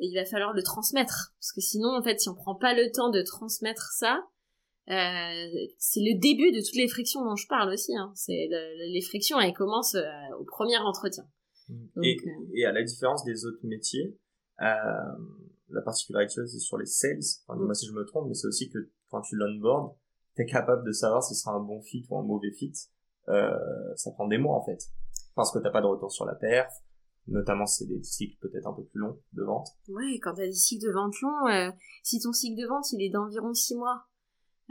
il 0.00 0.14
va 0.14 0.24
falloir 0.24 0.54
le 0.54 0.62
transmettre. 0.62 1.34
Parce 1.38 1.52
que 1.52 1.60
sinon 1.60 1.90
en 1.96 2.02
fait 2.02 2.18
si 2.18 2.28
on 2.30 2.34
prend 2.34 2.54
pas 2.54 2.74
le 2.74 2.90
temps 2.90 3.10
de 3.10 3.22
transmettre 3.22 3.92
ça 3.92 4.26
euh, 4.88 5.66
c'est 5.76 6.00
le 6.00 6.18
début 6.18 6.50
de 6.50 6.64
toutes 6.64 6.76
les 6.76 6.88
frictions 6.88 7.22
dont 7.22 7.36
je 7.36 7.46
parle 7.46 7.70
aussi 7.70 7.94
hein. 7.94 8.10
c'est 8.14 8.48
les 8.48 9.02
frictions 9.02 9.38
elles 9.38 9.52
commencent 9.52 9.96
euh, 9.96 10.36
au 10.40 10.44
premier 10.44 10.78
entretien. 10.78 11.28
Et, 12.02 12.16
euh, 12.26 12.30
et, 12.54 12.64
à 12.64 12.72
la 12.72 12.82
différence 12.82 13.22
des 13.24 13.44
autres 13.44 13.60
métiers 13.64 14.16
euh, 14.62 14.64
la 15.68 15.82
particularité 15.82 16.40
c'est 16.46 16.58
sur 16.58 16.78
les 16.78 16.86
sales. 16.86 17.20
Enfin, 17.46 17.60
moi 17.60 17.74
si 17.74 17.86
je 17.86 17.92
me 17.92 18.06
trompe 18.06 18.28
mais 18.28 18.34
c'est 18.34 18.46
aussi 18.46 18.70
que 18.70 18.78
quand 19.10 19.20
tu 19.20 19.36
l'onboard 19.36 19.94
tu 20.36 20.42
es 20.42 20.46
capable 20.46 20.86
de 20.86 20.92
savoir 20.92 21.22
si 21.22 21.34
ce 21.34 21.42
sera 21.42 21.54
un 21.54 21.60
bon 21.60 21.82
fit 21.82 22.06
ou 22.08 22.16
un 22.16 22.22
mauvais 22.22 22.52
fit. 22.52 22.72
Ça 23.26 24.10
prend 24.12 24.26
des 24.26 24.38
mois 24.38 24.56
en 24.56 24.64
fait 24.64 24.88
parce 25.38 25.52
que 25.52 25.58
t'as 25.60 25.70
pas 25.70 25.80
de 25.80 25.86
retour 25.86 26.12
sur 26.12 26.26
la 26.26 26.34
perf. 26.34 26.72
Notamment, 27.28 27.66
c'est 27.66 27.86
des 27.86 28.02
cycles 28.02 28.38
peut-être 28.40 28.66
un 28.66 28.72
peu 28.72 28.84
plus 28.84 29.00
longs 29.00 29.20
de 29.32 29.44
vente. 29.44 29.68
Ouais, 29.88 30.18
quand 30.22 30.34
t'as 30.34 30.46
des 30.46 30.52
cycles 30.52 30.86
de 30.86 30.92
vente 30.92 31.14
longs, 31.20 31.46
euh, 31.48 31.70
si 32.02 32.20
ton 32.20 32.32
cycle 32.32 32.60
de 32.60 32.66
vente 32.66 32.90
il 32.92 33.02
est 33.02 33.10
d'environ 33.10 33.52
6 33.52 33.76
mois, 33.76 34.08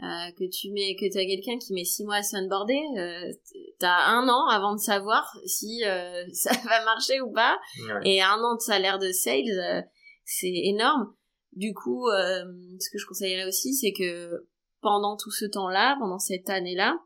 euh, 0.00 0.30
que 0.38 0.48
tu 0.48 0.70
mets 0.70 0.94
que 0.94 1.12
t'as 1.12 1.24
quelqu'un 1.24 1.58
qui 1.58 1.72
met 1.72 1.82
six 1.82 2.04
mois 2.04 2.16
à 2.16 2.22
s'onboarder, 2.22 2.80
euh, 2.96 3.32
t'as 3.80 4.06
un 4.06 4.28
an 4.28 4.46
avant 4.46 4.76
de 4.76 4.80
savoir 4.80 5.28
si 5.44 5.84
euh, 5.84 6.24
ça 6.32 6.52
va 6.52 6.84
marcher 6.84 7.20
ou 7.20 7.32
pas, 7.32 7.58
et 8.04 8.22
un 8.22 8.38
an 8.38 8.54
de 8.54 8.60
salaire 8.60 9.00
de 9.00 9.10
sales, 9.10 9.88
c'est 10.24 10.52
énorme. 10.52 11.14
Du 11.52 11.74
coup, 11.74 12.06
ce 12.08 12.90
que 12.92 12.98
je 12.98 13.06
conseillerais 13.06 13.46
aussi, 13.46 13.74
c'est 13.74 13.92
que 13.92 14.46
pendant 14.80 15.16
tout 15.16 15.32
ce 15.32 15.46
temps-là, 15.46 15.96
pendant 15.98 16.20
cette 16.20 16.48
année-là, 16.48 16.96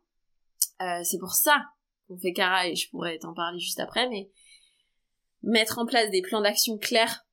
c'est 1.03 1.19
pour 1.19 1.33
ça 1.33 1.63
qu'on 2.09 2.19
fait 2.19 2.33
Cara, 2.33 2.69
et 2.69 2.75
je 2.75 2.91
pourrais 2.91 3.19
t'en 3.19 3.35
parler 3.35 3.59
juste 3.59 3.81
après, 3.81 4.09
mais 4.09 4.31
mettre 5.43 5.79
en 5.79 5.87
place 5.87 6.11
des 6.11 6.23
plans 6.23 6.41
d'action 6.41 6.79
clairs 6.79 7.27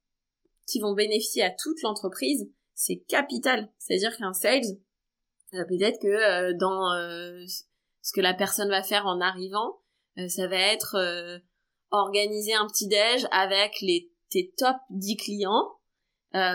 qui 0.68 0.80
vont 0.80 0.94
bénéficier 0.94 1.44
à 1.44 1.52
toute 1.52 1.82
l'entreprise, 1.82 2.50
c'est 2.74 3.04
capital. 3.08 3.72
C'est-à-dire 3.78 4.16
qu'un 4.18 4.34
sales, 4.34 4.78
euh, 5.54 5.66
peut-être 5.66 6.00
que 6.00 6.08
euh, 6.08 6.54
dans 6.58 6.94
euh, 6.94 7.44
ce 8.02 8.12
que 8.14 8.22
la 8.22 8.34
personne 8.34 8.70
va 8.70 8.84
faire 8.84 9.06
en 9.06 9.20
arrivant, 9.20 9.80
ça 10.28 10.48
va 10.48 10.58
être 10.58 10.98
organiser 11.92 12.54
un 12.54 12.68
petit 12.68 12.90
déj 12.90 13.26
avec 13.32 13.80
les 13.80 14.12
tes 14.30 14.54
top 14.58 14.76
10 14.90 15.16
clients. 15.16 15.78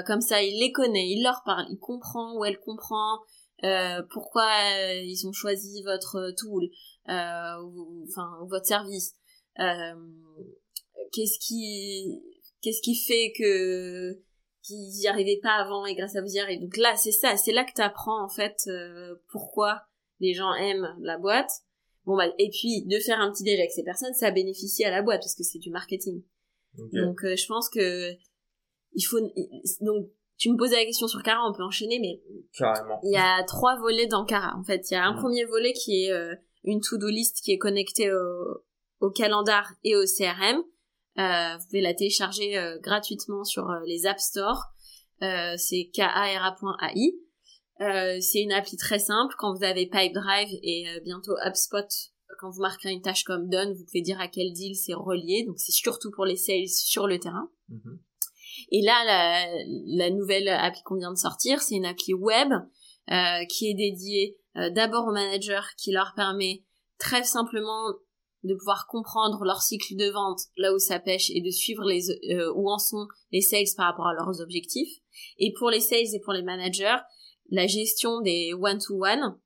comme 0.06 0.20
ça, 0.20 0.42
il 0.42 0.60
les 0.60 0.70
connaît, 0.70 1.08
il 1.08 1.22
leur 1.22 1.42
parle, 1.46 1.64
il 1.70 1.78
comprend 1.78 2.36
où 2.36 2.44
elle 2.44 2.60
comprend, 2.60 3.20
pourquoi 4.10 4.46
ils 5.02 5.26
ont 5.26 5.32
choisi 5.32 5.82
votre 5.82 6.34
tool, 6.36 6.68
enfin 7.06 8.46
votre 8.48 8.66
service. 8.66 9.14
qu'est-ce 11.12 11.38
qui 11.38 12.22
qu'est-ce 12.64 12.80
qui 12.80 12.96
fait 12.96 13.32
que 13.38 14.18
qu'ils 14.62 14.98
n'y 14.98 15.06
arrivaient 15.06 15.40
pas 15.42 15.56
avant 15.56 15.84
et 15.84 15.94
grâce 15.94 16.16
à 16.16 16.22
vous 16.22 16.34
y 16.34 16.38
arrivez? 16.38 16.60
Donc 16.60 16.76
là, 16.78 16.96
c'est 16.96 17.12
ça, 17.12 17.36
c'est 17.36 17.52
là 17.52 17.64
que 17.64 17.74
tu 17.74 17.82
apprends 17.82 18.24
en 18.24 18.28
fait 18.28 18.56
euh, 18.66 19.14
pourquoi 19.30 19.82
les 20.20 20.32
gens 20.32 20.52
aiment 20.54 20.96
la 21.00 21.18
boîte. 21.18 21.50
Bon 22.06 22.16
bah 22.16 22.26
et 22.38 22.50
puis 22.50 22.84
de 22.86 22.98
faire 22.98 23.20
un 23.20 23.30
petit 23.30 23.44
déj 23.44 23.58
avec 23.58 23.70
ces 23.70 23.84
personnes, 23.84 24.14
ça 24.14 24.30
bénéficie 24.30 24.84
à 24.84 24.90
la 24.90 25.02
boîte 25.02 25.20
parce 25.20 25.34
que 25.34 25.42
c'est 25.42 25.58
du 25.58 25.70
marketing. 25.70 26.22
Donc 26.92 27.24
euh, 27.24 27.36
je 27.36 27.46
pense 27.46 27.68
que 27.68 28.12
il 28.94 29.02
faut 29.02 29.20
donc 29.80 30.08
tu 30.36 30.50
me 30.50 30.56
posais 30.56 30.76
la 30.76 30.84
question 30.84 31.06
sur 31.06 31.22
Cara, 31.22 31.40
on 31.48 31.54
peut 31.54 31.62
enchaîner 31.62 31.98
mais 32.00 32.20
carrément. 32.52 33.00
Il 33.04 33.12
y 33.12 33.16
a 33.16 33.42
trois 33.44 33.78
volets 33.78 34.06
dans 34.06 34.24
Cara 34.24 34.54
en 34.58 34.64
fait, 34.64 34.90
il 34.90 34.94
y 34.94 34.96
a 34.96 35.06
un 35.06 35.14
premier 35.14 35.44
volet 35.44 35.72
qui 35.72 36.04
est 36.04 36.12
euh, 36.12 36.34
une 36.64 36.80
to-do 36.80 37.08
list 37.08 37.40
qui 37.42 37.52
est 37.52 37.58
connectée 37.58 38.12
au, 38.12 38.64
au 39.00 39.10
calendar 39.10 39.70
et 39.84 39.96
au 39.96 40.04
CRM 40.04 40.62
euh, 41.18 41.56
vous 41.56 41.66
pouvez 41.66 41.80
la 41.80 41.94
télécharger 41.94 42.58
euh, 42.58 42.78
gratuitement 42.80 43.44
sur 43.44 43.70
euh, 43.70 43.80
les 43.86 44.06
App 44.06 44.18
Store. 44.18 44.64
c'est 45.20 45.90
kara.ai. 45.92 47.14
c'est 48.20 48.40
une 48.40 48.52
appli 48.52 48.76
très 48.76 48.98
simple. 48.98 49.34
Quand 49.38 49.54
vous 49.54 49.64
avez 49.64 49.86
Pipedrive 49.86 50.58
et 50.62 50.86
bientôt 51.04 51.34
HubSpot, 51.44 51.86
quand 52.40 52.50
vous 52.50 52.60
marquerez 52.60 52.92
une 52.92 53.00
tâche 53.00 53.22
comme 53.24 53.48
done, 53.48 53.72
vous 53.72 53.84
pouvez 53.84 54.02
dire 54.02 54.20
à 54.20 54.28
quel 54.28 54.52
deal 54.52 54.74
c'est 54.74 54.94
relié. 54.94 55.44
Donc 55.46 55.58
c'est 55.58 55.72
surtout 55.72 56.10
pour 56.10 56.24
les 56.24 56.36
sales 56.36 56.68
sur 56.68 57.06
le 57.06 57.18
terrain. 57.18 57.48
Mhm. 57.68 58.00
Et 58.70 58.82
là, 58.82 59.04
la, 59.06 59.46
la, 59.86 60.10
nouvelle 60.10 60.48
appli 60.48 60.82
qu'on 60.82 60.96
vient 60.96 61.12
de 61.12 61.18
sortir, 61.18 61.60
c'est 61.60 61.74
une 61.74 61.86
appli 61.86 62.12
web 62.14 62.48
euh, 63.10 63.44
qui 63.46 63.70
est 63.70 63.74
dédiée 63.74 64.38
d'abord 64.72 65.08
aux 65.08 65.12
managers, 65.12 65.66
qui 65.76 65.90
leur 65.90 66.12
permet 66.14 66.62
très 66.98 67.24
simplement 67.24 67.92
de 68.44 68.54
pouvoir 68.54 68.86
comprendre 68.86 69.44
leur 69.44 69.62
cycle 69.62 69.96
de 69.96 70.10
vente, 70.10 70.40
là 70.56 70.72
où 70.72 70.78
ça 70.78 70.98
pêche, 70.98 71.30
et 71.30 71.40
de 71.40 71.50
suivre 71.50 71.84
les 71.84 72.10
euh, 72.30 72.52
où 72.54 72.70
en 72.70 72.78
sont 72.78 73.08
les 73.32 73.40
sales 73.40 73.64
par 73.76 73.86
rapport 73.86 74.06
à 74.06 74.14
leurs 74.14 74.40
objectifs. 74.40 75.00
Et 75.38 75.52
pour 75.54 75.70
les 75.70 75.80
sales 75.80 76.14
et 76.14 76.20
pour 76.20 76.34
les 76.34 76.42
managers, 76.42 76.98
la 77.50 77.66
gestion 77.66 78.20
des 78.20 78.52
one-to-one. 78.52 79.38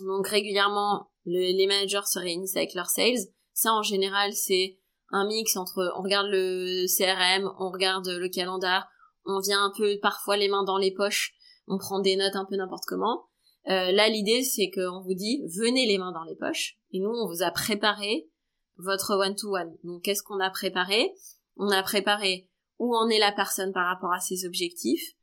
Donc 0.00 0.28
régulièrement, 0.28 1.10
les 1.26 1.66
managers 1.66 2.06
se 2.06 2.18
réunissent 2.18 2.56
avec 2.56 2.74
leurs 2.74 2.88
sales. 2.88 3.18
Ça, 3.52 3.72
en 3.74 3.82
général, 3.82 4.32
c'est 4.32 4.78
un 5.10 5.26
mix 5.26 5.56
entre 5.56 5.92
on 5.96 6.02
regarde 6.02 6.28
le 6.30 6.86
CRM, 6.86 7.52
on 7.58 7.70
regarde 7.70 8.08
le 8.08 8.28
calendar, 8.28 8.88
on 9.26 9.40
vient 9.40 9.64
un 9.64 9.72
peu 9.76 9.98
parfois 10.00 10.38
les 10.38 10.48
mains 10.48 10.64
dans 10.64 10.78
les 10.78 10.92
poches, 10.92 11.34
on 11.70 11.78
prend 11.78 12.00
des 12.00 12.16
notes 12.16 12.34
un 12.34 12.44
peu 12.44 12.56
n'importe 12.56 12.84
comment. 12.86 13.26
Euh, 13.68 13.92
là, 13.92 14.08
l'idée, 14.08 14.42
c'est 14.42 14.70
qu'on 14.70 15.00
vous 15.02 15.14
dit, 15.14 15.42
venez 15.56 15.86
les 15.86 15.98
mains 15.98 16.12
dans 16.12 16.24
les 16.24 16.34
poches, 16.34 16.78
et 16.92 16.98
nous, 16.98 17.10
on 17.10 17.28
vous 17.28 17.42
a 17.42 17.50
préparé 17.50 18.28
votre 18.76 19.14
one-to-one. 19.14 19.76
Donc, 19.84 20.02
qu'est-ce 20.02 20.22
qu'on 20.22 20.40
a 20.40 20.50
préparé? 20.50 21.12
On 21.56 21.70
a 21.70 21.82
préparé 21.82 22.48
où 22.78 22.96
en 22.96 23.08
est 23.08 23.18
la 23.18 23.32
personne 23.32 23.72
par 23.72 23.86
rapport 23.86 24.12
à 24.12 24.20
ses 24.20 24.46
objectifs, 24.46 25.14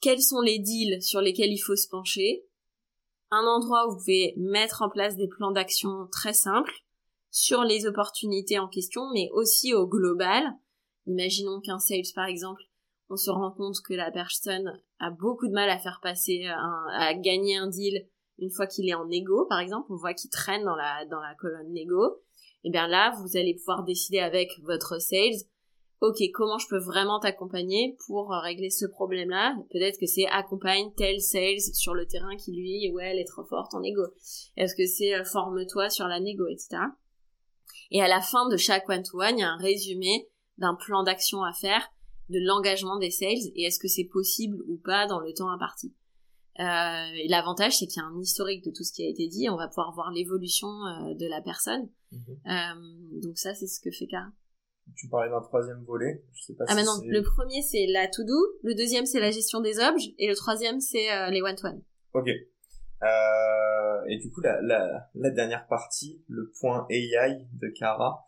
quels 0.00 0.20
sont 0.20 0.40
les 0.40 0.58
deals 0.58 1.00
sur 1.00 1.20
lesquels 1.20 1.52
il 1.52 1.60
faut 1.60 1.76
se 1.76 1.88
pencher, 1.88 2.44
un 3.30 3.46
endroit 3.46 3.86
où 3.86 3.92
vous 3.92 3.98
pouvez 3.98 4.34
mettre 4.36 4.82
en 4.82 4.90
place 4.90 5.16
des 5.16 5.28
plans 5.28 5.52
d'action 5.52 6.08
très 6.10 6.34
simples 6.34 6.74
sur 7.30 7.62
les 7.62 7.86
opportunités 7.86 8.58
en 8.58 8.68
question, 8.68 9.02
mais 9.14 9.30
aussi 9.32 9.72
au 9.72 9.86
global. 9.86 10.44
Imaginons 11.06 11.60
qu'un 11.60 11.78
sales, 11.78 12.02
par 12.14 12.26
exemple, 12.26 12.62
on 13.12 13.16
se 13.16 13.30
rend 13.30 13.50
compte 13.50 13.76
que 13.84 13.92
la 13.92 14.10
personne 14.10 14.80
a 14.98 15.10
beaucoup 15.10 15.46
de 15.46 15.52
mal 15.52 15.68
à 15.68 15.78
faire 15.78 16.00
passer, 16.02 16.46
à 16.46 17.14
gagner 17.14 17.56
un 17.56 17.68
deal 17.68 18.06
une 18.38 18.50
fois 18.50 18.66
qu'il 18.66 18.88
est 18.88 18.94
en 18.94 19.06
négo, 19.06 19.46
par 19.46 19.60
exemple, 19.60 19.92
on 19.92 19.96
voit 19.96 20.14
qu'il 20.14 20.30
traîne 20.30 20.64
dans 20.64 20.74
la, 20.74 21.34
colonne 21.38 21.72
négo, 21.72 22.22
et 22.64 22.70
bien 22.70 22.88
là, 22.88 23.12
vous 23.20 23.36
allez 23.36 23.54
pouvoir 23.54 23.84
décider 23.84 24.18
avec 24.18 24.50
votre 24.62 24.98
sales, 24.98 25.44
ok, 26.00 26.16
comment 26.32 26.58
je 26.58 26.66
peux 26.68 26.78
vraiment 26.78 27.20
t'accompagner 27.20 27.96
pour 28.06 28.30
régler 28.30 28.70
ce 28.70 28.86
problème-là? 28.86 29.56
Peut-être 29.70 29.98
que 30.00 30.06
c'est 30.06 30.26
accompagne 30.26 30.90
tel 30.96 31.20
sales 31.20 31.60
sur 31.74 31.94
le 31.94 32.06
terrain 32.06 32.36
qui 32.36 32.52
lui, 32.52 32.90
ouais, 32.92 33.10
elle 33.10 33.18
est 33.18 33.28
trop 33.28 33.44
forte 33.44 33.74
en 33.74 33.80
négo. 33.80 34.06
Est-ce 34.56 34.74
que 34.74 34.86
c'est 34.86 35.14
euh, 35.14 35.24
forme-toi 35.24 35.90
sur 35.90 36.08
la 36.08 36.18
négo, 36.18 36.48
etc. 36.48 36.78
Et 37.90 38.02
à 38.02 38.08
la 38.08 38.20
fin 38.20 38.48
de 38.48 38.56
chaque 38.56 38.88
one-to-one, 38.88 39.38
il 39.38 39.42
y 39.42 39.44
a 39.44 39.50
un 39.50 39.58
résumé 39.58 40.28
d'un 40.58 40.74
plan 40.74 41.02
d'action 41.02 41.44
à 41.44 41.52
faire, 41.52 41.88
de 42.32 42.40
l'engagement 42.44 42.98
des 42.98 43.10
sales, 43.10 43.52
et 43.54 43.64
est-ce 43.64 43.78
que 43.78 43.88
c'est 43.88 44.04
possible 44.04 44.58
ou 44.66 44.76
pas 44.76 45.06
dans 45.06 45.20
le 45.20 45.32
temps 45.32 45.50
imparti. 45.50 45.94
Euh, 46.60 47.14
et 47.16 47.28
l'avantage, 47.28 47.78
c'est 47.78 47.86
qu'il 47.86 48.02
y 48.02 48.04
a 48.04 48.08
un 48.08 48.20
historique 48.20 48.64
de 48.64 48.70
tout 48.70 48.84
ce 48.84 48.92
qui 48.92 49.04
a 49.04 49.08
été 49.08 49.26
dit. 49.26 49.48
On 49.48 49.56
va 49.56 49.68
pouvoir 49.68 49.92
voir 49.94 50.10
l'évolution 50.10 50.68
euh, 50.68 51.14
de 51.14 51.26
la 51.26 51.40
personne. 51.40 51.88
Mhm. 52.10 52.36
Euh, 52.46 53.20
donc 53.22 53.38
ça, 53.38 53.54
c'est 53.54 53.66
ce 53.66 53.80
que 53.80 53.90
fait 53.90 54.06
Cara. 54.06 54.28
Tu 54.96 55.08
parlais 55.08 55.30
d'un 55.30 55.40
troisième 55.40 55.82
volet. 55.84 56.24
Je 56.32 56.42
sais 56.42 56.54
pas 56.54 56.64
ah, 56.68 56.74
mais 56.74 56.82
non. 56.82 56.92
Le 57.06 57.22
premier, 57.22 57.62
c'est 57.62 57.86
la 57.86 58.08
to-do. 58.08 58.34
Le 58.62 58.74
deuxième, 58.74 59.06
c'est 59.06 59.20
la 59.20 59.30
gestion 59.30 59.60
des 59.60 59.78
objets. 59.78 60.14
Et 60.18 60.28
le 60.28 60.34
troisième, 60.34 60.80
c'est 60.80 61.30
les 61.30 61.40
one-to-one. 61.40 61.82
Ok. 62.12 62.28
et 62.28 64.16
du 64.18 64.30
coup, 64.30 64.40
la, 64.40 64.60
la, 64.60 65.08
la, 65.14 65.30
dernière 65.30 65.66
partie, 65.68 66.22
le 66.28 66.52
point 66.60 66.84
AI 66.90 67.46
de 67.52 67.68
Cara, 67.68 68.26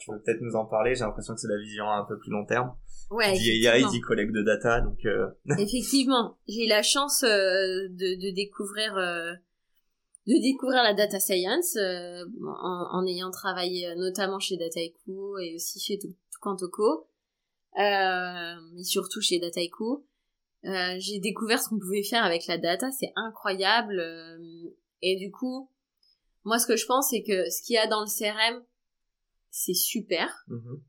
tu 0.00 0.10
veux 0.10 0.20
peut-être 0.22 0.40
nous 0.40 0.56
en 0.56 0.64
parler? 0.64 0.94
J'ai 0.94 1.04
l'impression 1.04 1.34
que 1.34 1.40
c'est 1.40 1.48
la 1.48 1.60
vision 1.60 1.88
un 1.88 2.04
peu 2.04 2.18
plus 2.18 2.30
long 2.30 2.46
terme. 2.46 2.74
Ouais, 3.10 3.32
dit 3.38 3.66
AI, 3.66 3.84
dit 3.90 4.00
collecte 4.00 4.32
de 4.32 4.42
data, 4.42 4.80
donc. 4.80 5.04
Euh... 5.06 5.28
effectivement, 5.58 6.38
j'ai 6.46 6.66
eu 6.66 6.68
la 6.68 6.82
chance 6.82 7.22
euh, 7.22 7.88
de, 7.88 8.20
de, 8.20 8.34
découvrir 8.34 8.96
euh, 8.96 9.32
de 10.26 10.42
découvrir 10.42 10.82
la 10.82 10.92
data 10.92 11.18
science 11.18 11.76
euh, 11.76 12.24
en, 12.44 12.88
en, 12.92 13.06
ayant 13.06 13.30
travaillé 13.30 13.94
notamment 13.96 14.38
chez 14.38 14.58
Dataiku 14.58 15.38
et 15.38 15.54
aussi 15.54 15.80
chez 15.80 15.98
Tukantoko, 15.98 17.08
mais 17.76 18.84
surtout 18.84 19.22
chez 19.22 19.38
Dataiku. 19.38 20.04
j'ai 20.62 21.18
découvert 21.18 21.62
ce 21.62 21.70
qu'on 21.70 21.78
pouvait 21.78 22.02
faire 22.02 22.24
avec 22.24 22.46
la 22.46 22.58
data, 22.58 22.90
c'est 22.90 23.12
incroyable. 23.16 24.02
et 25.00 25.16
du 25.16 25.30
coup, 25.30 25.70
moi, 26.44 26.58
ce 26.58 26.66
que 26.66 26.76
je 26.76 26.84
pense, 26.84 27.08
c'est 27.08 27.22
que 27.22 27.48
ce 27.48 27.62
qu'il 27.62 27.74
y 27.74 27.78
a 27.78 27.86
dans 27.86 28.00
le 28.00 28.06
CRM, 28.06 28.62
c'est 29.50 29.74
super. 29.74 30.44
Mm-hmm 30.48 30.80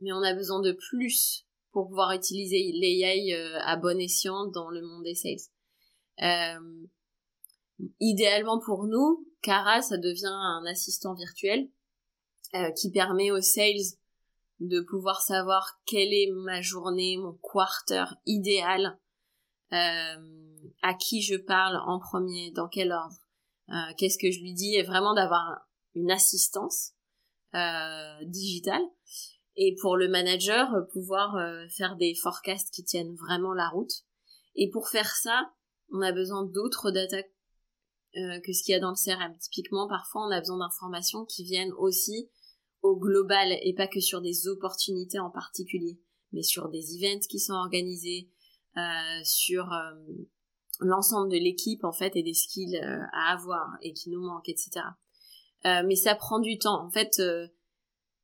mais 0.00 0.12
on 0.12 0.22
a 0.22 0.34
besoin 0.34 0.60
de 0.60 0.72
plus 0.72 1.46
pour 1.72 1.88
pouvoir 1.88 2.12
utiliser 2.12 2.72
l'AI 2.72 3.34
euh, 3.34 3.58
à 3.62 3.76
bon 3.76 3.98
escient 4.00 4.46
dans 4.46 4.70
le 4.70 4.82
monde 4.82 5.04
des 5.04 5.14
sales. 5.14 5.36
Euh, 6.22 6.86
idéalement 8.00 8.58
pour 8.58 8.86
nous, 8.86 9.26
Cara, 9.42 9.80
ça 9.80 9.96
devient 9.96 10.26
un 10.26 10.64
assistant 10.66 11.14
virtuel 11.14 11.70
euh, 12.54 12.70
qui 12.72 12.90
permet 12.90 13.30
aux 13.30 13.40
sales 13.40 13.96
de 14.58 14.80
pouvoir 14.80 15.22
savoir 15.22 15.80
quelle 15.86 16.12
est 16.12 16.30
ma 16.32 16.60
journée, 16.60 17.16
mon 17.16 17.38
quarter 17.40 18.04
idéal, 18.26 18.98
à 19.72 20.94
qui 20.98 21.22
je 21.22 21.36
parle 21.36 21.76
en 21.86 22.00
premier, 22.00 22.50
dans 22.50 22.68
quel 22.68 22.92
ordre, 22.92 23.16
qu'est-ce 23.96 24.18
que 24.18 24.30
je 24.30 24.40
lui 24.40 24.52
dis, 24.52 24.74
et 24.74 24.82
vraiment 24.82 25.14
d'avoir 25.14 25.60
une 25.94 26.10
assistance 26.10 26.92
digitale 28.26 28.82
et 29.62 29.76
pour 29.78 29.98
le 29.98 30.08
manager 30.08 30.74
euh, 30.74 30.80
pouvoir 30.90 31.36
euh, 31.36 31.68
faire 31.68 31.96
des 31.96 32.14
forecasts 32.14 32.72
qui 32.72 32.82
tiennent 32.82 33.14
vraiment 33.14 33.52
la 33.52 33.68
route. 33.68 33.92
Et 34.56 34.70
pour 34.70 34.88
faire 34.88 35.14
ça, 35.14 35.52
on 35.92 36.00
a 36.00 36.12
besoin 36.12 36.44
d'autres 36.44 36.90
data 36.90 37.18
euh, 37.18 38.40
que 38.40 38.54
ce 38.54 38.64
qu'il 38.64 38.72
y 38.72 38.74
a 38.74 38.80
dans 38.80 38.90
le 38.90 38.96
CRM. 38.96 39.36
Typiquement, 39.38 39.86
parfois, 39.86 40.26
on 40.26 40.30
a 40.30 40.40
besoin 40.40 40.58
d'informations 40.58 41.26
qui 41.26 41.44
viennent 41.44 41.72
aussi 41.74 42.30
au 42.80 42.96
global 42.96 43.52
et 43.62 43.74
pas 43.74 43.86
que 43.86 44.00
sur 44.00 44.22
des 44.22 44.48
opportunités 44.48 45.18
en 45.18 45.30
particulier, 45.30 46.00
mais 46.32 46.42
sur 46.42 46.70
des 46.70 46.96
events 46.96 47.26
qui 47.28 47.38
sont 47.38 47.52
organisés, 47.52 48.30
sur 49.22 49.68
l'ensemble 50.78 51.30
de 51.30 51.36
l'équipe 51.36 51.84
en 51.84 51.92
fait 51.92 52.16
et 52.16 52.22
des 52.22 52.32
skills 52.32 52.78
à 53.12 53.34
avoir 53.34 53.68
et 53.82 53.92
qui 53.92 54.08
nous 54.08 54.22
manquent, 54.22 54.48
etc. 54.48 54.86
mais 55.64 55.96
ça 55.96 56.14
prend 56.14 56.38
du 56.38 56.56
temps. 56.56 56.82
En 56.82 56.90
fait, 56.90 57.20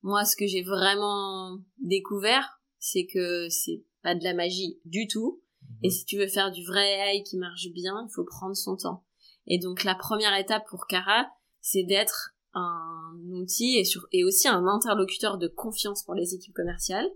moi, 0.07 0.25
ce 0.25 0.37
que 0.37 0.47
j'ai 0.47 0.63
vraiment 0.63 1.59
découvert, 1.79 2.61
c'est 2.79 3.07
que 3.07 3.49
c'est 3.49 3.83
pas 4.03 4.15
de 4.15 4.23
la 4.23 4.35
magie 4.35 4.79
du 4.85 5.09
tout. 5.09 5.43
Et 5.83 5.91
si 5.91 6.05
tu 6.05 6.17
veux 6.17 6.29
faire 6.29 6.53
du 6.53 6.65
vrai 6.65 6.93
AI 6.93 7.25
qui 7.25 7.37
marche 7.37 7.69
bien, 7.75 8.07
il 8.09 8.15
faut 8.15 8.25
prendre 8.25 8.55
son 8.55 8.77
temps. 8.77 9.05
Et 9.49 9.59
donc 9.59 9.83
la 9.83 9.97
première 9.97 10.37
étape 10.39 10.65
pour 10.69 10.87
Cara, 10.87 11.27
c'est 11.61 11.83
d'être 11.83 12.37
un 12.55 13.19
outil 13.33 13.79
et, 13.79 13.85
sur, 13.85 14.07
et 14.13 14.23
aussi 14.23 14.47
un 14.47 14.69
interlocuteur 14.69 15.39
de 15.39 15.49
confiance 15.49 16.05
pour 16.05 16.15
les 16.15 16.35
équipes 16.35 16.55
commerciales, 16.55 17.11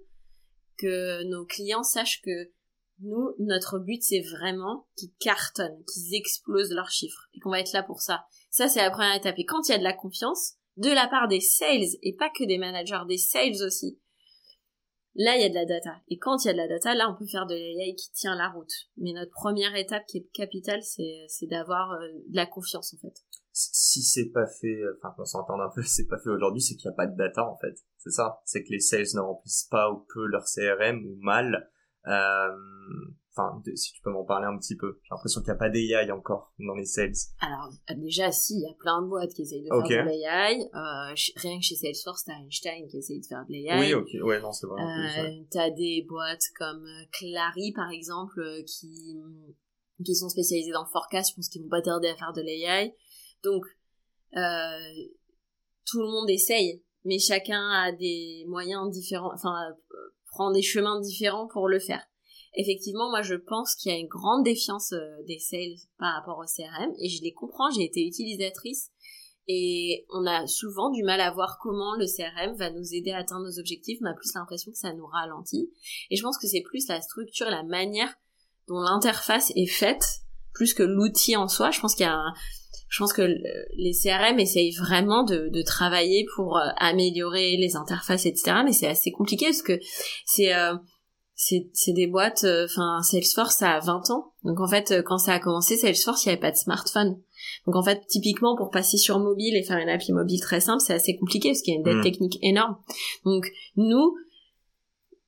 que 0.77 1.23
nos 1.31 1.47
clients 1.47 1.85
sachent 1.85 2.23
que 2.23 2.51
nous, 3.03 3.35
notre 3.39 3.79
but, 3.79 4.03
c'est 4.03 4.21
vraiment 4.21 4.89
qu'ils 4.97 5.15
cartonnent, 5.21 5.85
qu'ils 5.85 6.17
explosent 6.17 6.73
leurs 6.73 6.91
chiffres, 6.91 7.29
et 7.35 7.41
qu'on 7.41 7.51
va 7.51 7.61
être 7.61 7.73
là 7.73 7.85
pour 7.85 8.03
ça. 8.03 8.25
Ça, 8.51 8.69
c'est 8.69 8.83
la 8.83 8.91
première 8.91 9.15
étape. 9.15 9.39
Et 9.39 9.45
quand 9.45 9.69
il 9.69 9.73
y 9.73 9.75
a 9.75 9.79
de 9.79 9.85
la 9.85 9.95
confiance, 9.95 10.57
de 10.81 10.91
la 10.91 11.07
part 11.09 11.29
des 11.29 11.41
sales, 11.41 11.97
et 12.03 12.15
pas 12.15 12.31
que 12.31 12.45
des 12.45 12.59
managers, 12.59 13.03
des 13.09 13.19
sales 13.19 13.63
aussi, 13.65 13.99
Là, 15.17 15.37
il 15.37 15.43
y 15.43 15.45
a 15.45 15.49
de 15.49 15.55
la 15.55 15.67
data. 15.67 16.01
Et 16.09 16.19
quand 16.19 16.45
il 16.45 16.47
y 16.47 16.51
a 16.51 16.53
de 16.53 16.59
la 16.59 16.69
data, 16.69 16.95
là, 16.95 17.11
on 17.11 17.19
peut 17.19 17.27
faire 17.27 17.47
de 17.47 17.55
l'AI 17.55 17.95
qui 17.97 18.13
tient 18.13 18.37
la 18.37 18.49
route. 18.49 18.73
Mais 18.97 19.13
notre 19.13 19.33
première 19.33 19.75
étape 19.75 20.07
qui 20.07 20.19
est 20.19 20.31
capitale, 20.33 20.83
c'est, 20.83 21.27
c'est 21.29 21.47
d'avoir 21.47 21.93
euh, 21.93 22.09
de 22.29 22.37
la 22.37 22.47
confiance, 22.47 22.95
en 22.95 22.99
fait. 22.99 23.15
Si 23.53 24.03
c'est 24.03 24.31
pas 24.31 24.47
fait, 24.47 24.81
enfin, 24.97 25.13
qu'on 25.17 25.25
s'entende 25.25 25.61
un 25.61 25.71
peu, 25.75 25.83
c'est 25.87 26.07
pas 26.07 26.19
fait 26.19 26.31
aujourd'hui, 26.31 26.63
c'est 26.63 26.77
qu'il 26.77 26.89
n'y 26.89 26.95
a 26.95 26.97
pas 26.97 27.07
de 27.07 27.17
data, 27.17 27.45
en 27.45 27.59
fait. 27.59 27.75
C'est 27.99 28.13
ça. 28.13 28.41
C'est 28.45 28.63
que 28.63 28.71
les 28.71 28.79
sales 28.79 29.07
ne 29.15 29.21
remplissent 29.21 29.69
pas 29.69 29.91
ou 29.91 30.07
peu 30.15 30.27
leur 30.27 30.45
CRM 30.45 31.05
ou 31.05 31.17
mal. 31.17 31.69
Euh, 32.07 32.57
Enfin, 33.41 33.63
si 33.75 33.93
tu 33.93 34.03
peux 34.03 34.11
m'en 34.11 34.25
parler 34.25 34.47
un 34.47 34.59
petit 34.59 34.77
peu. 34.77 34.99
J'ai 35.03 35.09
l'impression 35.11 35.41
qu'il 35.41 35.51
n'y 35.51 35.57
a 35.57 35.59
pas 35.59 35.71
d'AI 35.71 36.11
encore 36.11 36.53
dans 36.59 36.75
les 36.75 36.85
sales. 36.85 37.13
Alors, 37.41 37.71
euh, 37.91 37.95
déjà, 37.97 38.31
si, 38.31 38.55
il 38.55 38.63
y 38.63 38.67
a 38.67 38.75
plein 38.79 39.03
de 39.03 39.09
boîtes 39.09 39.33
qui 39.33 39.43
essayent 39.43 39.63
de 39.63 39.69
faire 39.69 39.83
de 39.83 40.09
l'AI. 40.09 40.61
Euh, 40.75 41.15
rien 41.37 41.59
que 41.59 41.65
chez 41.65 41.77
Salesforce, 41.77 42.25
t'as 42.25 42.35
Einstein 42.35 42.87
qui 42.89 42.99
essaye 42.99 43.21
de 43.21 43.27
faire 43.27 43.45
de 43.47 43.53
l'AI. 43.53 43.81
Oui, 43.81 43.95
ok. 43.95 44.27
Ouais, 44.27 44.41
non, 44.41 44.53
c'est 44.53 44.67
vrai. 44.67 44.83
Euh, 44.83 45.45
t'as 45.51 45.71
des 45.71 46.05
boîtes 46.09 46.45
comme 46.59 46.85
euh, 46.85 47.05
Clary, 47.13 47.73
par 47.73 47.91
exemple, 47.91 48.43
qui, 48.67 49.17
qui 50.05 50.15
sont 50.15 50.29
spécialisées 50.29 50.73
dans 50.73 50.85
le 50.85 50.91
forecast. 50.91 51.31
Je 51.31 51.37
pense 51.37 51.49
qu'ils 51.49 51.63
vont 51.63 51.69
pas 51.69 51.83
tarder 51.83 52.09
à 52.09 52.17
faire 52.17 52.33
de 52.33 52.43
l'AI. 52.43 52.95
Donc, 53.43 53.65
euh, 54.37 55.05
tout 55.87 56.01
le 56.01 56.09
monde 56.09 56.31
essaye. 56.31 56.83
Mais 57.05 57.19
chacun 57.19 57.71
a 57.71 57.93
des 57.93 58.45
moyens 58.47 58.91
différents, 58.91 59.33
enfin, 59.33 59.55
prend 60.33 60.51
des 60.51 60.61
chemins 60.61 61.01
différents 61.01 61.49
pour 61.49 61.67
le 61.67 61.79
faire 61.79 62.05
effectivement, 62.55 63.11
moi, 63.11 63.23
je 63.23 63.35
pense 63.35 63.75
qu'il 63.75 63.93
y 63.93 63.95
a 63.95 63.99
une 63.99 64.09
grande 64.09 64.45
défiance 64.45 64.93
euh, 64.93 65.23
des 65.27 65.39
sales 65.39 65.77
par 65.99 66.15
rapport 66.15 66.39
au 66.39 66.45
CRM, 66.45 66.93
et 67.01 67.09
je 67.09 67.23
les 67.23 67.33
comprends, 67.33 67.71
j'ai 67.71 67.85
été 67.85 68.07
utilisatrice, 68.07 68.91
et 69.49 70.07
on 70.11 70.27
a 70.27 70.47
souvent 70.47 70.91
du 70.91 71.03
mal 71.03 71.21
à 71.21 71.31
voir 71.31 71.59
comment 71.61 71.97
le 71.97 72.07
CRM 72.07 72.57
va 72.57 72.71
nous 72.71 72.95
aider 72.95 73.11
à 73.11 73.19
atteindre 73.19 73.45
nos 73.45 73.59
objectifs, 73.59 73.99
on 74.03 74.07
a 74.07 74.15
plus 74.15 74.33
l'impression 74.35 74.71
que 74.71 74.79
ça 74.79 74.93
nous 74.93 75.07
ralentit, 75.07 75.71
et 76.11 76.17
je 76.17 76.23
pense 76.23 76.39
que 76.39 76.47
c'est 76.47 76.63
plus 76.63 76.89
la 76.89 77.01
structure 77.01 77.49
la 77.51 77.63
manière 77.63 78.15
dont 78.69 78.81
l'interface 78.81 79.53
est 79.57 79.67
faite, 79.67 80.05
plus 80.53 80.75
que 80.75 80.83
l'outil 80.83 81.37
en 81.37 81.49
soi, 81.49 81.71
je 81.71 81.81
pense 81.81 81.95
qu'il 81.95 82.07
y 82.07 82.09
a 82.09 82.23
je 82.91 82.99
pense 82.99 83.13
que 83.13 83.23
les 83.23 83.93
CRM 83.93 84.41
essayent 84.41 84.73
vraiment 84.73 85.23
de, 85.23 85.49
de 85.49 85.63
travailler 85.63 86.27
pour 86.35 86.57
euh, 86.57 86.69
améliorer 86.77 87.57
les 87.57 87.77
interfaces, 87.77 88.27
etc. 88.27 88.59
Mais 88.65 88.73
c'est 88.73 88.89
assez 88.89 89.13
compliqué 89.13 89.47
parce 89.47 89.63
que 89.63 89.79
c'est 90.27 90.53
euh, 90.53 90.75
c'est 91.43 91.93
des 91.93 92.07
boîtes 92.07 92.45
euh, 92.45 92.67
enfin 92.67 93.01
Salesforce 93.03 93.57
ça 93.57 93.71
a 93.71 93.81
20 93.81 94.11
ans. 94.11 94.33
Donc 94.45 94.61
en 94.61 94.69
fait 94.69 94.91
euh, 94.91 95.03
quand 95.03 95.17
ça 95.17 95.33
a 95.33 95.39
commencé 95.39 95.77
Salesforce 95.77 96.25
il 96.25 96.29
n'y 96.29 96.33
avait 96.33 96.41
pas 96.41 96.51
de 96.51 96.57
smartphone. 96.57 97.19
Donc 97.67 97.77
en 97.77 97.83
fait 97.83 98.07
typiquement 98.09 98.57
pour 98.57 98.71
passer 98.71 98.99
sur 98.99 99.19
mobile 99.19 99.57
et 99.57 99.63
faire 99.63 99.79
une 99.79 99.89
appli 99.89 100.13
mobile 100.13 100.41
très 100.41 100.61
simple 100.61 100.83
c'est 100.87 100.93
assez 100.93 101.17
compliqué 101.17 101.49
parce 101.49 101.63
qu'il 101.63 101.73
y 101.73 101.77
a 101.77 101.79
une 101.79 101.85
dette 101.85 101.97
mm. 101.97 102.03
technique 102.03 102.39
énorme. 102.43 102.77
Donc 103.25 103.47
nous 103.77 104.15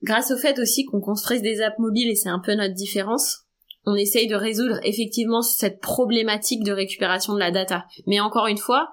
grâce 0.02 0.30
au 0.32 0.36
fait 0.36 0.58
aussi 0.58 0.84
qu'on 0.84 1.00
construise 1.00 1.40
des 1.40 1.62
apps 1.62 1.78
mobiles 1.78 2.10
et 2.10 2.14
c'est 2.14 2.28
un 2.28 2.40
peu 2.40 2.54
notre 2.54 2.74
différence 2.74 3.46
on 3.86 3.94
essaye 3.94 4.28
de 4.28 4.36
résoudre 4.36 4.78
effectivement 4.84 5.42
cette 5.42 5.80
problématique 5.80 6.62
de 6.62 6.72
récupération 6.72 7.32
de 7.34 7.38
la 7.38 7.50
data. 7.50 7.86
Mais 8.06 8.20
encore 8.20 8.48
une 8.48 8.58
fois 8.58 8.90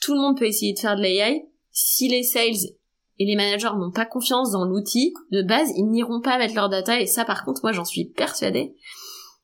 tout 0.00 0.12
le 0.12 0.20
monde 0.20 0.36
peut 0.36 0.46
essayer 0.46 0.74
de 0.74 0.78
faire 0.80 0.96
de 0.96 1.02
l'AI 1.02 1.46
si 1.70 2.08
les 2.08 2.24
sales 2.24 2.74
et 3.18 3.24
les 3.24 3.36
managers 3.36 3.76
n'ont 3.76 3.90
pas 3.90 4.06
confiance 4.06 4.52
dans 4.52 4.64
l'outil, 4.64 5.14
de 5.32 5.42
base, 5.42 5.70
ils 5.76 5.86
n'iront 5.86 6.20
pas 6.20 6.38
mettre 6.38 6.54
leur 6.54 6.68
data, 6.68 7.00
et 7.00 7.06
ça 7.06 7.24
par 7.24 7.44
contre, 7.44 7.60
moi 7.62 7.72
j'en 7.72 7.84
suis 7.84 8.04
persuadée. 8.04 8.74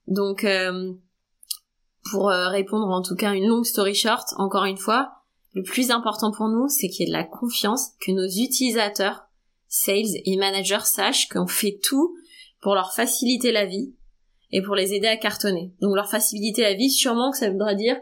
Donc, 0.06 0.44
euh, 0.44 0.92
pour 2.10 2.30
euh, 2.30 2.48
répondre 2.48 2.88
en 2.88 3.02
tout 3.02 3.16
cas 3.16 3.32
une 3.32 3.46
longue 3.46 3.64
story 3.64 3.94
short, 3.94 4.28
encore 4.36 4.64
une 4.64 4.78
fois, 4.78 5.12
le 5.54 5.62
plus 5.62 5.90
important 5.90 6.32
pour 6.32 6.48
nous, 6.48 6.68
c'est 6.68 6.88
qu'il 6.88 7.00
y 7.00 7.08
ait 7.08 7.12
de 7.12 7.16
la 7.16 7.24
confiance, 7.24 7.90
que 8.00 8.12
nos 8.12 8.26
utilisateurs, 8.26 9.24
sales 9.68 10.20
et 10.24 10.36
managers 10.36 10.84
sachent 10.84 11.28
qu'on 11.28 11.46
fait 11.46 11.78
tout 11.82 12.14
pour 12.60 12.74
leur 12.74 12.92
faciliter 12.92 13.52
la 13.52 13.66
vie 13.66 13.94
et 14.50 14.62
pour 14.62 14.74
les 14.74 14.94
aider 14.94 15.06
à 15.06 15.16
cartonner. 15.16 15.74
Donc 15.80 15.94
leur 15.94 16.08
faciliter 16.08 16.62
la 16.62 16.74
vie, 16.74 16.90
sûrement 16.90 17.30
que 17.30 17.38
ça 17.38 17.50
voudra 17.50 17.74
dire 17.74 17.96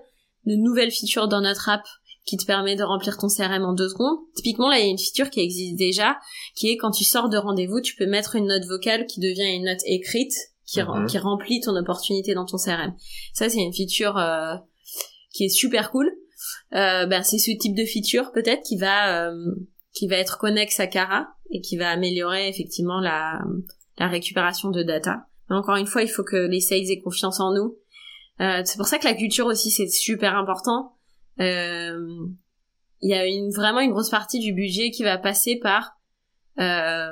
de 0.45 0.55
nouvelles 0.57 0.91
features 0.91 1.29
dans 1.29 1.41
notre 1.41 1.69
app 1.69 1.85
qui 2.25 2.37
te 2.37 2.45
permet 2.45 2.77
de 2.77 2.85
remplir 2.85 3.19
ton 3.19 3.29
CRM 3.29 3.65
en 3.65 3.73
deux 3.73 3.89
secondes. 3.89 4.19
Typiquement, 4.37 4.71
là, 4.71 4.79
il 4.79 4.85
y 4.85 4.89
a 4.89 4.91
une 4.91 4.99
feature 4.99 5.31
qui 5.31 5.41
existe 5.41 5.77
déjà, 5.77 6.19
qui 6.55 6.71
est 6.71 6.77
quand 6.77 6.93
tu 6.93 7.05
sors 7.05 7.29
de 7.29 7.37
rendez-vous, 7.37 7.81
tu 7.81 7.97
peux 7.97 8.07
mettre 8.07 8.37
une 8.37 8.47
note 8.47 8.65
vocale 8.65 9.07
qui 9.07 9.21
devient 9.21 9.57
une 9.57 9.65
note 9.65 9.81
écrite, 9.87 10.33
qui, 10.67 10.81
mhm. 10.81 11.07
qui 11.07 11.19
remplit 11.19 11.61
ton 11.61 11.77
opportunité 11.77 12.35
dans 12.35 12.47
ton 12.47 12.59
CRM. 12.59 12.95
Ça, 13.33 13.49
c'est 13.49 13.59
une 13.59 13.75
feature 13.75 14.17
euh, 14.19 14.55
qui 15.33 15.45
est 15.45 15.49
super 15.49 15.91
cool. 15.91 16.13
Euh, 16.75 17.07
ben, 17.07 17.23
c'est 17.23 17.39
ce 17.39 17.51
type 17.57 17.75
de 17.75 17.85
feature 17.85 18.33
peut-être 18.33 18.63
qui 18.63 18.77
va 18.77 19.29
euh, 19.29 19.55
qui 19.93 20.09
va 20.09 20.17
être 20.17 20.39
connexe 20.39 20.81
à 20.81 20.87
Cara 20.87 21.29
et 21.51 21.61
qui 21.61 21.77
va 21.77 21.91
améliorer 21.91 22.49
effectivement 22.49 22.99
la, 22.99 23.41
la 23.99 24.09
récupération 24.09 24.71
de 24.71 24.83
data. 24.83 25.27
Mais 25.51 25.57
encore 25.57 25.77
une 25.77 25.87
fois, 25.87 26.03
il 26.03 26.09
faut 26.09 26.25
que 26.25 26.49
les 26.49 26.61
sales 26.61 26.91
aient 26.91 27.01
confiance 27.01 27.41
en 27.41 27.53
nous. 27.53 27.77
Euh, 28.41 28.63
c'est 28.65 28.79
pour 28.79 28.87
ça 28.87 28.99
que 28.99 29.05
la 29.05 29.15
culture 29.15 29.47
aussi 29.47 29.71
c'est 29.71 29.89
super 29.89 30.35
important 30.37 30.97
il 31.39 33.11
y 33.11 33.15
a 33.15 33.27
une, 33.27 33.51
vraiment 33.51 33.81
une 33.81 33.91
grosse 33.91 34.11
partie 34.11 34.39
du 34.39 34.53
budget 34.53 34.91
qui 34.91 35.03
va 35.03 35.19
passer 35.19 35.59
par 35.61 35.93
euh, 36.61 37.11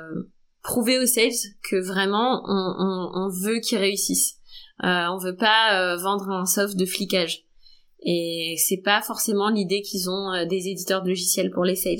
prouver 0.63 0.99
aux 0.99 1.05
sales 1.05 1.31
que 1.69 1.75
vraiment 1.75 2.43
on, 2.47 2.75
on, 2.79 3.25
on 3.25 3.29
veut 3.29 3.59
qu'ils 3.59 3.79
réussissent. 3.79 4.37
Euh, 4.83 5.05
on 5.11 5.17
veut 5.17 5.35
pas 5.35 5.79
euh, 5.79 5.97
vendre 5.97 6.29
un 6.29 6.45
soft 6.45 6.75
de 6.75 6.85
flicage. 6.85 7.43
Et 8.03 8.55
c'est 8.57 8.81
pas 8.83 9.01
forcément 9.01 9.49
l'idée 9.49 9.81
qu'ils 9.81 10.09
ont 10.09 10.33
euh, 10.33 10.45
des 10.45 10.67
éditeurs 10.67 11.03
de 11.03 11.09
logiciels 11.09 11.51
pour 11.51 11.63
les 11.63 11.75
sales. 11.75 11.97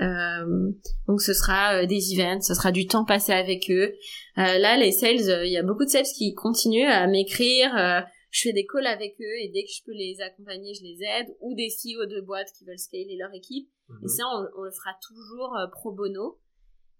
Euh, 0.00 0.70
donc 1.08 1.20
ce 1.20 1.34
sera 1.34 1.84
des 1.84 2.14
events, 2.14 2.40
ce 2.40 2.54
sera 2.54 2.70
du 2.70 2.86
temps 2.86 3.04
passé 3.04 3.32
avec 3.32 3.68
eux. 3.70 3.92
là, 4.36 4.76
les 4.76 4.92
sales, 4.92 5.44
il 5.44 5.52
y 5.52 5.58
a 5.58 5.64
beaucoup 5.64 5.84
de 5.84 5.90
sales 5.90 6.04
qui 6.16 6.34
continuent 6.34 6.88
à 6.88 7.06
m'écrire 7.08 8.04
je 8.30 8.48
fais 8.48 8.52
des 8.52 8.66
calls 8.66 8.86
avec 8.86 9.16
eux 9.20 9.36
et 9.40 9.48
dès 9.48 9.64
que 9.64 9.70
je 9.70 9.82
peux 9.84 9.92
les 9.92 10.20
accompagner, 10.20 10.74
je 10.74 10.82
les 10.82 11.02
aide, 11.02 11.36
ou 11.40 11.54
des 11.54 11.68
CEO 11.68 12.06
de 12.06 12.20
boîtes 12.20 12.52
qui 12.56 12.64
veulent 12.64 12.78
scaler 12.78 13.16
leur 13.18 13.32
équipe. 13.32 13.70
Et 13.90 13.92
mhm. 14.02 14.08
ça, 14.08 14.24
on, 14.56 14.62
le 14.62 14.70
fera 14.70 14.90
toujours 15.06 15.56
euh, 15.56 15.66
pro 15.68 15.92
bono, 15.92 16.38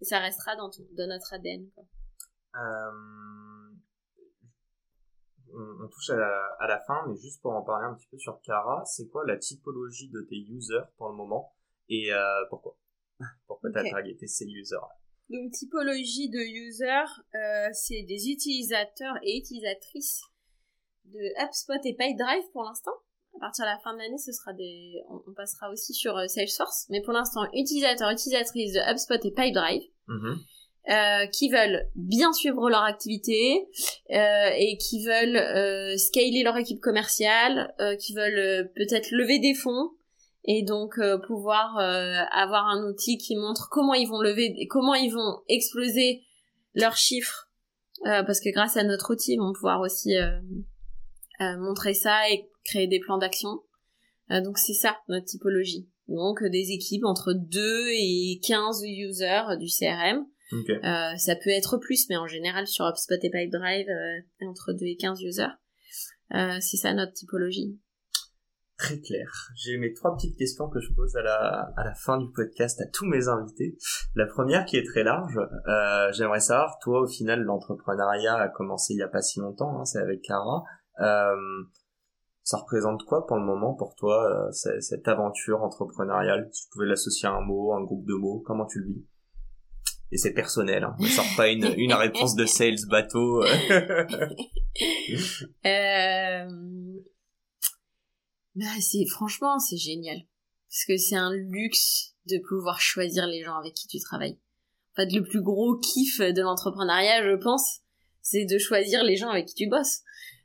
et 0.00 0.04
ça 0.04 0.20
restera 0.20 0.56
dans, 0.56 0.70
dans 0.92 1.08
notre 1.08 1.34
ADN. 1.34 1.68
Quoi. 1.74 1.84
Euh, 2.56 2.90
on, 5.52 5.88
touche 5.88 6.10
à 6.10 6.16
la, 6.16 6.56
à 6.60 6.66
la, 6.66 6.80
fin, 6.80 7.06
mais 7.08 7.16
juste 7.16 7.42
pour 7.42 7.52
en 7.52 7.62
parler 7.62 7.86
un 7.86 7.94
petit 7.94 8.08
peu 8.10 8.18
sur 8.18 8.40
Cara, 8.42 8.84
c'est 8.84 9.08
quoi 9.08 9.24
la 9.26 9.36
typologie 9.36 10.08
de 10.08 10.22
tes 10.22 10.36
users 10.36 10.86
pour 10.96 11.08
le 11.08 11.14
moment, 11.14 11.54
et 11.88 12.12
euh, 12.12 12.44
pourquoi? 12.48 12.76
Pourquoi 13.48 13.72
tu 13.72 13.78
as 13.78 13.90
targeté 13.90 14.28
ces 14.28 14.46
users-là? 14.46 14.88
Donc, 15.28 15.50
typologie 15.50 16.30
de 16.30 16.38
users, 16.38 17.10
euh, 17.34 17.68
c'est 17.72 18.02
des 18.02 18.30
utilisateurs 18.30 19.16
et 19.22 19.38
utilisatrices 19.38 20.22
de 21.12 21.44
HubSpot 21.44 21.80
et 21.84 21.94
PyDrive 21.94 22.44
pour 22.52 22.62
l'instant. 22.62 22.92
À 23.36 23.40
partir 23.40 23.64
de 23.64 23.70
la 23.70 23.78
fin 23.78 23.92
de 23.92 23.98
l'année, 23.98 24.18
ce 24.18 24.32
sera 24.32 24.52
des, 24.52 25.02
on, 25.08 25.32
passera 25.34 25.70
aussi 25.70 25.94
sur 25.94 26.16
euh, 26.16 26.26
Salesforce. 26.26 26.86
Mais 26.90 27.02
pour 27.02 27.12
l'instant, 27.12 27.42
utilisateurs, 27.52 28.10
utilisatrices 28.10 28.72
de 28.72 28.80
HubSpot 28.90 29.24
et 29.24 29.30
PyDrive. 29.30 29.82
Mm-hmm. 30.08 30.38
Euh, 30.90 31.26
qui 31.26 31.50
veulent 31.50 31.86
bien 31.96 32.32
suivre 32.32 32.70
leur 32.70 32.82
activité 32.82 33.68
euh, 34.10 34.50
et 34.56 34.78
qui 34.78 35.04
veulent 35.04 35.36
euh, 35.36 35.94
scaler 35.98 36.42
leur 36.42 36.56
équipe 36.56 36.80
commerciale, 36.80 37.74
euh, 37.78 37.94
qui 37.96 38.14
veulent 38.14 38.38
euh, 38.38 38.64
peut-être 38.74 39.10
lever 39.10 39.38
des 39.38 39.52
fonds 39.52 39.90
et 40.44 40.62
donc 40.62 40.98
pouvoir 41.26 41.76
avoir 42.32 42.68
un 42.68 42.88
outil 42.88 43.18
qui 43.18 43.36
montre 43.36 43.68
comment 43.70 43.92
ils 43.92 44.08
vont 44.08 44.22
lever, 44.22 44.66
comment 44.70 44.94
ils 44.94 45.12
vont 45.12 45.42
exploser 45.46 46.22
leurs 46.72 46.96
chiffres, 46.96 47.50
parce 48.02 48.40
que 48.40 48.50
grâce 48.50 48.78
à 48.78 48.84
notre 48.84 49.12
outil, 49.12 49.34
ils 49.34 49.38
vont 49.38 49.52
pouvoir 49.52 49.82
aussi 49.82 50.16
euh, 50.16 50.40
montrer 51.40 51.94
ça 51.94 52.28
et 52.30 52.48
créer 52.64 52.86
des 52.86 53.00
plans 53.00 53.18
d'action. 53.18 53.60
Euh, 54.30 54.40
donc 54.40 54.58
c'est 54.58 54.74
ça 54.74 54.96
notre 55.08 55.26
typologie. 55.26 55.88
Donc 56.08 56.42
des 56.42 56.72
équipes 56.72 57.04
entre 57.04 57.32
2 57.32 57.88
et 57.90 58.40
15 58.42 58.82
users 58.84 59.56
du 59.58 59.66
CRM. 59.66 60.26
Euh, 60.52 61.16
ça 61.16 61.36
peut 61.36 61.50
être 61.50 61.76
plus, 61.76 62.08
mais 62.08 62.16
en 62.16 62.26
général 62.26 62.66
sur 62.66 62.86
HubSpot 62.86 63.16
et 63.22 63.30
Pipedrive, 63.30 63.88
euh, 63.88 64.48
entre 64.48 64.72
2 64.72 64.86
et 64.86 64.96
15 64.96 65.22
users. 65.22 65.46
Euh, 66.34 66.56
c'est 66.60 66.76
ça 66.78 66.94
notre 66.94 67.12
typologie. 67.12 67.78
Très 68.78 69.00
clair. 69.00 69.28
J'ai 69.56 69.76
mes 69.76 69.92
trois 69.92 70.14
petites 70.14 70.38
questions 70.38 70.68
que 70.68 70.80
je 70.80 70.92
pose 70.94 71.16
à 71.16 71.22
la, 71.22 71.72
à 71.76 71.84
la 71.84 71.94
fin 71.94 72.16
du 72.16 72.30
podcast 72.30 72.80
à 72.80 72.86
tous 72.86 73.06
mes 73.06 73.26
invités. 73.26 73.76
La 74.14 74.24
première 74.26 74.64
qui 74.66 74.76
est 74.76 74.84
très 74.84 75.02
large, 75.02 75.36
euh, 75.66 76.12
j'aimerais 76.12 76.40
savoir, 76.40 76.78
toi 76.80 77.00
au 77.00 77.08
final 77.08 77.42
l'entrepreneuriat 77.42 78.36
a 78.36 78.48
commencé 78.48 78.94
il 78.94 78.98
y 78.98 79.02
a 79.02 79.08
pas 79.08 79.20
si 79.20 79.40
longtemps, 79.40 79.80
hein, 79.80 79.84
c'est 79.84 79.98
avec 79.98 80.22
Cara. 80.22 80.62
Euh, 81.00 81.64
ça 82.42 82.58
représente 82.58 83.04
quoi 83.04 83.26
pour 83.26 83.36
le 83.36 83.44
moment 83.44 83.74
pour 83.74 83.94
toi 83.94 84.24
euh, 84.24 84.50
cette 84.80 85.06
aventure 85.06 85.62
entrepreneuriale? 85.62 86.48
Si 86.52 86.64
tu 86.64 86.70
pouvais 86.70 86.86
l'associer 86.86 87.28
à 87.28 87.32
un 87.32 87.40
mot, 87.40 87.74
un 87.74 87.82
groupe 87.82 88.06
de 88.06 88.14
mots, 88.14 88.42
comment 88.46 88.66
tu 88.66 88.80
le 88.80 88.86
vis? 88.86 89.04
Et 90.10 90.16
c'est 90.16 90.32
personnel. 90.32 90.84
Hein. 90.84 90.96
Ne 90.98 91.06
sort 91.06 91.26
pas 91.36 91.48
une, 91.48 91.74
une 91.76 91.92
réponse 91.92 92.34
de 92.34 92.46
sales 92.46 92.86
bateau. 92.88 93.42
euh... 95.66 96.48
Bah, 98.54 98.64
c'est 98.80 99.04
franchement 99.06 99.58
c'est 99.58 99.76
génial 99.76 100.22
parce 100.68 100.84
que 100.86 100.96
c'est 100.96 101.16
un 101.16 101.32
luxe 101.32 102.14
de 102.26 102.38
pouvoir 102.48 102.80
choisir 102.80 103.26
les 103.26 103.42
gens 103.42 103.56
avec 103.56 103.74
qui 103.74 103.86
tu 103.86 103.98
travailles. 104.00 104.38
En 104.92 105.02
fait, 105.02 105.12
le 105.12 105.22
plus 105.22 105.42
gros 105.42 105.76
kiff 105.76 106.20
de 106.20 106.42
l'entrepreneuriat, 106.42 107.24
je 107.24 107.36
pense, 107.36 107.80
c'est 108.20 108.44
de 108.44 108.58
choisir 108.58 109.02
les 109.02 109.16
gens 109.16 109.30
avec 109.30 109.46
qui 109.46 109.54
tu 109.54 109.68
bosses. 109.68 110.02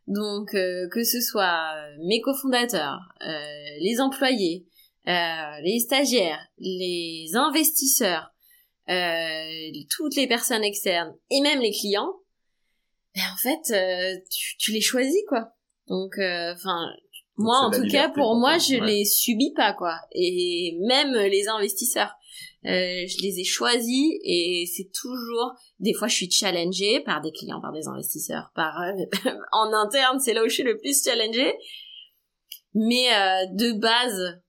Donc 0.07 0.53
euh, 0.53 0.87
que 0.89 1.03
ce 1.03 1.21
soit 1.21 1.73
mes 2.05 2.21
cofondateurs, 2.21 2.99
euh, 3.25 3.43
les 3.79 4.01
employés, 4.01 4.65
euh, 5.07 5.59
les 5.63 5.79
stagiaires, 5.79 6.39
les 6.57 7.29
investisseurs, 7.33 8.31
euh, 8.89 9.71
toutes 9.95 10.15
les 10.15 10.27
personnes 10.27 10.63
externes 10.63 11.13
et 11.29 11.41
même 11.41 11.61
les 11.61 11.71
clients, 11.71 12.13
ben 13.15 13.21
en 13.31 13.37
fait, 13.37 13.73
euh, 13.73 14.19
tu, 14.29 14.57
tu, 14.57 14.71
les 14.71 14.81
choisis 14.81 15.23
quoi. 15.29 15.53
Donc, 15.87 16.17
euh, 16.17 16.53
enfin, 16.53 16.87
moi 17.37 17.59
en 17.59 17.71
tout 17.71 17.87
cas, 17.87 18.09
pour 18.09 18.35
moi, 18.35 18.57
je 18.57 18.75
les 18.75 19.05
subis 19.05 19.53
pas 19.55 19.73
quoi. 19.73 19.97
Et 20.13 20.77
même 20.81 21.13
les 21.13 21.47
investisseurs, 21.47 22.13
je 22.63 23.21
les 23.21 23.39
ai 23.39 23.43
choisis 23.43 24.13
et 24.23 24.65
c'est 24.73 24.89
toujours. 24.93 25.53
Des 25.79 25.93
fois, 25.93 26.07
je 26.07 26.15
suis 26.15 26.31
challengée 26.31 27.01
par 27.01 27.21
des 27.21 27.31
clients, 27.31 27.61
par 27.61 27.73
des 27.73 27.87
investisseurs, 27.87 28.51
par 28.55 28.73
en 29.51 29.73
interne, 29.73 30.19
c'est 30.19 30.33
là 30.33 30.43
où 30.43 30.49
je 30.49 30.53
suis 30.53 30.63
le 30.63 30.77
plus 30.77 31.03
challengée. 31.03 31.53
Mais 32.75 33.07
de 33.53 33.73
base, 33.73 34.41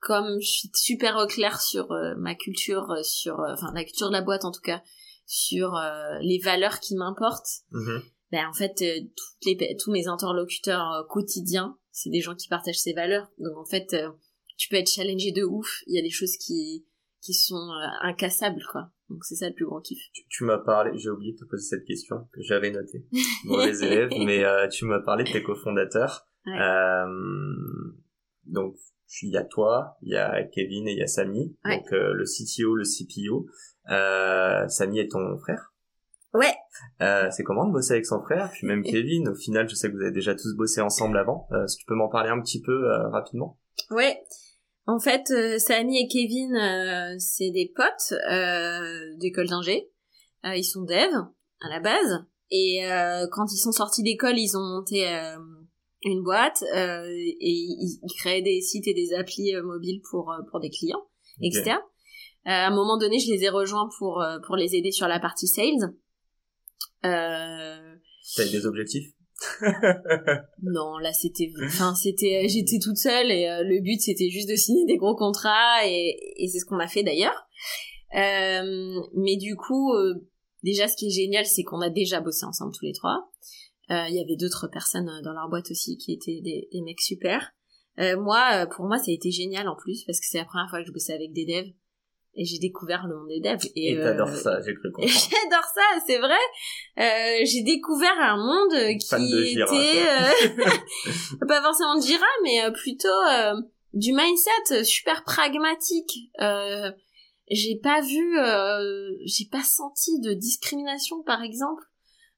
comme 0.00 0.40
je 0.40 0.50
suis 0.50 0.70
super 0.74 1.16
au 1.16 1.26
clair 1.26 1.60
sur 1.60 1.92
euh, 1.92 2.14
ma 2.16 2.34
culture, 2.34 2.90
euh, 2.90 3.02
sur 3.02 3.40
euh, 3.40 3.52
enfin 3.52 3.72
la 3.74 3.84
culture 3.84 4.08
de 4.08 4.14
la 4.14 4.22
boîte 4.22 4.44
en 4.44 4.50
tout 4.50 4.62
cas, 4.62 4.82
sur 5.26 5.78
les 6.22 6.40
valeurs 6.42 6.80
qui 6.80 6.96
m'importent, 6.96 7.62
mm-hmm. 7.70 8.02
ben 8.32 8.48
en 8.48 8.52
fait 8.52 8.74
toutes 8.74 9.46
les 9.46 9.76
tous 9.76 9.92
mes 9.92 10.08
interlocuteurs 10.08 11.06
quotidiens, 11.08 11.78
c'est 11.92 12.10
des 12.10 12.20
gens 12.20 12.34
qui 12.34 12.48
partagent 12.48 12.80
ces 12.80 12.94
valeurs. 12.94 13.28
Donc 13.38 13.56
en 13.56 13.64
fait, 13.64 13.94
tu 14.56 14.68
peux 14.68 14.74
être 14.74 14.90
challengé 14.90 15.30
de 15.30 15.44
ouf. 15.44 15.84
Il 15.86 15.94
y 15.94 16.00
a 16.00 16.02
des 16.02 16.10
choses 16.10 16.36
qui 16.36 16.84
qui 17.20 17.34
sont 17.34 17.70
incassables 18.02 18.62
quoi. 18.72 18.90
Donc 19.08 19.24
c'est 19.24 19.34
ça 19.34 19.48
le 19.48 19.54
plus 19.54 19.66
grand 19.66 19.80
kiff. 19.80 19.98
Tu, 20.28 20.44
m'as 20.44 20.58
parlé, 20.58 20.92
j'ai 20.98 21.10
oublié 21.10 21.32
de 21.32 21.38
te 21.38 21.44
poser 21.44 21.64
cette 21.64 21.84
question 21.84 22.28
que 22.32 22.42
j'avais 22.42 22.70
notée 22.70 23.04
pour 23.46 23.58
les 23.58 23.84
élèves, 23.84 24.10
mais 24.24 24.44
tu 24.70 24.84
m'as 24.84 25.00
parlé 25.00 25.24
de 25.24 25.32
tes 25.32 25.42
cofondateurs. 25.42 26.26
donc 28.46 28.76
il 29.22 29.30
y 29.30 29.36
a 29.36 29.44
toi, 29.44 29.96
il 30.02 30.12
y 30.12 30.16
a 30.16 30.42
Kevin 30.44 30.86
et 30.88 30.92
il 30.92 30.98
y 30.98 31.02
a 31.02 31.06
Samy, 31.06 31.56
donc 31.64 31.92
euh, 31.92 32.12
le 32.12 32.24
CTO, 32.24 32.74
le 32.74 32.84
CPO. 32.84 33.46
Euh, 33.90 34.68
Samy 34.68 35.00
est 35.00 35.10
ton 35.10 35.36
frère? 35.38 35.72
Ouais. 36.32 36.54
Euh, 37.00 37.28
c'est 37.30 37.42
comment 37.42 37.66
de 37.66 37.72
bosser 37.72 37.94
avec 37.94 38.06
son 38.06 38.22
frère? 38.22 38.50
Puis 38.52 38.66
même 38.66 38.82
Kevin, 38.82 39.28
au 39.28 39.34
final, 39.34 39.68
je 39.68 39.74
sais 39.74 39.88
que 39.88 39.94
vous 39.94 40.02
avez 40.02 40.12
déjà 40.12 40.34
tous 40.34 40.54
bossé 40.56 40.80
ensemble 40.80 41.18
avant. 41.18 41.48
Euh, 41.50 41.66
que 41.66 41.78
tu 41.78 41.84
peux 41.86 41.94
m'en 41.94 42.08
parler 42.08 42.30
un 42.30 42.40
petit 42.40 42.62
peu 42.62 42.72
euh, 42.72 43.08
rapidement 43.08 43.58
Ouais. 43.90 44.22
En 44.86 44.98
fait, 44.98 45.30
euh, 45.30 45.58
Samy 45.58 46.00
et 46.02 46.08
Kevin, 46.08 47.18
c'est 47.18 47.50
des 47.50 47.72
potes 47.74 48.14
d'école 49.18 49.48
d'ingé. 49.48 49.90
ils 50.44 50.64
sont 50.64 50.82
devs 50.82 51.26
à 51.60 51.68
la 51.68 51.80
base. 51.80 52.24
Et 52.50 52.80
quand 53.30 53.46
ils 53.52 53.60
sont 53.60 53.72
sortis 53.72 54.02
d'école, 54.02 54.38
ils 54.38 54.56
ont 54.56 54.64
monté 54.64 55.06
une 56.02 56.22
boîte 56.22 56.64
euh, 56.74 57.06
et 57.08 57.36
ils, 57.40 58.00
créaient 58.18 58.42
des 58.42 58.60
sites 58.60 58.86
et 58.88 58.94
des 58.94 59.12
applis 59.14 59.54
euh, 59.54 59.62
mobiles 59.62 60.00
pour 60.10 60.32
euh, 60.32 60.38
pour 60.50 60.60
des 60.60 60.70
clients 60.70 61.06
externes. 61.42 61.82
à 62.44 62.66
un 62.66 62.74
moment 62.74 62.98
donné, 62.98 63.18
je 63.18 63.30
les 63.30 63.44
ai 63.44 63.48
rejoints 63.48 63.88
pour 63.98 64.24
pour 64.46 64.56
les 64.56 64.74
aider 64.74 64.92
sur 64.92 65.08
la 65.08 65.20
partie 65.20 65.46
sales. 65.46 65.94
Euh... 67.04 67.96
T'as 68.36 68.48
des 68.48 68.66
objectifs? 68.66 69.12
non, 70.62 70.98
là 70.98 71.12
c'était, 71.12 71.50
enfin 71.66 71.94
c'était, 71.94 72.46
j'étais 72.48 72.78
toute 72.78 72.98
seule 72.98 73.30
et 73.30 73.46
le 73.64 73.80
but 73.80 74.00
c'était 74.00 74.28
juste 74.28 74.48
de 74.50 74.56
signer 74.56 74.84
des 74.86 74.96
gros 74.96 75.16
contrats 75.16 75.86
et, 75.86 76.16
et 76.36 76.48
c'est 76.48 76.58
ce 76.58 76.66
qu'on 76.66 76.78
a 76.78 76.88
fait 76.88 77.02
d'ailleurs. 77.02 77.46
Euh, 78.14 79.00
mais 79.14 79.36
du 79.36 79.56
coup, 79.56 79.92
déjà 80.62 80.88
ce 80.88 80.96
qui 80.96 81.06
est 81.06 81.10
génial, 81.10 81.46
c'est 81.46 81.62
qu'on 81.62 81.80
a 81.80 81.90
déjà 81.90 82.20
bossé 82.20 82.44
ensemble 82.44 82.72
tous 82.78 82.84
les 82.84 82.92
trois. 82.92 83.30
Euh, 83.90 84.06
il 84.08 84.14
y 84.14 84.20
avait 84.20 84.36
d'autres 84.36 84.68
personnes 84.68 85.08
euh, 85.08 85.22
dans 85.22 85.32
leur 85.32 85.48
boîte 85.48 85.70
aussi 85.70 85.96
qui 85.96 86.12
étaient 86.12 86.40
des, 86.42 86.68
des 86.72 86.80
mecs 86.82 87.00
super. 87.00 87.50
Euh, 87.98 88.20
moi, 88.20 88.66
pour 88.74 88.86
moi, 88.86 88.98
ça 88.98 89.10
a 89.10 89.14
été 89.14 89.30
génial 89.32 89.68
en 89.68 89.74
plus 89.74 90.04
parce 90.04 90.20
que 90.20 90.26
c'est 90.28 90.38
la 90.38 90.44
première 90.44 90.70
fois 90.70 90.80
que 90.80 90.86
je 90.86 90.92
bossais 90.92 91.12
avec 91.12 91.32
des 91.32 91.44
devs 91.44 91.72
et 92.34 92.44
j'ai 92.44 92.58
découvert 92.58 93.06
le 93.06 93.16
monde 93.16 93.28
des 93.28 93.40
devs. 93.40 93.70
Et, 93.76 93.96
t'adores 93.96 94.28
ça, 94.28 94.60
j'ai 94.64 94.74
cru 94.74 94.90
comprendre. 94.92 95.12
J'adore 95.12 95.64
ça, 95.74 95.82
c'est 96.06 96.18
vrai. 96.18 96.38
Euh, 96.98 97.44
j'ai 97.44 97.62
découvert 97.62 98.18
un 98.18 98.36
monde 98.36 98.98
qui 98.98 99.52
était 99.52 100.08
euh, 100.08 101.46
pas 101.48 101.62
forcément 101.62 101.96
de 101.96 102.02
Jira, 102.02 102.26
mais 102.42 102.70
plutôt 102.72 103.08
du 103.92 104.12
mindset 104.12 104.84
super 104.84 105.24
pragmatique. 105.24 106.30
j'ai 107.50 107.80
pas 107.82 108.00
vu, 108.00 108.36
j'ai 109.24 109.48
pas 109.50 109.64
senti 109.64 110.20
de 110.20 110.32
discrimination, 110.32 111.22
par 111.22 111.42
exemple. 111.42 111.82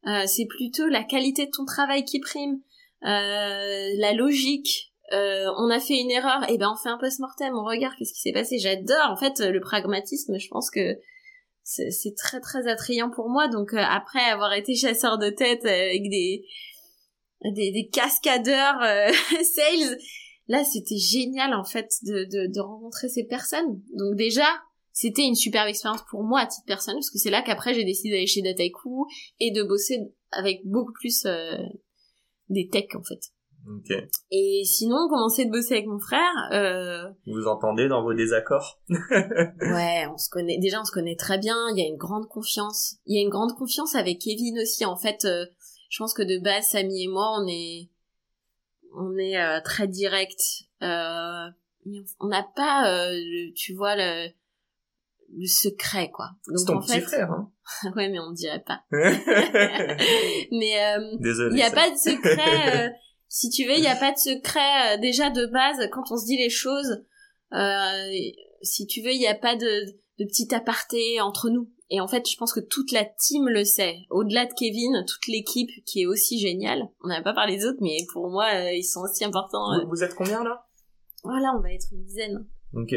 Euh, 0.07 0.25
c'est 0.27 0.47
plutôt 0.47 0.89
la 0.89 1.05
qualité 1.05 1.47
de 1.47 1.51
ton 1.51 1.65
travail 1.65 2.05
qui 2.05 2.21
prime, 2.21 2.61
euh, 3.05 3.89
la 3.99 4.13
logique. 4.15 4.92
Euh, 5.13 5.47
on 5.59 5.69
a 5.69 5.81
fait 5.81 5.99
une 5.99 6.11
erreur, 6.11 6.43
et 6.49 6.55
eh 6.55 6.59
ben 6.59 6.71
on 6.73 6.77
fait 6.77 6.89
un 6.89 6.97
post-mortem, 6.97 7.53
on 7.55 7.65
regarde 7.65 7.95
qu'est-ce 7.99 8.15
qui 8.15 8.21
s'est 8.21 8.33
passé. 8.33 8.59
J'adore 8.59 9.11
en 9.11 9.17
fait 9.17 9.41
le 9.41 9.61
pragmatisme. 9.61 10.39
Je 10.39 10.49
pense 10.49 10.71
que 10.71 10.99
c'est 11.65 12.15
très 12.17 12.41
très 12.41 12.67
attrayant 12.67 13.11
pour 13.11 13.29
moi. 13.29 13.49
Donc 13.49 13.75
après 13.75 14.21
avoir 14.21 14.53
été 14.53 14.75
chasseur 14.75 15.19
de 15.19 15.29
tête 15.31 15.65
avec 15.65 16.09
des 16.09 16.45
des, 17.45 17.91
cascadeurs 17.93 18.81
sales, 19.43 19.99
là 20.47 20.65
c'était 20.65 20.97
génial 20.97 21.55
en 21.55 21.65
fait 21.65 21.89
de, 22.03 22.25
de, 22.25 22.61
rencontrer 22.61 23.09
ces 23.09 23.25
personnes. 23.25 23.83
Donc 23.95 24.17
déjà 24.17 24.47
c'était 24.93 25.23
une 25.23 25.35
superbe 25.35 25.69
expérience 25.69 26.03
pour 26.11 26.23
moi 26.23 26.41
à 26.41 26.47
titre 26.47 26.67
personnel 26.67 26.99
parce 26.99 27.11
que 27.11 27.19
c'est 27.19 27.31
là 27.31 27.43
qu'après 27.43 27.75
j'ai 27.75 27.85
décidé 27.85 28.11
d'aller 28.11 28.27
chez 28.27 28.43
Dataiku 28.43 29.07
et 29.41 29.51
de 29.51 29.63
bosser 29.63 29.99
avec 30.31 30.61
beaucoup 30.65 30.93
plus 30.93 31.25
euh, 31.25 31.57
des 32.49 32.69
techs 32.69 32.95
en 32.95 33.03
fait. 33.03 33.21
Okay. 33.79 34.09
Et 34.31 34.63
sinon, 34.65 35.09
commencer 35.09 35.45
de 35.45 35.51
bosser 35.51 35.75
avec 35.75 35.87
mon 35.87 35.99
frère. 35.99 36.33
Euh... 36.53 37.09
Vous 37.27 37.47
entendez 37.47 37.89
dans 37.89 38.03
vos 38.03 38.15
désaccords? 38.15 38.81
Ouais, 38.89 40.07
on 40.13 40.19
se 40.19 40.29
connaît. 40.31 40.59
Déjà, 40.59 40.81
on 40.81 40.85
se 40.85 40.93
connaît 40.93 41.17
très 41.17 41.39
bien. 41.39 41.57
Il 41.71 41.79
y 41.79 41.83
a 41.83 41.89
une 41.89 41.97
grande 41.97 42.29
confiance. 42.29 42.97
Il 43.07 43.17
y 43.17 43.19
a 43.21 43.23
une 43.23 43.31
grande 43.31 43.55
confiance 43.55 43.95
avec 43.95 44.19
Kevin 44.21 44.59
aussi. 44.61 44.85
En 44.85 44.97
fait, 44.97 45.25
euh, 45.25 45.47
je 45.91 45.99
pense 45.99 46.15
que 46.15 46.23
de 46.23 46.43
base, 46.43 46.69
Samy 46.71 47.05
et 47.05 47.09
moi, 47.09 47.37
on 47.39 47.47
est, 47.47 47.91
on 48.95 49.17
est 49.17 49.39
euh, 49.39 49.61
très 49.63 49.87
direct. 49.87 50.41
Euh, 50.83 51.49
on 52.21 52.29
n'a 52.29 52.47
pas, 52.55 53.11
tu 53.55 53.75
vois, 53.75 53.97
le, 53.97 54.29
le 55.37 55.47
secret 55.47 56.11
quoi. 56.11 56.31
Donc 56.49 56.67
ton 56.67 56.77
en 56.77 56.81
petit 56.81 57.01
frère 57.01 57.31
hein. 57.31 57.51
ouais 57.97 58.09
mais 58.09 58.19
on 58.19 58.33
dirait 58.33 58.63
pas. 58.65 58.83
mais 58.91 59.15
euh, 60.51 61.17
il 61.21 61.55
n'y 61.55 61.63
a 61.63 61.71
pas 61.71 61.91
de 61.91 61.97
secret 61.97 62.87
euh, 62.87 62.91
si 63.35 63.49
tu 63.51 63.65
veux, 63.65 63.75
il 63.75 63.81
n'y 63.81 63.89
a 63.89 63.97
pas 63.97 64.13
de 64.13 64.19
secret 64.19 64.95
euh, 64.95 65.01
déjà 65.01 65.31
de 65.31 65.47
base 65.47 65.89
quand 65.91 66.11
on 66.11 66.17
se 66.17 66.27
dit 66.27 66.37
les 66.37 66.51
choses 66.51 67.05
si 68.63 68.87
tu 68.87 69.03
veux, 69.03 69.13
il 69.13 69.19
n'y 69.19 69.27
a 69.27 69.35
pas 69.35 69.57
de 69.57 69.87
de 70.19 70.25
petit 70.27 70.55
aparté 70.55 71.21
entre 71.21 71.49
nous. 71.51 71.71
Et 71.91 72.01
en 72.01 72.07
fait, 72.07 72.29
je 72.29 72.37
pense 72.37 72.53
que 72.53 72.61
toute 72.61 72.93
la 72.93 73.05
team 73.05 73.49
le 73.49 73.65
sait. 73.65 73.99
Au-delà 74.11 74.47
de 74.47 74.53
Kevin, 74.53 75.05
toute 75.07 75.27
l'équipe 75.27 75.71
qui 75.85 76.03
est 76.03 76.07
aussi 76.07 76.39
géniale. 76.39 76.89
On 77.03 77.09
n'a 77.09 77.23
pas 77.23 77.35
parlé 77.35 77.57
des 77.57 77.67
autres, 77.67 77.81
mais 77.81 77.99
pour 78.13 78.31
moi, 78.31 78.51
ils 78.71 78.85
sont 78.85 79.01
aussi 79.01 79.25
importants. 79.25 79.79
Vous, 79.83 79.89
vous 79.89 80.03
êtes 80.03 80.15
combien 80.15 80.45
là? 80.45 80.67
Voilà, 81.25 81.53
on 81.57 81.61
va 81.61 81.73
être 81.73 81.87
une 81.93 82.03
dizaine. 82.05 82.47
Ok. 82.75 82.93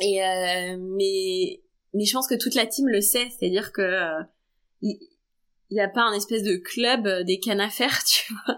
Et 0.00 0.22
euh, 0.22 0.76
mais 0.78 1.62
mais 1.94 2.04
je 2.04 2.12
pense 2.12 2.26
que 2.26 2.34
toute 2.34 2.54
la 2.54 2.66
team 2.66 2.88
le 2.88 3.00
sait, 3.00 3.28
c'est-à-dire 3.30 3.72
que 3.72 3.82
euh, 3.82 4.22
il 5.72 5.76
n'y 5.76 5.80
a 5.80 5.88
pas 5.88 6.02
un 6.02 6.12
espèce 6.12 6.42
de 6.42 6.56
club 6.56 7.06
euh, 7.06 7.24
des 7.24 7.38
cannes 7.38 7.62
à 7.62 7.70
faire, 7.70 8.04
tu 8.06 8.30
vois, 8.34 8.56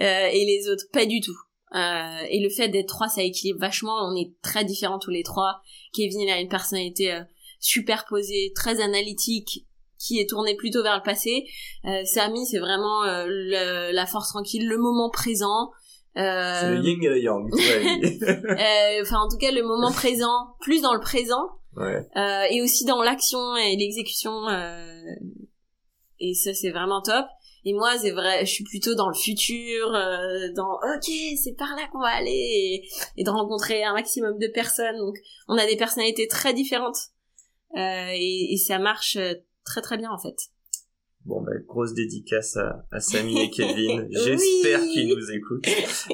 euh, 0.00 0.28
et 0.32 0.44
les 0.46 0.70
autres 0.70 0.84
pas 0.92 1.04
du 1.04 1.20
tout. 1.20 1.36
Euh, 1.74 2.26
et 2.30 2.40
le 2.40 2.48
fait 2.48 2.68
d'être 2.68 2.88
trois, 2.88 3.08
ça 3.08 3.22
équilibre 3.22 3.60
vachement. 3.60 3.96
On 4.10 4.16
est 4.16 4.32
très 4.42 4.64
différents 4.64 4.98
tous 4.98 5.10
les 5.10 5.22
trois. 5.22 5.60
Kevin 5.92 6.20
il 6.20 6.30
a 6.30 6.40
une 6.40 6.48
personnalité 6.48 7.20
super 7.60 8.06
posée, 8.06 8.52
très 8.54 8.80
analytique, 8.80 9.66
qui 9.98 10.20
est 10.20 10.28
tourné 10.28 10.54
plutôt 10.56 10.82
vers 10.82 10.96
le 10.96 11.02
passé. 11.02 11.44
Euh, 11.84 12.02
Sami, 12.04 12.46
c'est 12.46 12.58
vraiment 12.60 13.02
euh, 13.04 13.26
le- 13.28 13.92
la 13.92 14.06
force 14.06 14.28
tranquille, 14.30 14.66
le 14.66 14.78
moment 14.78 15.10
présent. 15.10 15.70
Euh, 16.16 16.60
C'est 16.60 16.70
le 16.76 16.82
yin 16.84 17.02
et 17.02 17.08
le 17.08 17.18
yang. 17.20 17.50
Ouais. 17.52 18.18
euh, 18.22 19.02
Enfin, 19.02 19.18
en 19.18 19.28
tout 19.28 19.36
cas, 19.38 19.50
le 19.50 19.62
moment 19.64 19.90
présent, 19.92 20.54
plus 20.60 20.80
dans 20.80 20.94
le 20.94 21.00
présent, 21.00 21.42
ouais. 21.76 22.06
euh, 22.16 22.42
et 22.50 22.62
aussi 22.62 22.84
dans 22.84 23.02
l'action 23.02 23.56
et 23.56 23.76
l'exécution. 23.76 24.32
Et 26.20 26.34
ça, 26.34 26.54
c'est 26.54 26.70
vraiment 26.70 27.02
top. 27.02 27.26
Et 27.66 27.72
moi, 27.72 27.96
c'est 27.98 28.10
vrai, 28.10 28.44
je 28.44 28.50
suis 28.52 28.64
plutôt 28.64 28.94
dans 28.94 29.08
le 29.08 29.14
futur, 29.14 29.94
euh, 29.94 30.52
dans 30.54 30.74
ok, 30.74 31.10
c'est 31.42 31.56
par 31.56 31.74
là 31.76 31.88
qu'on 31.90 32.00
va 32.00 32.08
aller, 32.08 32.82
et, 33.16 33.24
de 33.24 33.30
rencontrer 33.30 33.84
un 33.84 33.94
maximum 33.94 34.38
de 34.38 34.48
personnes. 34.48 34.98
Donc, 34.98 35.16
on 35.48 35.56
a 35.56 35.66
des 35.66 35.76
personnalités 35.76 36.28
très 36.28 36.52
différentes, 36.52 36.98
euh, 37.76 38.10
et, 38.12 38.52
et 38.52 38.56
ça 38.58 38.78
marche 38.78 39.16
euh, 39.16 39.34
très 39.64 39.80
très 39.80 39.96
bien 39.96 40.10
en 40.10 40.18
fait. 40.18 40.36
Bon, 41.24 41.40
bah, 41.40 41.52
grosse 41.66 41.94
dédicace 41.94 42.56
à, 42.58 42.84
à 42.90 43.00
Samy 43.00 43.40
et 43.40 43.50
Kevin. 43.50 44.06
J'espère 44.10 44.80
Oui. 44.80 44.90
qu'ils 44.92 45.08
nous 45.08 45.30
écoutent. 45.30 45.66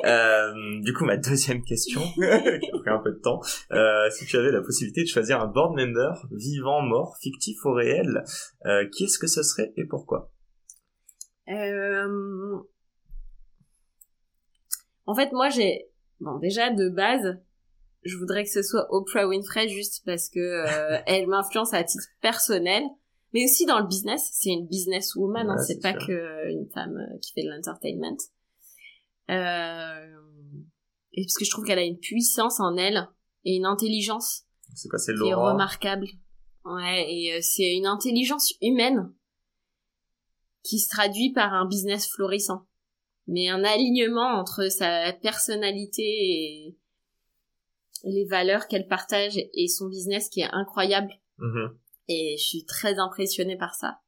Euh, 0.05 0.81
du 0.83 0.93
coup, 0.93 1.05
ma 1.05 1.17
deuxième 1.17 1.65
question, 1.65 2.01
qui 2.15 2.23
a 2.25 2.39
pris 2.79 2.91
un 2.91 3.01
peu 3.01 3.11
de 3.11 3.19
temps. 3.19 3.41
Euh, 3.73 4.09
si 4.11 4.25
tu 4.27 4.37
avais 4.37 4.53
la 4.53 4.61
possibilité 4.61 5.03
de 5.03 5.09
choisir 5.09 5.41
un 5.41 5.49
board 5.49 5.77
member, 5.77 6.13
vivant, 6.31 6.83
mort, 6.83 7.17
fictif 7.21 7.65
ou 7.65 7.73
réel, 7.73 8.23
euh, 8.67 8.87
qui 8.93 9.05
est-ce 9.05 9.19
que 9.19 9.27
ce 9.27 9.43
serait 9.43 9.73
et 9.77 9.85
pourquoi? 9.85 10.31
Euh... 11.49 12.57
En 15.07 15.15
fait, 15.17 15.33
moi, 15.33 15.49
j'ai 15.49 15.89
bon 16.21 16.39
déjà 16.39 16.71
de 16.71 16.89
base, 16.89 17.37
je 18.05 18.17
voudrais 18.17 18.45
que 18.45 18.51
ce 18.51 18.63
soit 18.63 18.87
Oprah 18.91 19.27
Winfrey 19.27 19.69
juste 19.69 20.03
parce 20.07 20.29
que 20.31 20.39
euh, 20.39 20.99
elle 21.07 21.27
m'influence 21.27 21.75
à 21.75 21.83
titre 21.83 22.05
personnel, 22.21 22.85
mais 23.33 23.45
aussi 23.45 23.67
dans 23.67 23.79
le 23.79 23.87
business. 23.87 24.29
C'est 24.33 24.51
une 24.51 24.67
business 24.67 25.15
woman, 25.15 25.49
hein, 25.49 25.57
Ouais, 25.57 25.65
c'est 25.65 25.75
c'est 25.75 25.81
pas 25.81 25.95
que 25.95 26.51
une 26.51 26.69
femme 26.73 26.97
euh, 26.97 27.19
qui 27.19 27.33
fait 27.33 27.43
de 27.43 27.51
l'entertainment. 27.51 28.17
Euh... 29.31 30.21
Et 31.13 31.25
parce 31.25 31.37
que 31.37 31.45
je 31.45 31.51
trouve 31.51 31.65
qu'elle 31.65 31.79
a 31.79 31.85
une 31.85 31.99
puissance 31.99 32.61
en 32.61 32.77
elle 32.77 33.09
et 33.45 33.57
une 33.57 33.67
intelligence 33.67 34.45
C'est 34.75 34.89
quoi, 34.89 34.99
c'est 34.99 35.15
qui 35.15 35.29
est 35.29 35.35
remarquable. 35.35 36.07
Ouais, 36.65 37.07
et 37.09 37.35
euh, 37.35 37.39
c'est 37.41 37.75
une 37.75 37.87
intelligence 37.87 38.53
humaine 38.61 39.13
qui 40.63 40.79
se 40.79 40.89
traduit 40.89 41.33
par 41.33 41.53
un 41.53 41.67
business 41.67 42.09
florissant. 42.09 42.67
Mais 43.27 43.49
un 43.49 43.65
alignement 43.65 44.39
entre 44.39 44.69
sa 44.71 45.13
personnalité 45.13 46.03
et, 46.03 46.77
les 48.05 48.25
valeurs 48.25 48.67
qu'elle 48.67 48.87
partage 48.87 49.37
et 49.37 49.69
son 49.69 49.89
business 49.89 50.31
qui 50.31 50.41
est 50.41 50.51
incroyable. 50.53 51.13
Mhm. 51.39 51.79
Et 52.13 52.35
je 52.37 52.43
suis 52.43 52.65
très 52.65 52.99
impressionnée 52.99 53.57
par 53.57 53.75
ça. 53.77 53.99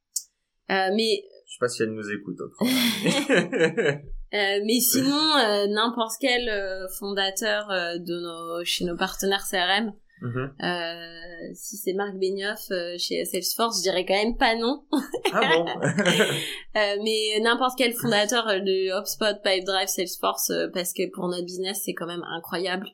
Euh, 0.69 0.89
mais 0.93 1.23
Je 1.47 1.53
sais 1.53 1.57
pas 1.59 1.69
si 1.69 1.83
elle 1.83 1.93
nous 1.93 2.11
écoute, 2.11 2.35
Oprah. 2.39 2.65
Euh, 4.33 4.59
mais 4.65 4.79
sinon, 4.91 5.35
euh, 5.37 5.67
n'importe 5.67 6.15
quel 6.19 6.49
euh, 6.49 6.87
fondateur 6.97 7.69
euh, 7.69 7.99
de 7.99 8.19
nos, 8.19 8.65
chez 8.65 8.83
nos 8.83 8.97
partenaires 8.97 9.45
CRM, 9.49 9.93
Mhm. 10.21 10.53
si 11.53 11.75
c'est 11.75 11.91
Marc 11.93 12.13
Benioff 12.15 12.69
chez 12.97 13.25
Salesforce, 13.25 13.77
je 13.79 13.83
dirais 13.83 14.05
quand 14.05 14.13
même 14.13 14.37
pas 14.37 14.55
non. 14.55 14.85
Ah 15.33 15.41
bon? 15.53 15.65
Mais 17.03 17.39
n'importe 17.41 17.77
quel 17.77 17.93
fondateur 17.93 18.45
de 18.45 18.97
HubSpot, 18.97 19.35
Pipedrive, 19.43 19.87
Salesforce, 19.87 20.51
parce 20.73 20.93
que 20.93 21.11
pour 21.11 21.27
notre 21.27 21.43
business, 21.43 21.81
c'est 21.83 21.93
quand 21.93 22.07
même 22.07 22.23
incroyable. 22.37 22.87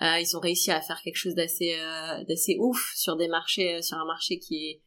Euh, 0.00 0.18
ils 0.20 0.36
ont 0.36 0.40
réussi 0.40 0.70
à 0.70 0.82
faire 0.82 1.00
quelque 1.02 1.16
chose 1.16 1.34
d'assez 1.34 1.74
euh, 1.80 2.24
d'assez 2.24 2.56
ouf 2.60 2.92
sur 2.94 3.16
des 3.16 3.28
marchés, 3.28 3.76
euh, 3.76 3.82
sur 3.82 3.96
un 3.96 4.04
marché 4.04 4.38
qui 4.38 4.66
est 4.68 4.82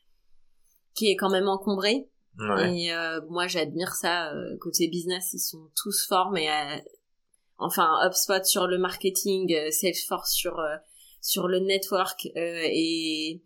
qui 0.95 1.09
est 1.09 1.15
quand 1.15 1.29
même 1.31 1.47
encombré. 1.47 2.09
Ouais. 2.37 2.77
Et 2.77 2.93
euh, 2.93 3.19
moi, 3.27 3.47
j'admire 3.47 3.93
ça. 3.93 4.31
euh, 4.33 4.55
côté 4.59 4.87
business, 4.87 5.33
ils 5.33 5.39
sont 5.39 5.71
tous 5.75 6.05
forts, 6.07 6.31
mais 6.31 6.49
euh, 6.49 6.77
enfin, 7.57 7.89
HubSpot 8.05 8.43
sur 8.45 8.67
le 8.67 8.77
marketing, 8.77 9.71
Salesforce 9.71 10.31
sur 10.33 10.59
euh, 10.59 10.75
sur 11.21 11.47
le 11.47 11.59
network 11.59 12.27
euh, 12.37 12.61
et 12.65 13.41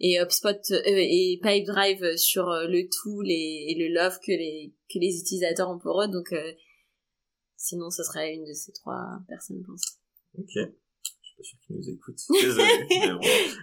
et 0.00 0.18
HubSpot 0.20 0.56
euh, 0.72 0.82
et 0.86 1.38
Pipedrive 1.42 2.16
sur 2.16 2.46
le 2.46 2.88
tool 2.88 3.30
et, 3.30 3.66
et 3.68 3.74
le 3.78 3.94
love 3.94 4.18
que 4.20 4.32
les 4.32 4.74
que 4.92 4.98
les 4.98 5.18
utilisateurs 5.20 5.70
ont 5.70 5.78
pour 5.78 6.02
eux. 6.02 6.08
Donc, 6.08 6.32
euh, 6.32 6.52
sinon, 7.56 7.90
ce 7.90 8.02
serait 8.02 8.34
une 8.34 8.44
de 8.44 8.54
ces 8.54 8.72
trois 8.72 9.18
personnes, 9.28 9.60
je 9.60 9.66
pense. 9.66 9.98
Ok. 10.38 10.74
Je 11.38 11.42
suis 11.42 11.56
pas 11.56 11.58
sûr 11.58 11.58
qu'ils 11.66 11.76
nous 11.76 11.90
écoutent. 11.90 12.20
Désolé. 12.42 12.86
mais 12.90 13.12
bon. 13.12 13.20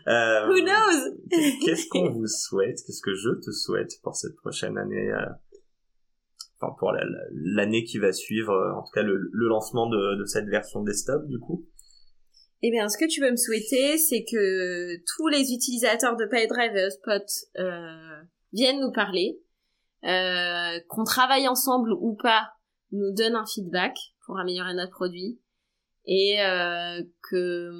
Euh, 0.07 0.47
Who 0.47 0.59
knows? 0.61 1.17
Qu'est-ce 1.65 1.87
qu'on 1.89 2.09
vous 2.11 2.27
souhaite? 2.27 2.77
Qu'est-ce 2.85 3.01
que 3.01 3.15
je 3.15 3.29
te 3.43 3.51
souhaite 3.51 3.91
pour 4.03 4.15
cette 4.15 4.35
prochaine 4.37 4.77
année 4.77 5.11
euh, 5.11 5.25
Enfin, 6.63 6.75
pour 6.77 6.91
la- 6.91 7.03
la- 7.03 7.25
l'année 7.31 7.83
qui 7.83 7.97
va 7.97 8.11
suivre, 8.13 8.51
euh, 8.53 8.73
en 8.75 8.83
tout 8.83 8.91
cas 8.93 9.01
le, 9.01 9.17
le 9.31 9.47
lancement 9.47 9.87
de, 9.89 10.19
de 10.19 10.25
cette 10.25 10.45
version 10.45 10.83
desktop, 10.83 11.25
du 11.27 11.39
coup? 11.39 11.65
Eh 12.61 12.69
bien, 12.69 12.87
ce 12.87 12.97
que 12.99 13.05
tu 13.09 13.19
veux 13.21 13.31
me 13.31 13.35
souhaiter, 13.37 13.97
c'est 13.97 14.23
que 14.23 14.95
tous 15.15 15.27
les 15.29 15.51
utilisateurs 15.51 16.15
de 16.15 16.25
PyDrive 16.25 16.75
et 16.75 16.85
HubSpot 16.85 17.59
euh, 17.59 18.21
viennent 18.53 18.79
nous 18.79 18.91
parler, 18.91 19.39
euh, 20.03 20.79
qu'on 20.87 21.03
travaille 21.03 21.47
ensemble 21.47 21.91
ou 21.93 22.15
pas, 22.21 22.49
nous 22.91 23.11
donnent 23.15 23.35
un 23.37 23.45
feedback 23.47 23.95
pour 24.27 24.37
améliorer 24.39 24.75
notre 24.75 24.91
produit, 24.91 25.40
et 26.05 26.41
euh, 26.41 27.01
que 27.29 27.71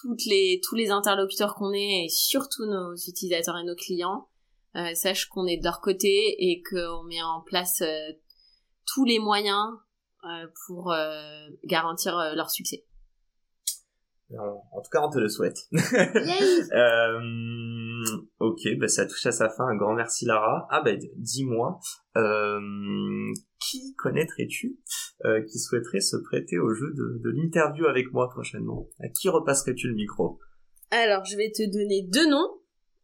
toutes 0.00 0.24
les 0.26 0.60
tous 0.66 0.74
les 0.74 0.90
interlocuteurs 0.90 1.54
qu'on 1.54 1.72
est, 1.72 2.04
et 2.04 2.08
surtout 2.08 2.66
nos 2.66 2.94
utilisateurs 2.94 3.56
et 3.58 3.64
nos 3.64 3.74
clients, 3.74 4.28
euh, 4.76 4.94
sachent 4.94 5.26
qu'on 5.26 5.46
est 5.46 5.56
de 5.56 5.64
leur 5.64 5.80
côté 5.80 6.34
et 6.38 6.62
qu'on 6.62 7.04
met 7.04 7.22
en 7.22 7.40
place 7.40 7.80
euh, 7.82 8.12
tous 8.86 9.04
les 9.04 9.18
moyens 9.18 9.70
euh, 10.24 10.46
pour 10.66 10.92
euh, 10.92 11.48
garantir 11.64 12.18
euh, 12.18 12.34
leur 12.34 12.50
succès. 12.50 12.84
En, 14.36 14.62
en 14.72 14.80
tout 14.80 14.90
cas, 14.90 15.02
on 15.02 15.10
te 15.10 15.18
le 15.18 15.28
souhaite. 15.28 15.68
Yay 15.72 15.80
Euh, 16.72 17.20
ok, 18.46 18.78
bah 18.78 18.88
ça 18.88 19.06
touche 19.06 19.26
à 19.26 19.32
sa 19.32 19.48
fin. 19.48 19.64
Un 19.66 19.76
grand 19.76 19.94
merci 19.94 20.24
Lara. 20.24 20.66
Ah 20.70 20.82
bah 20.82 20.92
dis-moi, 21.16 21.78
euh, 22.16 22.60
qui 23.60 23.94
connaîtrais-tu 23.96 24.78
euh, 25.24 25.42
qui 25.42 25.58
souhaiterait 25.58 26.00
se 26.00 26.16
prêter 26.16 26.58
au 26.58 26.72
jeu 26.74 26.92
de, 26.92 27.20
de 27.22 27.30
l'interview 27.30 27.86
avec 27.86 28.12
moi 28.12 28.28
prochainement? 28.28 28.88
À 29.00 29.08
qui 29.08 29.28
repasserais-tu 29.28 29.88
le 29.88 29.94
micro? 29.94 30.38
Alors, 30.90 31.24
je 31.24 31.36
vais 31.36 31.50
te 31.50 31.62
donner 31.62 32.06
deux 32.08 32.28
noms. 32.28 32.50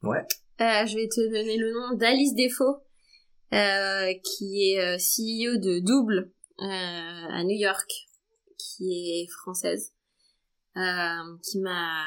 Ouais. 0.03 0.25
Euh, 0.61 0.87
je 0.87 0.97
vais 0.97 1.09
te 1.09 1.21
donner 1.21 1.57
le 1.57 1.73
nom 1.73 1.97
d'Alice 1.97 2.35
Defaux, 2.35 2.77
euh, 3.53 4.13
qui 4.23 4.71
est 4.71 4.81
euh, 4.81 4.97
CEO 4.97 5.59
de 5.59 5.81
Double 5.81 6.31
euh, 6.61 6.65
à 6.65 7.43
New 7.45 7.57
York, 7.59 7.91
qui 8.59 9.23
est 9.23 9.27
française, 9.43 9.93
euh, 10.77 11.37
qui 11.43 11.59
m'a 11.59 12.05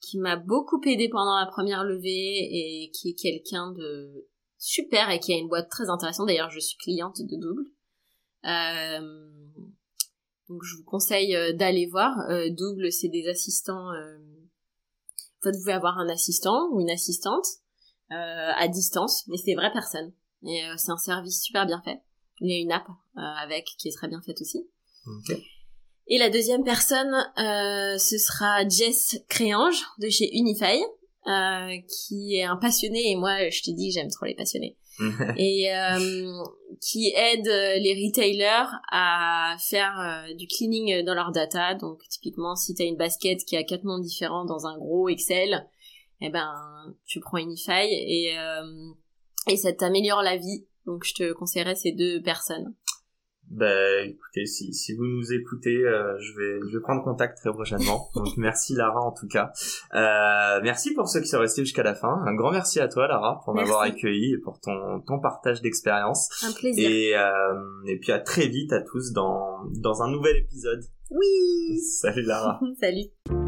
qui 0.00 0.18
m'a 0.18 0.36
beaucoup 0.36 0.80
aidé 0.84 1.08
pendant 1.08 1.38
la 1.38 1.46
première 1.46 1.84
levée 1.84 2.10
et 2.10 2.90
qui 2.92 3.10
est 3.10 3.14
quelqu'un 3.14 3.72
de 3.72 4.28
super 4.58 5.10
et 5.10 5.20
qui 5.20 5.32
a 5.32 5.36
une 5.36 5.48
boîte 5.48 5.70
très 5.70 5.88
intéressante. 5.88 6.26
D'ailleurs, 6.26 6.50
je 6.50 6.60
suis 6.60 6.76
cliente 6.76 7.20
de 7.20 7.36
Double. 7.36 7.64
Euh, 8.44 9.00
donc, 10.48 10.62
je 10.62 10.76
vous 10.76 10.84
conseille 10.84 11.34
euh, 11.36 11.52
d'aller 11.52 11.86
voir. 11.86 12.18
Euh, 12.30 12.50
Double, 12.50 12.92
c'est 12.92 13.08
des 13.08 13.28
assistants. 13.28 13.88
en 13.88 15.42
fait, 15.42 15.52
vous 15.52 15.60
pouvez 15.60 15.72
avoir 15.72 15.98
un 15.98 16.08
assistant 16.08 16.68
ou 16.72 16.80
une 16.80 16.90
assistante 16.90 17.46
à 18.10 18.68
distance, 18.68 19.26
mais 19.28 19.36
c'est 19.36 19.52
des 19.52 19.54
vraies 19.54 19.72
personnes. 19.72 20.12
Et 20.42 20.62
c'est 20.78 20.90
un 20.90 20.96
service 20.96 21.42
super 21.42 21.66
bien 21.66 21.82
fait. 21.82 22.00
Il 22.40 22.50
y 22.50 22.54
a 22.54 22.58
une 22.58 22.72
app 22.72 22.86
avec 23.14 23.66
qui 23.78 23.88
est 23.88 23.92
très 23.92 24.08
bien 24.08 24.22
faite 24.22 24.40
aussi. 24.40 24.66
Ok. 25.06 25.36
Et 26.08 26.18
la 26.18 26.30
deuxième 26.30 26.64
personne, 26.64 27.12
euh, 27.38 27.98
ce 27.98 28.16
sera 28.16 28.66
Jess 28.66 29.20
Créange 29.28 29.84
de 29.98 30.08
chez 30.08 30.34
Unify, 30.34 30.80
euh, 31.26 31.76
qui 31.86 32.36
est 32.36 32.44
un 32.44 32.56
passionné, 32.56 33.10
et 33.10 33.16
moi 33.16 33.50
je 33.50 33.62
te 33.62 33.70
dis 33.70 33.92
j'aime 33.92 34.08
trop 34.08 34.24
les 34.24 34.34
passionnés, 34.34 34.78
et 35.36 35.70
euh, 35.74 36.32
qui 36.80 37.12
aide 37.14 37.46
euh, 37.46 37.78
les 37.78 38.06
retailers 38.06 38.70
à 38.90 39.56
faire 39.60 39.98
euh, 40.00 40.34
du 40.34 40.46
cleaning 40.46 41.04
dans 41.04 41.14
leur 41.14 41.30
data. 41.30 41.74
Donc 41.74 42.00
typiquement 42.08 42.56
si 42.56 42.74
tu 42.74 42.82
as 42.82 42.86
une 42.86 42.96
basket 42.96 43.44
qui 43.44 43.56
a 43.56 43.62
quatre 43.62 43.84
noms 43.84 43.98
différents 43.98 44.46
dans 44.46 44.66
un 44.66 44.78
gros 44.78 45.10
Excel, 45.10 45.68
eh 46.22 46.30
ben 46.30 46.50
tu 47.04 47.20
prends 47.20 47.36
Unify 47.36 47.86
et, 47.86 48.38
euh, 48.38 48.92
et 49.46 49.58
ça 49.58 49.74
t'améliore 49.74 50.22
la 50.22 50.38
vie. 50.38 50.66
Donc 50.86 51.04
je 51.04 51.12
te 51.12 51.32
conseillerais 51.34 51.74
ces 51.74 51.92
deux 51.92 52.22
personnes. 52.22 52.74
Bah 53.50 54.02
écoutez, 54.04 54.44
si, 54.44 54.74
si 54.74 54.94
vous 54.94 55.06
nous 55.06 55.32
écoutez, 55.32 55.76
euh, 55.76 56.18
je 56.20 56.32
vais 56.34 56.60
je 56.68 56.76
vais 56.76 56.82
prendre 56.82 57.02
contact 57.02 57.38
très 57.38 57.50
prochainement. 57.50 58.10
Donc 58.14 58.36
merci 58.36 58.74
Lara 58.74 59.00
en 59.00 59.12
tout 59.12 59.26
cas. 59.26 59.52
Euh, 59.94 60.60
merci 60.62 60.92
pour 60.92 61.08
ceux 61.08 61.20
qui 61.20 61.28
sont 61.28 61.38
restés 61.38 61.64
jusqu'à 61.64 61.82
la 61.82 61.94
fin. 61.94 62.22
Un 62.26 62.34
grand 62.34 62.50
merci 62.50 62.78
à 62.78 62.88
toi 62.88 63.08
Lara 63.08 63.40
pour 63.44 63.54
m'avoir 63.54 63.82
accueilli 63.82 64.34
et 64.34 64.38
pour 64.38 64.60
ton 64.60 65.00
ton 65.00 65.18
partage 65.18 65.62
d'expérience. 65.62 66.28
Un 66.46 66.52
plaisir. 66.52 66.90
Et 66.90 67.16
euh, 67.16 67.54
et 67.86 67.98
puis 67.98 68.12
à 68.12 68.18
très 68.18 68.48
vite 68.48 68.72
à 68.72 68.82
tous 68.82 69.12
dans 69.12 69.64
dans 69.80 70.02
un 70.02 70.10
nouvel 70.10 70.36
épisode. 70.36 70.84
Oui 71.10 71.78
Salut 71.80 72.22
Lara. 72.22 72.60
Salut 72.80 73.47